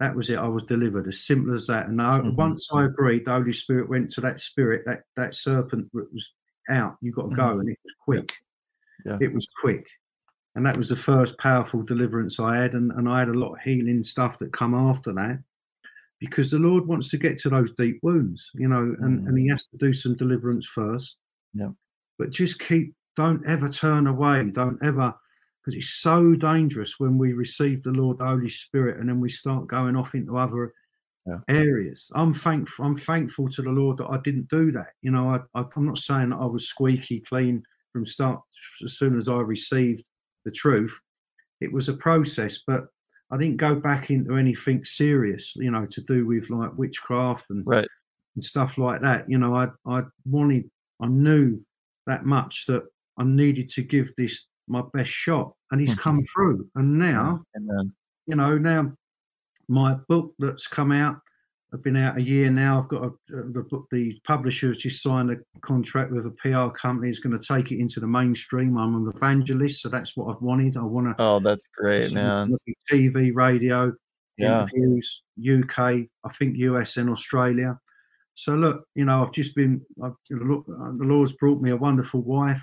that 0.00 0.16
was 0.16 0.30
it. 0.30 0.38
I 0.38 0.48
was 0.48 0.64
delivered. 0.64 1.06
As 1.06 1.20
simple 1.20 1.54
as 1.54 1.66
that. 1.68 1.86
And 1.88 2.00
I, 2.02 2.18
Mhm. 2.18 2.34
once 2.34 2.68
I 2.72 2.84
agreed, 2.86 3.26
the 3.26 3.32
Holy 3.32 3.52
Spirit 3.52 3.88
went 3.88 4.10
to 4.12 4.20
that 4.22 4.40
spirit, 4.40 4.82
that 4.86 5.04
that 5.16 5.34
serpent 5.34 5.88
that 5.92 6.12
was 6.12 6.32
out. 6.70 6.96
You 7.00 7.12
got 7.12 7.28
to 7.30 7.36
go, 7.36 7.58
and 7.60 7.68
it 7.68 7.78
was 7.84 7.94
quick. 8.02 8.32
Yeah. 9.04 9.18
It 9.20 9.32
was 9.32 9.48
quick. 9.60 9.86
and 10.54 10.66
that 10.66 10.76
was 10.76 10.90
the 10.90 10.96
first 10.96 11.38
powerful 11.38 11.82
deliverance 11.82 12.38
I 12.38 12.56
had, 12.56 12.74
and, 12.74 12.92
and 12.92 13.08
I 13.08 13.20
had 13.20 13.30
a 13.30 13.32
lot 13.32 13.54
of 13.54 13.60
healing 13.60 14.04
stuff 14.04 14.38
that 14.38 14.52
come 14.52 14.74
after 14.74 15.10
that, 15.14 15.42
because 16.22 16.52
the 16.52 16.58
Lord 16.58 16.86
wants 16.86 17.08
to 17.08 17.18
get 17.18 17.36
to 17.38 17.50
those 17.50 17.72
deep 17.72 17.98
wounds, 18.00 18.48
you 18.54 18.68
know, 18.68 18.94
and, 19.00 19.22
mm. 19.22 19.28
and 19.28 19.36
He 19.36 19.48
has 19.48 19.66
to 19.66 19.76
do 19.76 19.92
some 19.92 20.14
deliverance 20.14 20.68
first. 20.68 21.16
Yeah. 21.52 21.70
But 22.16 22.30
just 22.30 22.60
keep, 22.60 22.94
don't 23.16 23.44
ever 23.44 23.68
turn 23.68 24.06
away, 24.06 24.44
don't 24.52 24.78
ever, 24.84 25.12
because 25.60 25.76
it's 25.76 25.94
so 25.94 26.36
dangerous 26.36 27.00
when 27.00 27.18
we 27.18 27.32
receive 27.32 27.82
the 27.82 27.90
Lord, 27.90 28.18
the 28.18 28.26
Holy 28.26 28.48
Spirit, 28.48 29.00
and 29.00 29.08
then 29.08 29.18
we 29.18 29.30
start 29.30 29.66
going 29.66 29.96
off 29.96 30.14
into 30.14 30.36
other 30.36 30.72
Yeah. 31.26 31.40
areas. 31.48 32.08
I'm 32.14 32.34
thankful. 32.34 32.84
I'm 32.84 32.96
thankful 32.96 33.48
to 33.50 33.62
the 33.62 33.70
Lord 33.70 33.98
that 33.98 34.10
I 34.10 34.18
didn't 34.22 34.48
do 34.48 34.70
that. 34.72 34.92
You 35.02 35.10
know, 35.10 35.30
I, 35.34 35.60
I, 35.60 35.64
I'm 35.74 35.86
not 35.86 35.98
saying 35.98 36.30
that 36.30 36.36
I 36.36 36.46
was 36.46 36.68
squeaky 36.68 37.18
clean 37.20 37.64
from 37.92 38.06
start 38.06 38.40
as 38.84 38.96
soon 38.96 39.18
as 39.18 39.28
I 39.28 39.38
received 39.38 40.04
the 40.44 40.52
truth. 40.52 40.96
It 41.60 41.72
was 41.72 41.88
a 41.88 41.94
process, 41.94 42.60
but 42.64 42.86
I 43.32 43.38
didn't 43.38 43.56
go 43.56 43.74
back 43.74 44.10
into 44.10 44.36
anything 44.36 44.84
serious. 44.84 45.56
You 45.56 45.70
know, 45.70 45.86
to 45.86 46.00
do 46.02 46.26
with 46.26 46.50
like 46.50 46.76
witchcraft 46.76 47.46
and 47.50 47.66
Right. 47.66 47.88
and 48.34 48.44
stuff 48.44 48.78
like 48.78 49.00
that. 49.00 49.28
You 49.28 49.38
know, 49.38 49.56
I 49.56 49.68
I 49.86 50.02
wanted, 50.26 50.70
I 51.00 51.06
knew 51.06 51.60
that 52.06 52.26
much 52.26 52.66
that 52.68 52.82
I 53.18 53.24
needed 53.24 53.70
to 53.70 53.82
give 53.82 54.12
this 54.16 54.46
my 54.68 54.82
best 54.92 55.10
shot, 55.10 55.54
and 55.70 55.80
he's 55.80 55.90
mm-hmm. 55.90 56.00
come 56.00 56.24
through. 56.32 56.68
And 56.74 56.98
now, 56.98 57.42
Amen. 57.56 57.92
you 58.26 58.36
know, 58.36 58.58
now 58.58 58.92
my 59.68 59.94
book 60.08 60.34
that's 60.38 60.66
come 60.66 60.92
out. 60.92 61.16
I've 61.74 61.82
been 61.82 61.96
out 61.96 62.18
a 62.18 62.22
year 62.22 62.50
now. 62.50 62.82
I've 62.82 62.88
got 62.88 63.04
a, 63.04 63.10
the. 63.28 63.84
The 63.90 64.20
publisher 64.24 64.68
has 64.68 64.76
just 64.76 65.02
signed 65.02 65.30
a 65.30 65.36
contract 65.62 66.12
with 66.12 66.26
a 66.26 66.30
PR 66.32 66.68
company. 66.76 67.10
Is 67.10 67.20
going 67.20 67.38
to 67.38 67.46
take 67.46 67.72
it 67.72 67.80
into 67.80 67.98
the 67.98 68.06
mainstream. 68.06 68.76
I'm 68.76 68.94
an 69.06 69.12
evangelist, 69.14 69.80
so 69.80 69.88
that's 69.88 70.16
what 70.16 70.34
I've 70.34 70.42
wanted. 70.42 70.76
I 70.76 70.82
want 70.82 71.06
to 71.16 71.22
Oh, 71.22 71.40
that's 71.40 71.64
great, 71.74 72.12
man. 72.12 72.54
TV, 72.90 73.32
radio, 73.34 73.92
Yeah. 74.36 74.66
interviews, 74.66 75.22
UK, 75.38 75.78
I 76.24 76.32
think 76.38 76.56
US 76.58 76.98
and 76.98 77.08
Australia. 77.08 77.78
So 78.34 78.54
look, 78.54 78.84
you 78.94 79.04
know, 79.06 79.22
I've 79.22 79.32
just 79.32 79.54
been. 79.54 79.80
I've, 80.02 80.12
look, 80.30 80.66
the 80.66 81.04
Lord's 81.04 81.32
brought 81.34 81.62
me 81.62 81.70
a 81.70 81.76
wonderful 81.76 82.20
wife. 82.22 82.62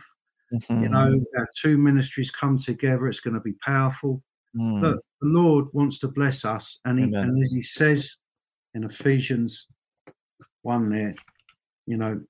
You 0.51 0.59
Mhm. 0.59 0.89
know, 0.91 1.25
our 1.37 1.47
two 1.59 1.77
ministries 1.77 2.29
come 2.31 2.57
together. 2.59 3.07
It's 3.07 3.19
going 3.19 3.35
to 3.35 3.39
be 3.39 3.53
powerful. 3.65 4.23
Mm. 4.55 4.81
Look, 4.81 5.03
the 5.21 5.27
Lord 5.27 5.65
wants 5.73 5.99
to 5.99 6.07
bless 6.07 6.43
us, 6.45 6.79
and, 6.85 6.97
he, 6.99 7.05
and 7.05 7.43
as 7.43 7.51
He 7.51 7.61
says 7.63 8.15
in 8.73 8.83
Ephesians 8.83 9.67
one, 10.61 10.89
there, 10.89 11.15
you 11.85 11.97
know, 11.97 12.21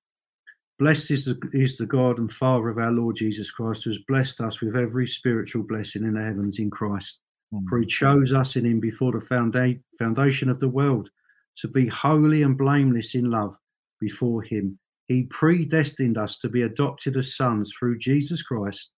blessed 0.78 1.12
is 1.12 1.26
the 1.26 1.40
is 1.54 1.78
the 1.78 1.86
God 1.86 2.20
and 2.20 2.32
Father 2.32 2.70
of 2.70 2.78
our 2.78 2.92
Lord 2.92 3.16
Jesus 3.16 3.52
Christ, 3.52 3.84
who 3.84 3.90
has 3.90 4.00
blessed 4.08 4.42
us 4.42 4.62
with 4.62 4.76
every 4.76 5.08
spiritual 5.08 5.64
blessing 5.64 6.04
in 6.04 6.14
the 6.14 6.24
heavens 6.24 6.60
in 6.60 6.70
Christ. 6.70 7.20
Mm. 7.54 7.68
For 7.68 7.80
He 7.80 7.86
chose 7.86 8.34
us 8.34 8.56
in 8.56 8.66
Him 8.66 8.80
before 8.80 9.12
the 9.12 9.20
founda- 9.20 9.82
foundation 9.98 10.50
of 10.50 10.60
the 10.60 10.70
world 10.70 11.10
to 11.58 11.68
be 11.68 11.88
holy 11.88 12.44
and 12.44 12.58
blameless 12.58 13.16
in 13.16 13.30
love 13.30 13.56
before 14.00 14.42
Him. 14.44 14.78
He 15.08 15.24
predestined 15.24 16.20
us 16.20 16.38
to 16.40 16.50
be 16.50 16.62
adopted 16.62 17.18
as 17.18 17.36
sons 17.36 17.74
through 17.78 17.98
Jesus 17.98 18.44
Christ 18.44 18.92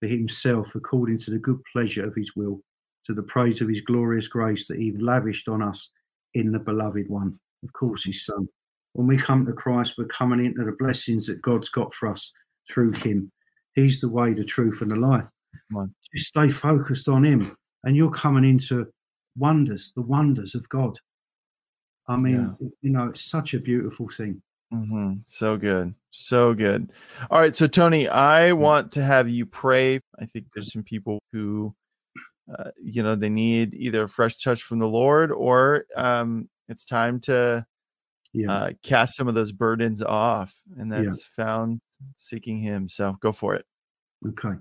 for 0.00 0.08
himself 0.08 0.74
according 0.74 1.18
to 1.18 1.30
the 1.30 1.38
good 1.38 1.60
pleasure 1.72 2.04
of 2.04 2.14
his 2.14 2.34
will, 2.36 2.60
to 3.06 3.14
the 3.14 3.22
praise 3.22 3.60
of 3.60 3.68
his 3.68 3.80
glorious 3.80 4.28
grace 4.28 4.66
that 4.66 4.78
he 4.78 4.92
lavished 4.98 5.48
on 5.48 5.62
us 5.62 5.90
in 6.34 6.52
the 6.52 6.58
beloved 6.58 7.08
one, 7.08 7.38
of 7.62 7.72
course, 7.72 8.04
his 8.04 8.24
son. 8.24 8.48
When 8.92 9.06
we 9.06 9.16
come 9.16 9.44
to 9.46 9.52
Christ, 9.52 9.94
we're 9.98 10.06
coming 10.06 10.44
into 10.44 10.64
the 10.64 10.76
blessings 10.78 11.26
that 11.26 11.42
God's 11.42 11.68
got 11.68 11.92
for 11.94 12.08
us 12.08 12.30
through 12.70 12.92
him. 12.92 13.30
He's 13.74 14.00
the 14.00 14.08
way, 14.08 14.32
the 14.34 14.44
truth, 14.44 14.82
and 14.82 14.90
the 14.90 14.96
life. 14.96 15.24
Just 16.14 16.28
stay 16.28 16.48
focused 16.48 17.08
on 17.08 17.24
him, 17.24 17.56
and 17.82 17.96
you're 17.96 18.10
coming 18.10 18.44
into 18.44 18.86
wonders, 19.36 19.92
the 19.96 20.02
wonders 20.02 20.54
of 20.54 20.68
God. 20.68 20.98
I 22.06 22.16
mean, 22.16 22.54
you 22.82 22.90
know, 22.90 23.08
it's 23.08 23.22
such 23.24 23.54
a 23.54 23.58
beautiful 23.58 24.08
thing. 24.16 24.42
hmm 24.70 25.14
So 25.24 25.56
good. 25.56 25.94
So 26.10 26.54
good. 26.54 26.92
All 27.30 27.40
right. 27.40 27.56
So, 27.56 27.66
Tony, 27.66 28.08
I 28.08 28.52
want 28.52 28.92
to 28.92 29.02
have 29.02 29.28
you 29.28 29.46
pray. 29.46 30.00
I 30.20 30.26
think 30.26 30.46
there's 30.54 30.72
some 30.72 30.82
people 30.84 31.18
who, 31.32 31.74
uh, 32.52 32.70
you 32.82 33.02
know, 33.02 33.14
they 33.14 33.28
need 33.30 33.74
either 33.74 34.04
a 34.04 34.08
fresh 34.08 34.42
touch 34.42 34.62
from 34.62 34.78
the 34.78 34.88
Lord 34.88 35.32
or 35.32 35.86
um, 35.96 36.48
it's 36.68 36.84
time 36.84 37.20
to 37.20 37.66
Yeah. 38.32 38.50
uh, 38.50 38.70
cast 38.82 39.16
some 39.16 39.28
of 39.28 39.34
those 39.34 39.52
burdens 39.52 40.02
off. 40.02 40.54
And 40.76 40.90
Yeah. 40.90 41.02
that's 41.02 41.24
found 41.24 41.80
seeking 42.16 42.60
Him. 42.60 42.88
So, 42.88 43.16
go 43.20 43.32
for 43.32 43.54
it. 43.54 43.64
Okay. 44.26 44.56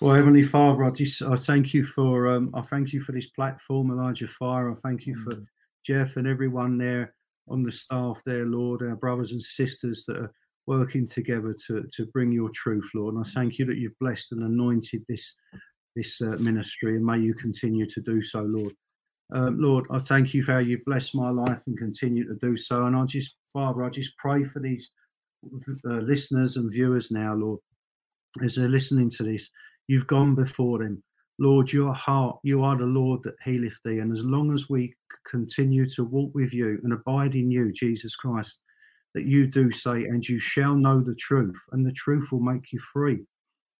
Well, 0.00 0.14
Heavenly 0.14 0.42
Father, 0.42 0.84
I 0.84 0.90
just 0.90 1.22
I 1.22 1.36
thank 1.36 1.72
you 1.72 1.84
for 1.84 2.28
um, 2.28 2.50
I 2.54 2.62
thank 2.62 2.92
you 2.92 3.00
for 3.00 3.12
this 3.12 3.28
platform, 3.28 3.90
Elijah 3.90 4.28
Fire. 4.28 4.70
I 4.70 4.74
thank 4.82 5.06
you 5.06 5.14
for 5.16 5.36
Jeff 5.86 6.16
and 6.16 6.26
everyone 6.26 6.78
there 6.78 7.14
on 7.48 7.62
the 7.62 7.70
staff 7.72 8.20
there, 8.26 8.44
Lord, 8.44 8.82
our 8.82 8.96
brothers 8.96 9.32
and 9.32 9.42
sisters 9.42 10.04
that 10.06 10.16
are 10.16 10.32
working 10.66 11.06
together 11.06 11.54
to 11.66 11.84
to 11.92 12.06
bring 12.06 12.32
your 12.32 12.50
truth, 12.50 12.88
Lord. 12.94 13.14
And 13.14 13.24
I 13.24 13.28
thank 13.30 13.58
you 13.58 13.64
that 13.66 13.76
you've 13.78 13.98
blessed 14.00 14.32
and 14.32 14.42
anointed 14.42 15.04
this 15.08 15.36
this 15.96 16.20
uh, 16.20 16.36
ministry, 16.38 16.96
and 16.96 17.04
may 17.04 17.18
you 17.18 17.34
continue 17.34 17.86
to 17.88 18.00
do 18.00 18.22
so, 18.22 18.42
Lord. 18.42 18.72
Um, 19.32 19.60
Lord, 19.60 19.86
I 19.90 19.98
thank 19.98 20.34
you 20.34 20.42
for 20.42 20.52
how 20.52 20.58
you've 20.58 20.84
blessed 20.84 21.14
my 21.14 21.30
life 21.30 21.62
and 21.66 21.78
continue 21.78 22.26
to 22.26 22.34
do 22.34 22.56
so. 22.56 22.86
And 22.86 22.94
I 22.94 23.04
just, 23.04 23.34
Father, 23.52 23.84
I 23.84 23.88
just 23.88 24.16
pray 24.18 24.44
for 24.44 24.60
these 24.60 24.90
uh, 25.88 26.00
listeners 26.00 26.56
and 26.56 26.70
viewers 26.70 27.10
now, 27.10 27.34
Lord, 27.34 27.60
as 28.44 28.56
they're 28.56 28.68
listening 28.68 29.10
to 29.10 29.22
this. 29.22 29.48
You've 29.88 30.06
gone 30.06 30.34
before 30.34 30.78
them. 30.78 31.02
Lord, 31.38 31.72
your 31.72 31.92
heart, 31.94 32.38
you 32.42 32.62
are 32.62 32.76
the 32.76 32.84
Lord 32.84 33.22
that 33.24 33.34
healeth 33.44 33.78
thee. 33.84 33.98
And 33.98 34.16
as 34.16 34.24
long 34.24 34.52
as 34.52 34.68
we 34.68 34.94
continue 35.28 35.88
to 35.90 36.04
walk 36.04 36.30
with 36.34 36.52
you 36.52 36.78
and 36.84 36.92
abide 36.92 37.34
in 37.34 37.50
you, 37.50 37.72
Jesus 37.72 38.14
Christ, 38.14 38.60
that 39.14 39.24
you 39.24 39.46
do 39.46 39.72
say, 39.72 40.04
and 40.04 40.26
you 40.28 40.38
shall 40.38 40.74
know 40.74 41.00
the 41.00 41.14
truth, 41.14 41.60
and 41.72 41.84
the 41.86 41.92
truth 41.92 42.30
will 42.30 42.40
make 42.40 42.72
you 42.72 42.80
free. 42.92 43.18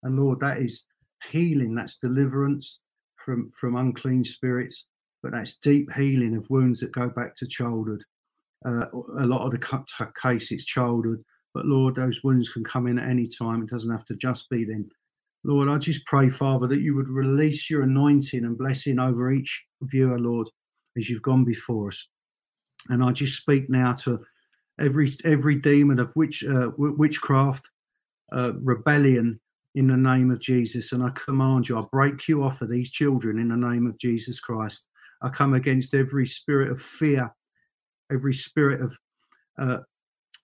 And 0.03 0.19
Lord, 0.19 0.41
that 0.41 0.59
is 0.59 0.85
healing, 1.31 1.75
that's 1.75 1.99
deliverance 1.99 2.81
from, 3.25 3.51
from 3.59 3.77
unclean 3.77 4.25
spirits, 4.25 4.87
but 5.23 5.33
that's 5.33 5.57
deep 5.57 5.91
healing 5.93 6.37
of 6.37 6.49
wounds 6.51 6.81
that 6.81 6.93
go 6.93 7.09
back 7.09 7.35
to 7.37 7.47
childhood. 7.47 8.03
Uh, 8.67 8.87
a 9.19 9.27
lot 9.27 9.45
of 9.45 9.53
the 9.53 9.59
cu- 9.59 9.85
t- 9.99 10.05
case 10.21 10.51
it's 10.51 10.65
childhood, 10.65 11.23
but 11.53 11.67
Lord, 11.67 11.97
those 11.97 12.23
wounds 12.25 12.51
can 12.51 12.65
come 12.65 12.87
in 12.87 12.99
at 12.99 13.09
any 13.09 13.27
time. 13.27 13.63
It 13.63 13.71
doesn't 13.71 13.91
have 13.91 14.07
to 14.07 14.17
just 14.17 14.49
be 14.49 14.65
then. 14.65 14.89
Lord, 15.45 15.69
I 15.69 15.77
just 15.77 16.05
pray, 16.07 16.31
Father, 16.31 16.67
that 16.69 16.81
you 16.81 16.95
would 16.95 17.09
release 17.09 17.69
your 17.69 17.83
anointing 17.83 18.45
and 18.45 18.57
blessing 18.57 18.99
over 18.99 19.31
each 19.31 19.63
viewer, 19.83 20.19
Lord, 20.19 20.49
as 20.97 21.11
you've 21.11 21.23
gone 21.23 21.45
before 21.45 21.89
us. 21.89 22.07
And 22.89 23.05
I 23.05 23.13
just 23.13 23.37
speak 23.37 23.69
now 23.69 23.93
to 24.05 24.21
every 24.81 25.13
every 25.25 25.57
demon 25.57 25.99
of 25.99 26.11
witch 26.17 26.45
uh, 26.45 26.71
witchcraft, 26.77 27.69
uh, 28.33 28.53
rebellion 28.55 29.41
in 29.75 29.89
the 29.89 29.97
name 29.97 30.31
of 30.31 30.41
Jesus. 30.41 30.93
And 30.93 31.03
I 31.03 31.11
command 31.11 31.69
you, 31.69 31.79
I 31.79 31.85
break 31.91 32.29
you 32.29 32.45
off 32.45 32.63
of 32.63 32.71
these 32.71 32.91
children 32.91 33.39
in 33.39 33.49
the 33.49 33.57
name 33.57 33.87
of 33.87 33.99
Jesus 33.99 34.41
Christ. 34.41 34.87
I 35.23 35.29
come 35.29 35.55
against 35.55 35.95
every 35.95 36.27
spirit 36.27 36.71
of 36.71 36.81
fear, 36.81 37.35
every 38.13 38.35
spirit 38.35 38.81
of 38.83 38.97
uh, 39.59 39.79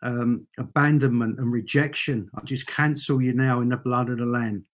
um, 0.02 0.46
abandonment 0.58 1.38
and 1.38 1.52
rejection. 1.52 2.30
I 2.34 2.42
just 2.44 2.66
cancel 2.66 3.20
you 3.22 3.32
now 3.32 3.60
in 3.60 3.68
the 3.68 3.76
blood 3.76 4.10
of 4.10 4.18
the 4.18 4.26
Lamb. 4.26 4.64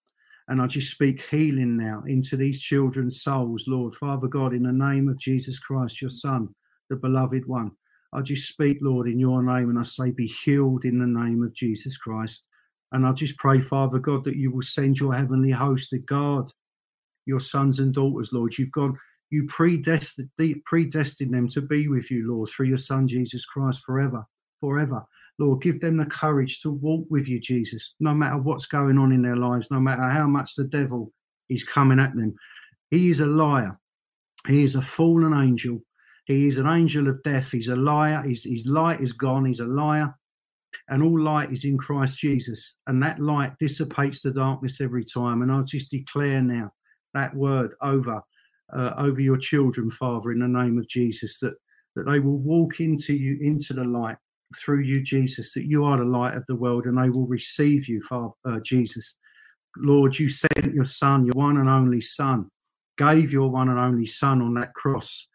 And 0.49 0.63
I 0.63 0.69
just 0.69 0.93
speak 0.93 1.25
healing 1.29 1.77
now 1.77 2.05
into 2.07 2.37
these 2.37 2.61
children's 2.61 3.23
souls, 3.23 3.65
Lord. 3.67 3.95
Father 3.97 4.29
God, 4.29 4.55
in 4.55 4.63
the 4.63 4.73
name 4.73 5.09
of 5.09 5.19
Jesus 5.19 5.59
Christ, 5.59 6.01
your 6.01 6.11
Son, 6.11 6.49
the 6.89 6.97
beloved 6.97 7.47
one. 7.47 7.73
I 8.13 8.21
just 8.23 8.49
speak, 8.49 8.79
Lord, 8.81 9.09
in 9.09 9.19
your 9.19 9.43
name, 9.43 9.71
and 9.71 9.79
I 9.79 9.83
say, 9.83 10.13
be 10.13 10.33
healed 10.45 10.85
in 10.85 11.01
the 11.01 11.21
name 11.21 11.43
of 11.43 11.53
Jesus 11.53 11.97
Christ. 11.97 12.47
And 12.93 13.07
I 13.07 13.13
just 13.13 13.37
pray, 13.37 13.61
Father 13.61 13.99
God, 13.99 14.25
that 14.25 14.37
you 14.37 14.51
will 14.51 14.63
send 14.63 14.99
your 14.99 15.15
heavenly 15.15 15.51
host 15.51 15.91
to 15.91 15.99
guard 15.99 16.51
your 17.27 17.41
sons 17.41 17.81
and 17.81 17.93
daughters, 17.93 18.31
Lord. 18.33 18.57
You've 18.57 18.73
gone, 18.73 18.97
you 19.31 19.47
predestined, 19.49 20.31
predestined 20.65 21.35
them 21.35 21.49
to 21.49 21.61
be 21.61 21.89
with 21.89 22.11
you, 22.11 22.31
Lord, 22.33 22.49
through 22.51 22.67
your 22.67 22.79
Son, 22.79 23.09
Jesus 23.09 23.45
Christ, 23.45 23.83
forever, 23.85 24.25
forever. 24.61 25.05
Lord, 25.39 25.63
give 25.63 25.81
them 25.81 25.99
the 25.99 26.07
courage 26.07 26.61
to 26.61 26.71
walk 26.71 27.07
with 27.11 27.29
you, 27.29 27.41
Jesus, 27.41 27.95
no 28.01 28.15
matter 28.15 28.39
what's 28.39 28.67
going 28.67 28.97
on 28.99 29.13
in 29.13 29.23
their 29.23 29.37
lives, 29.37 29.71
no 29.71 29.81
matter 29.81 30.09
how 30.09 30.27
much 30.27 30.55
the 30.55 30.65
devil 30.65 31.13
is 31.51 31.65
coming 31.65 32.01
at 32.01 32.15
them. 32.15 32.35
He 32.91 33.11
is 33.11 33.21
a 33.21 33.27
liar. 33.27 33.79
He 34.47 34.63
is 34.63 34.77
a 34.77 34.83
fallen 34.83 35.35
angel. 35.35 35.81
He 36.27 36.49
is 36.49 36.59
an 36.59 36.67
angel 36.67 37.09
of 37.09 37.23
death. 37.23 37.51
He's 37.51 37.69
a 37.69 37.77
liar. 37.77 38.23
His, 38.23 38.45
his 38.45 38.67
light 38.67 39.01
is 39.01 39.13
gone. 39.13 39.45
He's 39.45 39.61
a 39.61 39.67
liar. 39.67 40.15
And 40.89 41.03
all 41.03 41.21
light 41.21 41.53
is 41.53 41.65
in 41.65 41.79
Christ 41.79 42.19
Jesus. 42.19 42.77
And 42.87 43.03
that 43.03 43.21
light 43.21 43.53
dissipates 43.59 44.23
the 44.23 44.31
darkness 44.31 44.81
every 44.81 45.05
time. 45.05 45.43
And 45.43 45.53
I 45.53 45.63
just 45.63 45.91
declare 45.91 46.43
now 46.43 46.73
that 47.15 47.35
word 47.35 47.75
over 47.83 48.21
uh, 48.77 48.95
over 48.99 49.21
your 49.21 49.37
children, 49.37 49.91
Father, 49.91 50.33
in 50.33 50.41
the 50.41 50.49
name 50.49 50.79
of 50.79 50.89
Jesus, 50.89 51.39
that 51.41 51.55
that 51.95 52.07
they 52.07 52.21
will 52.21 52.39
walk 52.39 52.81
into 52.81 53.15
you 53.15 53.39
into 53.41 53.73
the 53.73 53.85
light 53.85 54.17
through 54.57 54.81
you, 54.81 55.03
Jesus, 55.03 55.53
that 55.55 55.67
you 55.67 55.85
are 55.85 55.99
the 55.99 56.05
light 56.05 56.35
of 56.37 56.45
the 56.47 56.55
world, 56.55 56.85
and 56.87 56.99
they 56.99 57.11
will 57.11 57.27
receive 57.27 57.89
you, 57.89 58.03
Father 58.03 58.33
uh, 58.45 58.61
Jesus. 58.65 59.15
Lord, 59.79 60.19
you 60.19 60.29
sent 60.29 60.75
your 60.75 60.85
son, 60.85 61.25
your 61.25 61.35
one 61.35 61.57
and 61.59 61.69
only 61.69 62.01
son, 62.01 62.51
gave 62.97 63.33
your 63.33 63.51
one 63.51 63.69
and 63.69 63.79
only 63.79 64.07
son 64.07 64.41
on 64.43 64.55
that 64.55 64.75
cross, 64.75 65.27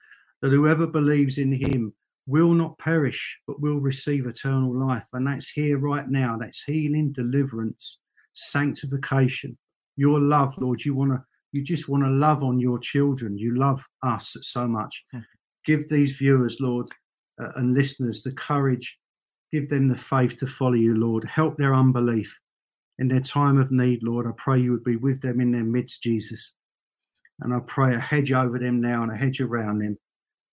that 0.42 0.52
whoever 0.52 0.88
believes 0.88 1.38
in 1.38 1.52
him 1.52 1.94
will 2.32 2.54
not 2.54 2.78
perish, 2.80 3.38
but 3.46 3.62
will 3.62 3.80
receive 3.80 4.26
eternal 4.26 4.74
life. 4.74 5.06
And 5.14 5.28
that's 5.28 5.50
here 5.50 5.78
right 5.78 6.10
now. 6.10 6.38
That's 6.40 6.64
healing, 6.64 7.12
deliverance, 7.12 8.00
sanctification. 8.34 9.58
Your 9.98 10.20
love, 10.20 10.54
Lord, 10.58 10.84
you 10.86 10.96
want 10.96 11.12
to, 11.12 11.22
you 11.52 11.62
just 11.62 11.90
want 11.90 12.04
to 12.04 12.10
love 12.10 12.42
on 12.42 12.60
your 12.60 12.80
children. 12.80 13.38
You 13.38 13.58
love 13.58 13.86
us 14.02 14.38
so 14.42 14.68
much. 14.68 15.04
Hmm. 15.12 15.20
Give 15.66 15.88
these 15.90 16.14
viewers, 16.14 16.58
Lord, 16.60 16.88
uh, 17.42 17.50
and 17.58 17.74
listeners 17.74 18.24
the 18.24 18.32
courage. 18.32 18.98
Give 19.52 19.70
them 19.70 19.90
the 19.90 19.98
faith 19.98 20.38
to 20.38 20.48
follow 20.48 20.74
you, 20.74 20.96
Lord. 20.96 21.26
Help 21.26 21.58
their 21.58 21.76
unbelief 21.76 22.40
in 23.00 23.10
their 23.10 23.20
time 23.20 23.58
of 23.60 23.72
need, 23.72 24.04
Lord. 24.04 24.26
I 24.26 24.32
pray 24.38 24.62
you 24.62 24.72
would 24.72 24.86
be 24.86 24.96
with 24.96 25.22
them 25.22 25.42
in 25.42 25.52
their 25.52 25.64
midst, 25.64 26.02
Jesus. 26.02 26.54
And 27.42 27.54
I 27.54 27.60
pray 27.68 27.94
a 27.94 28.00
hedge 28.00 28.32
over 28.32 28.58
them 28.58 28.80
now 28.80 29.04
and 29.04 29.12
a 29.12 29.16
hedge 29.18 29.42
around 29.42 29.80
them. 29.80 29.98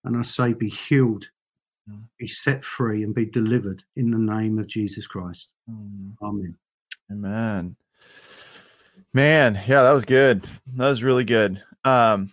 And 0.04 0.16
I 0.16 0.22
say, 0.22 0.52
be 0.54 0.70
healed, 0.70 1.26
Mm. 1.90 2.02
be 2.18 2.28
set 2.28 2.64
free, 2.64 3.02
and 3.02 3.14
be 3.14 3.24
delivered 3.24 3.82
in 3.96 4.10
the 4.10 4.18
name 4.18 4.58
of 4.58 4.66
Jesus 4.66 5.06
Christ. 5.06 5.52
Mm. 5.70 6.14
Amen. 6.22 6.56
Amen. 7.10 7.76
Man, 9.14 9.54
yeah, 9.66 9.82
that 9.82 9.92
was 9.92 10.04
good. 10.04 10.44
That 10.76 10.88
was 10.88 11.02
really 11.02 11.24
good. 11.24 11.62
Um, 11.84 12.30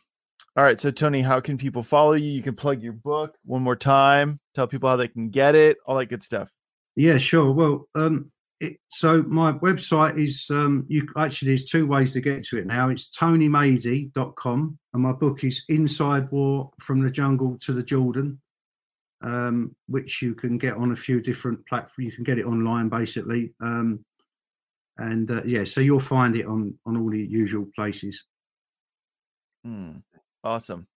all 0.58 0.64
right, 0.64 0.80
so 0.80 0.92
Tony, 0.92 1.22
how 1.22 1.40
can 1.40 1.58
people 1.58 1.84
follow 1.84 2.14
you? 2.14 2.32
You 2.32 2.42
can 2.42 2.56
plug 2.56 2.82
your 2.82 2.94
book 2.94 3.36
one 3.46 3.62
more 3.62 3.76
time, 3.76 4.40
tell 4.54 4.68
people 4.68 4.90
how 4.90 4.96
they 4.96 5.08
can 5.08 5.30
get 5.30 5.56
it, 5.56 5.78
all 5.86 5.98
that 5.98 6.06
good 6.08 6.24
stuff. 6.24 6.50
Yeah, 6.96 7.18
sure. 7.18 7.52
Well, 7.52 7.88
um, 7.96 8.32
it, 8.60 8.78
so 8.90 9.22
my 9.24 9.52
website 9.54 10.22
is 10.22 10.48
um, 10.50 10.86
you 10.88 11.08
actually 11.18 11.50
there's 11.50 11.66
two 11.66 11.86
ways 11.86 12.14
to 12.14 12.22
get 12.22 12.46
to 12.46 12.58
it 12.58 12.66
now. 12.66 12.90
It's 12.90 13.10
tonymaisey.com 13.10 14.80
and 14.94 15.04
my 15.04 15.12
book 15.12 15.44
is 15.44 15.64
Inside 15.68 16.32
War 16.32 16.72
from 16.80 17.02
the 17.02 17.10
Jungle 17.10 17.58
to 17.62 17.74
the 17.74 17.84
Jordan, 17.84 18.40
um, 19.26 19.76
which 19.88 20.22
you 20.22 20.36
can 20.36 20.58
get 20.58 20.76
on 20.76 20.92
a 20.92 20.96
few 20.96 21.20
different 21.20 21.66
platforms. 21.68 22.06
You 22.06 22.12
can 22.12 22.24
get 22.24 22.38
it 22.40 22.46
online 22.46 22.90
basically. 22.90 23.54
Um, 23.60 24.06
and 24.98 25.30
uh, 25.30 25.44
yeah, 25.44 25.66
so 25.66 25.82
you'll 25.82 26.00
find 26.00 26.36
it 26.36 26.46
on 26.46 26.78
on 26.86 26.96
all 26.96 27.10
the 27.10 27.20
usual 27.20 27.68
places. 27.76 28.24
Hmm, 29.64 29.98
awesome. 30.44 30.88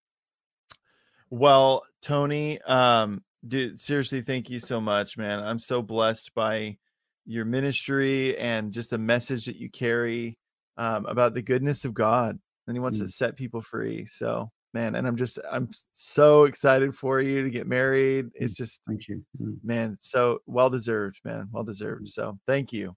Well, 1.30 1.82
Tony, 2.00 2.60
um, 2.62 3.22
dude, 3.46 3.80
seriously, 3.80 4.22
thank 4.22 4.50
you 4.50 4.60
so 4.60 4.80
much, 4.80 5.18
man. 5.18 5.40
I'm 5.40 5.58
so 5.58 5.82
blessed 5.82 6.34
by 6.34 6.78
your 7.26 7.44
ministry 7.44 8.38
and 8.38 8.72
just 8.72 8.90
the 8.90 8.98
message 8.98 9.46
that 9.46 9.56
you 9.56 9.68
carry 9.70 10.38
um, 10.76 11.06
about 11.06 11.34
the 11.34 11.42
goodness 11.42 11.84
of 11.84 11.92
God, 11.92 12.38
and 12.66 12.76
He 12.76 12.80
wants 12.80 12.98
to 12.98 13.04
Mm. 13.04 13.12
set 13.12 13.36
people 13.36 13.62
free. 13.62 14.06
So, 14.06 14.50
man, 14.78 14.94
and 14.94 15.06
I'm 15.08 15.16
just, 15.16 15.40
I'm 15.50 15.68
so 15.90 16.44
excited 16.44 16.94
for 16.94 17.20
you 17.20 17.42
to 17.42 17.50
get 17.50 17.66
married. 17.66 18.30
It's 18.34 18.54
just, 18.54 18.80
Thank 18.86 19.08
you. 19.08 19.24
Mm. 19.42 19.56
man, 19.64 19.96
so 19.98 20.40
well 20.46 20.70
deserved, 20.70 21.18
man, 21.24 21.48
well 21.50 21.64
deserved. 21.64 22.08
So, 22.08 22.38
thank 22.46 22.72
you. 22.72 22.94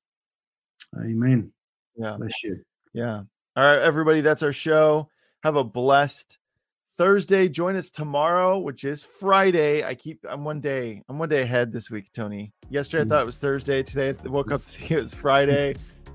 Amen. 0.95 1.51
Yeah. 1.95 2.17
Bless 2.17 2.43
you. 2.43 2.63
Yeah. 2.93 3.23
All 3.55 3.63
right, 3.63 3.79
everybody, 3.79 4.21
that's 4.21 4.43
our 4.43 4.53
show. 4.53 5.09
Have 5.43 5.55
a 5.55 5.63
blessed 5.63 6.37
Thursday. 6.97 7.49
Join 7.49 7.75
us 7.75 7.89
tomorrow, 7.89 8.59
which 8.59 8.83
is 8.83 9.03
Friday. 9.03 9.83
I 9.83 9.95
keep 9.95 10.19
I'm 10.29 10.43
one 10.43 10.61
day, 10.61 11.01
I'm 11.09 11.17
one 11.17 11.29
day 11.29 11.41
ahead 11.41 11.71
this 11.71 11.89
week, 11.89 12.11
Tony. 12.13 12.53
Yesterday 12.69 13.01
I 13.01 13.05
Mm. 13.05 13.09
thought 13.09 13.21
it 13.23 13.25
was 13.25 13.37
Thursday. 13.37 13.81
Today 13.81 14.13
I 14.23 14.27
woke 14.27 14.51
up 14.51 14.61
it 14.89 15.01
was 15.01 15.13
Friday. 15.25 15.73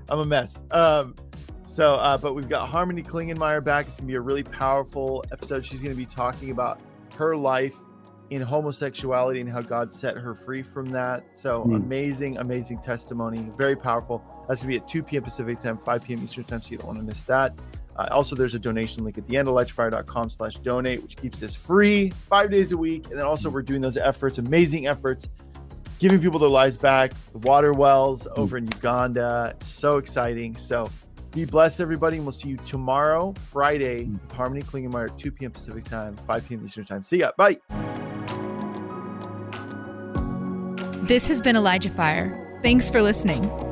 I'm 0.09 0.19
a 0.19 0.25
mess. 0.25 0.61
Um, 0.71 1.15
so 1.67 1.95
uh, 1.95 2.17
but 2.17 2.33
we've 2.33 2.49
got 2.49 2.69
Harmony 2.69 3.03
Klingenmeyer 3.03 3.63
back. 3.63 3.87
It's 3.87 3.97
gonna 3.97 4.07
be 4.07 4.15
a 4.15 4.21
really 4.21 4.43
powerful 4.43 5.23
episode. 5.31 5.65
She's 5.65 5.81
gonna 5.83 5.95
be 5.95 6.05
talking 6.05 6.51
about 6.51 6.79
her 7.15 7.35
life 7.35 7.75
in 8.29 8.41
homosexuality 8.41 9.39
and 9.39 9.49
how 9.49 9.61
God 9.61 9.91
set 9.91 10.17
her 10.17 10.33
free 10.35 10.61
from 10.61 10.85
that. 10.87 11.23
So 11.31 11.63
Mm. 11.63 11.75
amazing, 11.77 12.37
amazing 12.37 12.79
testimony. 12.79 13.49
Very 13.57 13.75
powerful. 13.75 14.23
That's 14.47 14.61
gonna 14.61 14.71
be 14.73 14.77
at 14.77 14.87
2 14.87 15.03
p.m. 15.03 15.23
Pacific 15.23 15.59
time, 15.59 15.77
5 15.77 16.03
p.m. 16.03 16.21
Eastern 16.23 16.43
time, 16.43 16.61
so 16.61 16.69
you 16.71 16.77
don't 16.77 16.87
want 16.87 16.99
to 16.99 17.05
miss 17.05 17.21
that. 17.23 17.53
Uh, 17.95 18.07
also, 18.11 18.35
there's 18.35 18.53
a 18.53 18.59
donation 18.59 19.03
link 19.03 19.17
at 19.17 19.27
the 19.27 19.35
end, 19.37 19.47
elijahfire.com 19.47 20.29
slash 20.29 20.55
donate, 20.59 21.01
which 21.01 21.15
keeps 21.17 21.39
this 21.39 21.55
free 21.55 22.09
five 22.11 22.51
days 22.51 22.71
a 22.71 22.77
week. 22.77 23.07
And 23.09 23.17
then 23.17 23.25
also 23.25 23.49
we're 23.49 23.61
doing 23.63 23.81
those 23.81 23.97
efforts, 23.97 24.37
amazing 24.37 24.87
efforts, 24.87 25.27
giving 25.99 26.19
people 26.19 26.37
their 26.39 26.49
lives 26.49 26.77
back, 26.77 27.11
the 27.31 27.39
water 27.39 27.73
wells 27.73 28.27
over 28.35 28.57
in 28.57 28.67
Uganda. 28.67 29.55
So 29.63 29.97
exciting. 29.97 30.55
So 30.55 30.87
be 31.37 31.45
blessed, 31.45 31.79
everybody, 31.79 32.17
and 32.17 32.25
we'll 32.25 32.31
see 32.31 32.49
you 32.49 32.57
tomorrow, 32.57 33.33
Friday, 33.51 34.05
hmm. 34.05 34.13
with 34.13 34.31
Harmony 34.31 34.61
Klingenmeyer 34.61 35.09
at 35.09 35.17
2 35.17 35.31
p.m. 35.31 35.51
Pacific 35.51 35.83
time, 35.83 36.15
5 36.15 36.49
p.m. 36.49 36.65
Eastern 36.65 36.85
time. 36.85 37.03
See 37.03 37.19
ya. 37.19 37.31
Bye. 37.37 37.57
This 41.07 41.27
has 41.27 41.41
been 41.41 41.55
Elijah 41.55 41.89
Fire. 41.89 42.59
Thanks 42.63 42.89
for 42.89 43.01
listening. 43.01 43.66